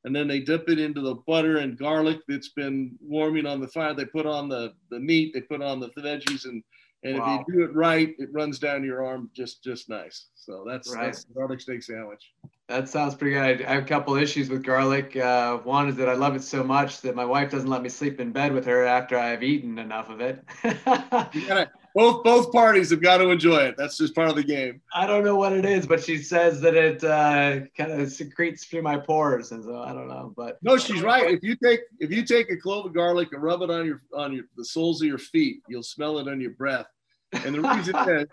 and 0.05 0.15
then 0.15 0.27
they 0.27 0.39
dip 0.39 0.69
it 0.69 0.79
into 0.79 1.01
the 1.01 1.15
butter 1.27 1.57
and 1.57 1.77
garlic 1.77 2.19
that's 2.27 2.49
been 2.49 2.95
warming 3.01 3.45
on 3.45 3.61
the 3.61 3.67
fire. 3.67 3.93
They 3.93 4.05
put 4.05 4.25
on 4.25 4.49
the, 4.49 4.73
the 4.89 4.99
meat, 4.99 5.33
they 5.33 5.41
put 5.41 5.61
on 5.61 5.79
the 5.79 5.89
veggies, 5.89 6.45
and 6.45 6.63
and 7.05 7.19
wow. 7.19 7.41
if 7.41 7.47
you 7.47 7.53
do 7.53 7.63
it 7.65 7.75
right, 7.75 8.15
it 8.17 8.29
runs 8.31 8.59
down 8.59 8.83
your 8.83 9.05
arm 9.05 9.29
just 9.35 9.63
just 9.63 9.89
nice. 9.89 10.27
So 10.35 10.63
that's 10.67 10.93
right. 10.93 11.05
that's 11.05 11.25
garlic 11.25 11.59
steak 11.59 11.83
sandwich. 11.83 12.31
That 12.69 12.87
sounds 12.87 13.13
pretty 13.13 13.35
good. 13.35 13.65
I 13.65 13.73
have 13.73 13.83
a 13.83 13.85
couple 13.85 14.15
issues 14.15 14.49
with 14.49 14.63
garlic. 14.63 15.15
Uh, 15.17 15.57
one 15.57 15.89
is 15.89 15.97
that 15.97 16.07
I 16.07 16.13
love 16.13 16.35
it 16.35 16.43
so 16.43 16.63
much 16.63 17.01
that 17.01 17.13
my 17.13 17.25
wife 17.25 17.51
doesn't 17.51 17.69
let 17.69 17.81
me 17.81 17.89
sleep 17.89 18.21
in 18.21 18.31
bed 18.31 18.53
with 18.53 18.65
her 18.65 18.85
after 18.85 19.17
I've 19.17 19.43
eaten 19.43 19.77
enough 19.79 20.09
of 20.09 20.21
it. 20.21 20.41
you 20.63 21.47
gotta, 21.47 21.69
both 21.93 22.23
both 22.23 22.51
parties 22.51 22.89
have 22.89 23.01
got 23.01 23.17
to 23.17 23.29
enjoy 23.29 23.57
it. 23.57 23.75
That's 23.77 23.97
just 23.97 24.15
part 24.15 24.29
of 24.29 24.35
the 24.35 24.43
game. 24.43 24.81
I 24.93 25.05
don't 25.05 25.23
know 25.23 25.35
what 25.35 25.53
it 25.53 25.65
is, 25.65 25.85
but 25.85 26.03
she 26.03 26.17
says 26.17 26.59
that 26.61 26.75
it 26.75 27.03
uh, 27.03 27.61
kind 27.77 27.91
of 27.91 28.11
secretes 28.11 28.65
through 28.65 28.81
my 28.81 28.97
pores, 28.97 29.51
and 29.51 29.63
so 29.63 29.81
I 29.81 29.93
don't 29.93 30.07
know. 30.07 30.33
But 30.35 30.57
no, 30.61 30.77
she's 30.77 31.01
right. 31.01 31.31
If 31.31 31.43
you 31.43 31.55
take 31.55 31.81
if 31.99 32.11
you 32.11 32.23
take 32.23 32.51
a 32.51 32.57
clove 32.57 32.85
of 32.85 32.93
garlic 32.93 33.29
and 33.33 33.43
rub 33.43 33.61
it 33.61 33.69
on 33.69 33.85
your 33.85 34.01
on 34.13 34.33
your 34.33 34.45
the 34.57 34.65
soles 34.65 35.01
of 35.01 35.07
your 35.07 35.17
feet, 35.17 35.61
you'll 35.67 35.83
smell 35.83 36.19
it 36.19 36.27
on 36.27 36.41
your 36.41 36.51
breath. 36.51 36.87
And 37.31 37.55
the 37.55 37.61
reason 37.61 37.95
is 38.09 38.27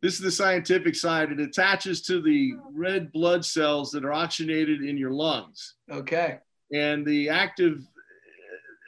this 0.00 0.14
is 0.14 0.20
the 0.20 0.30
scientific 0.30 0.94
side. 0.94 1.32
It 1.32 1.40
attaches 1.40 2.02
to 2.02 2.20
the 2.20 2.54
red 2.72 3.10
blood 3.12 3.44
cells 3.44 3.90
that 3.92 4.04
are 4.04 4.12
oxygenated 4.12 4.82
in 4.82 4.96
your 4.96 5.10
lungs. 5.10 5.74
Okay. 5.90 6.38
And 6.72 7.04
the 7.04 7.30
active 7.30 7.82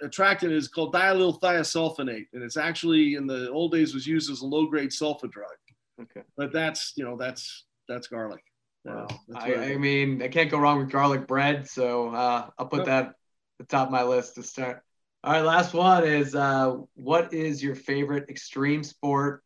attractant 0.02 0.52
is 0.52 0.68
called 0.68 0.94
diallyl 0.94 1.40
thiosulfonate, 1.40 2.26
and 2.32 2.42
it's 2.42 2.56
actually 2.56 3.14
in 3.14 3.26
the 3.26 3.50
old 3.50 3.72
days 3.72 3.94
was 3.94 4.06
used 4.06 4.30
as 4.30 4.40
a 4.40 4.46
low 4.46 4.66
grade 4.66 4.90
sulfa 4.90 5.30
drug. 5.30 5.50
Okay. 6.00 6.22
But 6.36 6.52
that's 6.52 6.92
you 6.96 7.04
know 7.04 7.16
that's 7.16 7.64
that's 7.88 8.06
garlic. 8.06 8.42
Well, 8.84 9.08
that's 9.28 9.44
I, 9.44 9.72
I 9.72 9.76
mean, 9.76 10.22
I 10.22 10.28
can't 10.28 10.50
go 10.50 10.58
wrong 10.58 10.78
with 10.78 10.90
garlic 10.90 11.26
bread, 11.26 11.68
so 11.68 12.08
uh, 12.08 12.48
I'll 12.58 12.66
put 12.66 12.78
Nope. 12.78 12.86
that 12.86 13.04
at 13.06 13.14
the 13.58 13.64
top 13.64 13.88
of 13.88 13.92
my 13.92 14.02
list 14.02 14.36
to 14.36 14.42
start. 14.42 14.82
All 15.22 15.32
right, 15.32 15.44
last 15.44 15.74
one 15.74 16.04
is 16.04 16.34
uh, 16.34 16.76
what 16.94 17.34
is 17.34 17.62
your 17.62 17.74
favorite 17.74 18.30
extreme 18.30 18.82
sport 18.82 19.44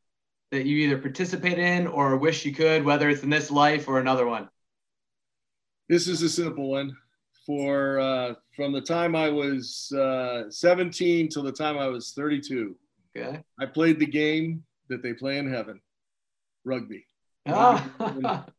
that 0.53 0.67
you 0.67 0.77
either 0.87 0.99
participate 0.99 1.59
in 1.59 1.89
or 1.89 2.17
wish 2.17 2.45
you 2.45 2.55
could, 2.55 2.85
whether 2.85 3.09
it's 3.09 3.25
in 3.25 3.31
this 3.31 3.51
life 3.51 3.89
or 3.89 3.99
another 3.99 4.25
one? 4.25 4.49
This 5.89 6.07
is 6.07 6.23
a 6.23 6.29
simple 6.29 6.71
one. 6.71 6.97
For 7.47 7.99
uh, 8.01 8.35
from 8.57 8.73
the 8.73 8.81
time 8.81 9.15
I 9.15 9.29
was 9.29 9.93
uh, 9.93 10.45
17 10.51 11.29
till 11.29 11.43
the 11.43 11.53
time 11.53 11.77
I 11.79 11.89
was 11.89 12.13
32, 12.13 12.75
Okay. 13.17 13.41
I 13.61 13.67
played 13.67 13.99
the 13.99 14.07
game 14.07 14.65
that 14.89 15.03
they 15.03 15.13
play 15.13 15.39
in 15.39 15.49
heaven, 15.53 15.81
rugby. 16.65 17.07
Ah, 17.47 18.47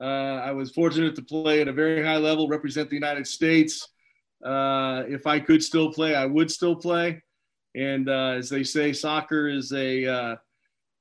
Uh, 0.00 0.40
I 0.44 0.50
was 0.50 0.72
fortunate 0.72 1.14
to 1.14 1.22
play 1.22 1.60
at 1.60 1.68
a 1.68 1.72
very 1.72 2.04
high 2.04 2.16
level, 2.16 2.48
represent 2.48 2.90
the 2.90 2.96
United 2.96 3.26
States. 3.26 3.88
Uh, 4.44 5.04
if 5.08 5.26
I 5.26 5.38
could 5.38 5.62
still 5.62 5.92
play, 5.92 6.14
I 6.14 6.26
would 6.26 6.50
still 6.50 6.74
play. 6.74 7.22
And 7.76 8.08
uh, 8.08 8.34
as 8.36 8.50
they 8.50 8.64
say, 8.64 8.92
soccer 8.92 9.48
is 9.48 9.72
a, 9.72 10.04
uh, 10.04 10.36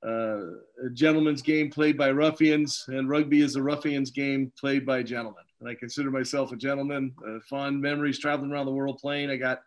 uh, 0.06 0.42
a 0.86 0.90
gentleman's 0.94 1.42
game 1.42 1.70
played 1.72 1.98
by 1.98 2.12
ruffians, 2.12 2.86
and 2.88 3.10
rugby 3.10 3.42
is 3.42 3.56
a 3.56 3.64
ruffian's 3.64 4.12
game 4.12 4.54
played 4.58 4.86
by 4.86 5.02
gentlemen. 5.04 5.44
And 5.64 5.72
I 5.72 5.76
consider 5.76 6.11
myself 6.11 6.51
a 6.51 6.57
gentleman. 6.57 7.16
Uh, 7.26 7.39
fond 7.49 7.82
memories 7.82 8.20
traveling 8.20 8.51
around 8.51 8.66
the 8.66 8.74
world 8.74 8.99
playing. 8.99 9.30
I 9.30 9.38
got 9.38 9.61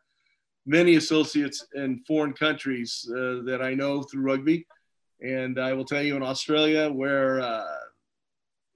many 0.67 0.97
associates 0.97 1.67
in 1.75 2.05
foreign 2.07 2.35
countries 2.35 3.09
uh, 3.11 3.41
that 3.47 3.61
I 3.63 3.73
know 3.73 4.03
through 4.03 4.21
rugby. 4.23 4.67
And 5.23 5.59
I 5.59 5.73
will 5.73 5.87
tell 5.87 6.03
you 6.03 6.15
in 6.15 6.23
Australia, 6.23 6.91
where 6.93 7.41
uh, 7.41 7.65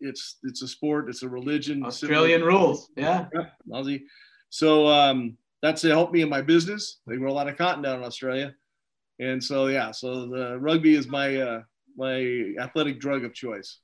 it's 0.00 0.38
it's 0.44 0.62
a 0.62 0.68
sport, 0.68 1.10
it's 1.10 1.22
a 1.22 1.28
religion. 1.28 1.84
Australian 1.84 2.42
rules. 2.42 2.88
Yeah. 2.96 3.26
Aussie. 3.70 4.04
So 4.48 4.86
um, 4.86 5.36
that's 5.60 5.82
helped 5.82 6.14
me 6.14 6.22
in 6.22 6.30
my 6.30 6.40
business. 6.40 7.00
They 7.06 7.16
grow 7.16 7.30
a 7.30 7.34
lot 7.34 7.48
of 7.48 7.58
cotton 7.58 7.82
down 7.82 7.98
in 7.98 8.04
Australia, 8.04 8.54
and 9.18 9.44
so 9.44 9.66
yeah, 9.66 9.90
so 9.90 10.26
the 10.26 10.58
rugby 10.58 10.94
is 10.94 11.06
my 11.06 11.36
uh, 11.36 11.62
my 11.98 12.54
athletic 12.58 12.98
drug 12.98 13.24
of 13.24 13.34
choice. 13.34 13.80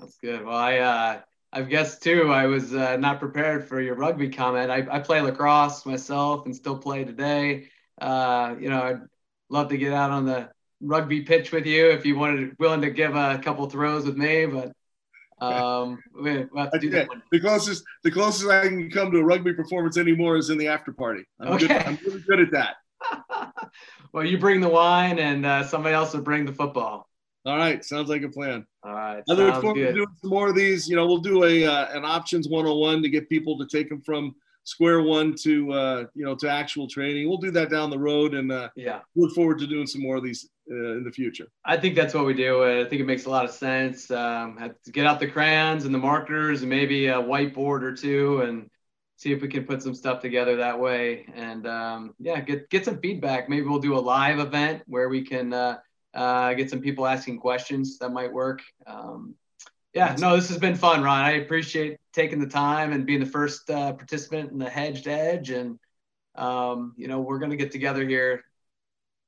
That's 0.00 0.16
good. 0.16 0.46
Well, 0.46 0.56
I 0.56 1.20
uh, 1.52 1.58
I 1.58 1.62
guess 1.62 1.98
too. 1.98 2.32
I 2.32 2.46
was 2.46 2.74
uh, 2.74 2.96
not 2.96 3.18
prepared 3.20 3.66
for 3.68 3.80
your 3.80 3.94
rugby 3.94 4.28
comment. 4.28 4.70
I, 4.70 4.86
I 4.90 5.00
play 5.00 5.20
lacrosse 5.20 5.86
myself 5.86 6.46
and 6.46 6.54
still 6.54 6.78
play 6.78 7.04
today. 7.04 7.68
Uh, 8.00 8.54
you 8.60 8.68
know, 8.68 8.82
I'd 8.82 9.00
love 9.48 9.68
to 9.70 9.76
get 9.76 9.92
out 9.92 10.10
on 10.10 10.24
the 10.26 10.50
rugby 10.80 11.22
pitch 11.22 11.50
with 11.50 11.66
you 11.66 11.90
if 11.90 12.06
you 12.06 12.16
wanted 12.16 12.54
willing 12.58 12.82
to 12.82 12.90
give 12.90 13.16
a 13.16 13.38
couple 13.42 13.68
throws 13.68 14.04
with 14.06 14.16
me, 14.16 14.46
but 14.46 14.72
um, 15.40 15.98
we- 16.20 16.46
we'll 16.52 16.64
have 16.64 16.72
to 16.72 16.78
do 16.78 16.90
that 16.90 17.08
Okay. 17.08 17.20
The 17.32 17.40
closest 17.40 17.84
the 18.02 18.10
closest 18.10 18.48
I 18.50 18.62
can 18.68 18.90
come 18.90 19.10
to 19.12 19.18
a 19.18 19.24
rugby 19.24 19.54
performance 19.54 19.96
anymore 19.96 20.36
is 20.36 20.50
in 20.50 20.58
the 20.58 20.68
after 20.68 20.92
party. 20.92 21.24
I'm, 21.40 21.56
good, 21.58 21.70
Okay. 21.70 21.84
I'm 21.84 21.98
really 22.04 22.20
good 22.20 22.40
at 22.40 22.50
that. 22.52 22.76
well, 24.12 24.24
you 24.24 24.38
bring 24.38 24.60
the 24.60 24.68
wine, 24.68 25.18
and 25.20 25.46
uh, 25.46 25.64
somebody 25.64 25.94
else 25.94 26.12
will 26.12 26.22
bring 26.22 26.44
the 26.44 26.52
football. 26.52 27.07
All 27.48 27.56
right, 27.56 27.82
sounds 27.82 28.10
like 28.10 28.22
a 28.22 28.28
plan. 28.28 28.66
All 28.82 28.92
right, 28.92 29.22
I 29.28 29.32
look 29.32 29.54
sounds 29.54 29.62
forward 29.62 29.80
to 29.80 29.86
good. 29.86 29.94
doing 29.94 30.16
some 30.20 30.30
more 30.30 30.48
of 30.48 30.54
these. 30.54 30.86
You 30.86 30.96
know, 30.96 31.06
we'll 31.06 31.18
do 31.18 31.44
a 31.44 31.64
uh, 31.64 31.96
an 31.96 32.04
options 32.04 32.48
101 32.48 33.02
to 33.02 33.08
get 33.08 33.28
people 33.28 33.56
to 33.58 33.66
take 33.66 33.88
them 33.88 34.02
from 34.02 34.34
square 34.64 35.00
one 35.00 35.34
to 35.34 35.72
uh, 35.72 36.04
you 36.14 36.24
know 36.24 36.34
to 36.34 36.48
actual 36.48 36.86
training. 36.86 37.26
We'll 37.26 37.38
do 37.38 37.50
that 37.52 37.70
down 37.70 37.88
the 37.88 37.98
road, 37.98 38.34
and 38.34 38.52
uh, 38.52 38.68
Yeah, 38.76 39.00
look 39.16 39.34
forward 39.34 39.58
to 39.60 39.66
doing 39.66 39.86
some 39.86 40.02
more 40.02 40.16
of 40.16 40.22
these 40.22 40.48
uh, 40.70 40.98
in 40.98 41.04
the 41.04 41.10
future. 41.10 41.48
I 41.64 41.78
think 41.78 41.94
that's 41.94 42.12
what 42.12 42.26
we 42.26 42.34
do. 42.34 42.62
Uh, 42.62 42.84
I 42.84 42.88
think 42.88 43.00
it 43.00 43.06
makes 43.06 43.24
a 43.24 43.30
lot 43.30 43.46
of 43.46 43.50
sense. 43.50 44.10
Um, 44.10 44.74
to 44.84 44.92
get 44.92 45.06
out 45.06 45.18
the 45.18 45.26
crayons 45.26 45.86
and 45.86 45.94
the 45.94 45.98
markers, 45.98 46.60
and 46.60 46.68
maybe 46.68 47.06
a 47.06 47.14
whiteboard 47.14 47.82
or 47.82 47.94
two, 47.94 48.42
and 48.42 48.68
see 49.16 49.32
if 49.32 49.40
we 49.40 49.48
can 49.48 49.64
put 49.64 49.82
some 49.82 49.94
stuff 49.94 50.20
together 50.20 50.56
that 50.56 50.78
way. 50.78 51.26
And 51.34 51.66
um, 51.66 52.14
yeah, 52.18 52.40
get 52.40 52.68
get 52.68 52.84
some 52.84 53.00
feedback. 53.00 53.48
Maybe 53.48 53.66
we'll 53.66 53.80
do 53.80 53.96
a 53.96 54.00
live 54.00 54.38
event 54.38 54.82
where 54.86 55.08
we 55.08 55.22
can 55.22 55.78
uh, 56.14 56.54
get 56.54 56.70
some 56.70 56.80
people 56.80 57.06
asking 57.06 57.38
questions. 57.38 57.98
That 57.98 58.10
might 58.10 58.32
work. 58.32 58.62
Um, 58.86 59.34
yeah, 59.94 60.14
no, 60.18 60.36
this 60.36 60.48
has 60.48 60.58
been 60.58 60.74
fun, 60.74 61.02
Ron. 61.02 61.24
I 61.24 61.32
appreciate 61.32 61.98
taking 62.12 62.38
the 62.38 62.46
time 62.46 62.92
and 62.92 63.06
being 63.06 63.20
the 63.20 63.26
first 63.26 63.68
uh, 63.70 63.92
participant 63.92 64.52
in 64.52 64.58
the 64.58 64.68
Hedged 64.68 65.08
Edge. 65.08 65.50
And 65.50 65.78
um, 66.34 66.94
you 66.96 67.08
know, 67.08 67.20
we're 67.20 67.38
gonna 67.38 67.56
get 67.56 67.72
together 67.72 68.06
here 68.06 68.44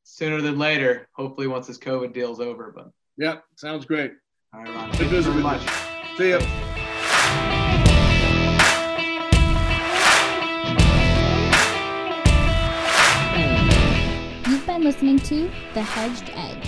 sooner 0.04 0.40
than 0.40 0.58
later. 0.58 1.08
Hopefully, 1.12 1.46
once 1.46 1.66
this 1.66 1.78
COVID 1.78 2.12
deal's 2.12 2.40
over. 2.40 2.72
But 2.74 2.90
Yep, 3.16 3.44
sounds 3.56 3.84
great. 3.84 4.12
all 4.54 4.62
right, 4.62 4.74
Ron. 4.74 4.90
Good 4.92 4.98
Thank 4.98 5.12
you 5.12 5.22
very 5.22 5.42
much. 5.42 5.62
See 6.16 6.30
ya. 6.30 6.40
You've 14.48 14.66
been 14.66 14.82
listening 14.82 15.18
to 15.20 15.50
The 15.74 15.82
Hedged 15.82 16.30
Edge. 16.34 16.59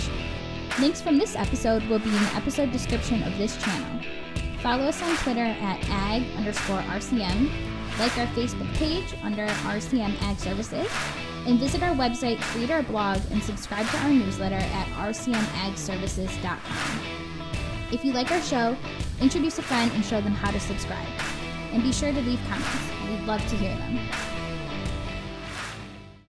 Links 0.79 1.01
from 1.01 1.19
this 1.19 1.35
episode 1.35 1.83
will 1.83 1.99
be 1.99 2.09
in 2.09 2.15
the 2.15 2.33
episode 2.33 2.71
description 2.71 3.21
of 3.23 3.37
this 3.37 3.63
channel. 3.63 4.01
Follow 4.59 4.85
us 4.85 5.03
on 5.03 5.15
Twitter 5.17 5.43
at 5.43 5.87
ag 5.87 6.23
underscore 6.35 6.79
RCM, 6.79 7.51
like 7.99 8.17
our 8.17 8.25
Facebook 8.27 8.73
page 8.73 9.13
under 9.21 9.45
RCM 9.45 10.19
Ag 10.23 10.39
Services, 10.39 10.87
and 11.45 11.59
visit 11.59 11.83
our 11.83 11.93
website, 11.93 12.39
read 12.55 12.71
our 12.71 12.81
blog, 12.81 13.19
and 13.29 13.43
subscribe 13.43 13.87
to 13.87 13.97
our 13.97 14.09
newsletter 14.09 14.55
at 14.55 14.87
rcmagservices.com. 14.95 16.99
If 17.91 18.03
you 18.03 18.11
like 18.11 18.31
our 18.31 18.41
show, 18.41 18.75
introduce 19.21 19.59
a 19.59 19.61
friend 19.61 19.91
and 19.93 20.03
show 20.03 20.21
them 20.21 20.33
how 20.33 20.49
to 20.49 20.59
subscribe. 20.59 21.07
And 21.71 21.83
be 21.83 21.93
sure 21.93 22.11
to 22.11 22.21
leave 22.21 22.39
comments. 22.49 22.89
We'd 23.07 23.27
love 23.27 23.47
to 23.47 23.55
hear 23.57 23.77
them. 23.77 23.99